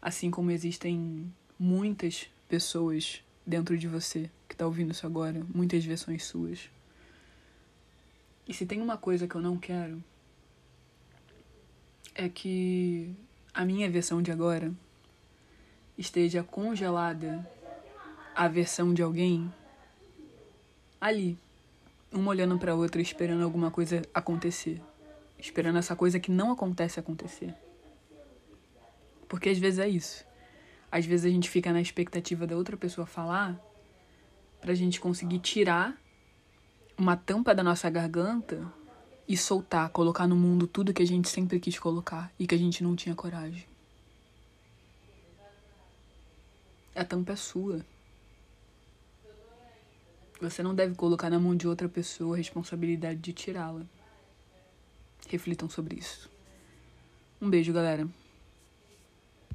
Assim 0.00 0.30
como 0.30 0.50
existem 0.50 1.32
muitas 1.58 2.28
pessoas 2.48 3.22
dentro 3.46 3.76
de 3.76 3.88
você 3.88 4.30
que 4.48 4.56
tá 4.56 4.64
ouvindo 4.66 4.92
isso 4.92 5.06
agora, 5.06 5.44
muitas 5.54 5.84
versões 5.84 6.24
suas. 6.24 6.70
E 8.46 8.54
se 8.54 8.64
tem 8.64 8.80
uma 8.80 8.96
coisa 8.96 9.26
que 9.28 9.34
eu 9.34 9.40
não 9.40 9.58
quero, 9.58 10.02
é 12.14 12.28
que 12.28 13.14
a 13.52 13.64
minha 13.64 13.90
versão 13.90 14.22
de 14.22 14.32
agora 14.32 14.72
esteja 15.96 16.42
congelada 16.42 17.48
a 18.34 18.48
versão 18.48 18.94
de 18.94 19.02
alguém 19.02 19.52
ali, 21.00 21.36
uma 22.12 22.30
olhando 22.30 22.58
para 22.58 22.74
outra 22.74 23.00
esperando 23.00 23.42
alguma 23.42 23.70
coisa 23.70 24.02
acontecer, 24.14 24.80
esperando 25.38 25.78
essa 25.78 25.94
coisa 25.94 26.18
que 26.18 26.30
não 26.30 26.52
acontece 26.52 26.98
acontecer. 26.98 27.54
Porque 29.28 29.50
às 29.50 29.58
vezes 29.58 29.78
é 29.78 29.88
isso. 29.88 30.24
Às 30.90 31.04
vezes 31.04 31.26
a 31.26 31.30
gente 31.30 31.50
fica 31.50 31.72
na 31.72 31.80
expectativa 31.80 32.46
da 32.46 32.56
outra 32.56 32.76
pessoa 32.76 33.06
falar 33.06 33.60
pra 34.60 34.74
gente 34.74 34.98
conseguir 34.98 35.38
tirar 35.40 35.96
uma 36.96 37.16
tampa 37.16 37.54
da 37.54 37.62
nossa 37.62 37.88
garganta 37.90 38.66
e 39.28 39.36
soltar, 39.36 39.90
colocar 39.90 40.26
no 40.26 40.34
mundo 40.34 40.66
tudo 40.66 40.94
que 40.94 41.02
a 41.02 41.06
gente 41.06 41.28
sempre 41.28 41.60
quis 41.60 41.78
colocar 41.78 42.32
e 42.38 42.46
que 42.46 42.54
a 42.54 42.58
gente 42.58 42.82
não 42.82 42.96
tinha 42.96 43.14
coragem. 43.14 43.66
A 46.96 47.04
tampa 47.04 47.34
é 47.34 47.36
sua. 47.36 47.84
Você 50.40 50.62
não 50.62 50.74
deve 50.74 50.94
colocar 50.94 51.28
na 51.28 51.38
mão 51.38 51.54
de 51.54 51.68
outra 51.68 51.88
pessoa 51.88 52.34
a 52.34 52.38
responsabilidade 52.38 53.20
de 53.20 53.32
tirá-la. 53.32 53.84
Reflitam 55.28 55.68
sobre 55.68 55.96
isso. 55.96 56.30
Um 57.40 57.50
beijo, 57.50 57.72
galera. 57.72 58.08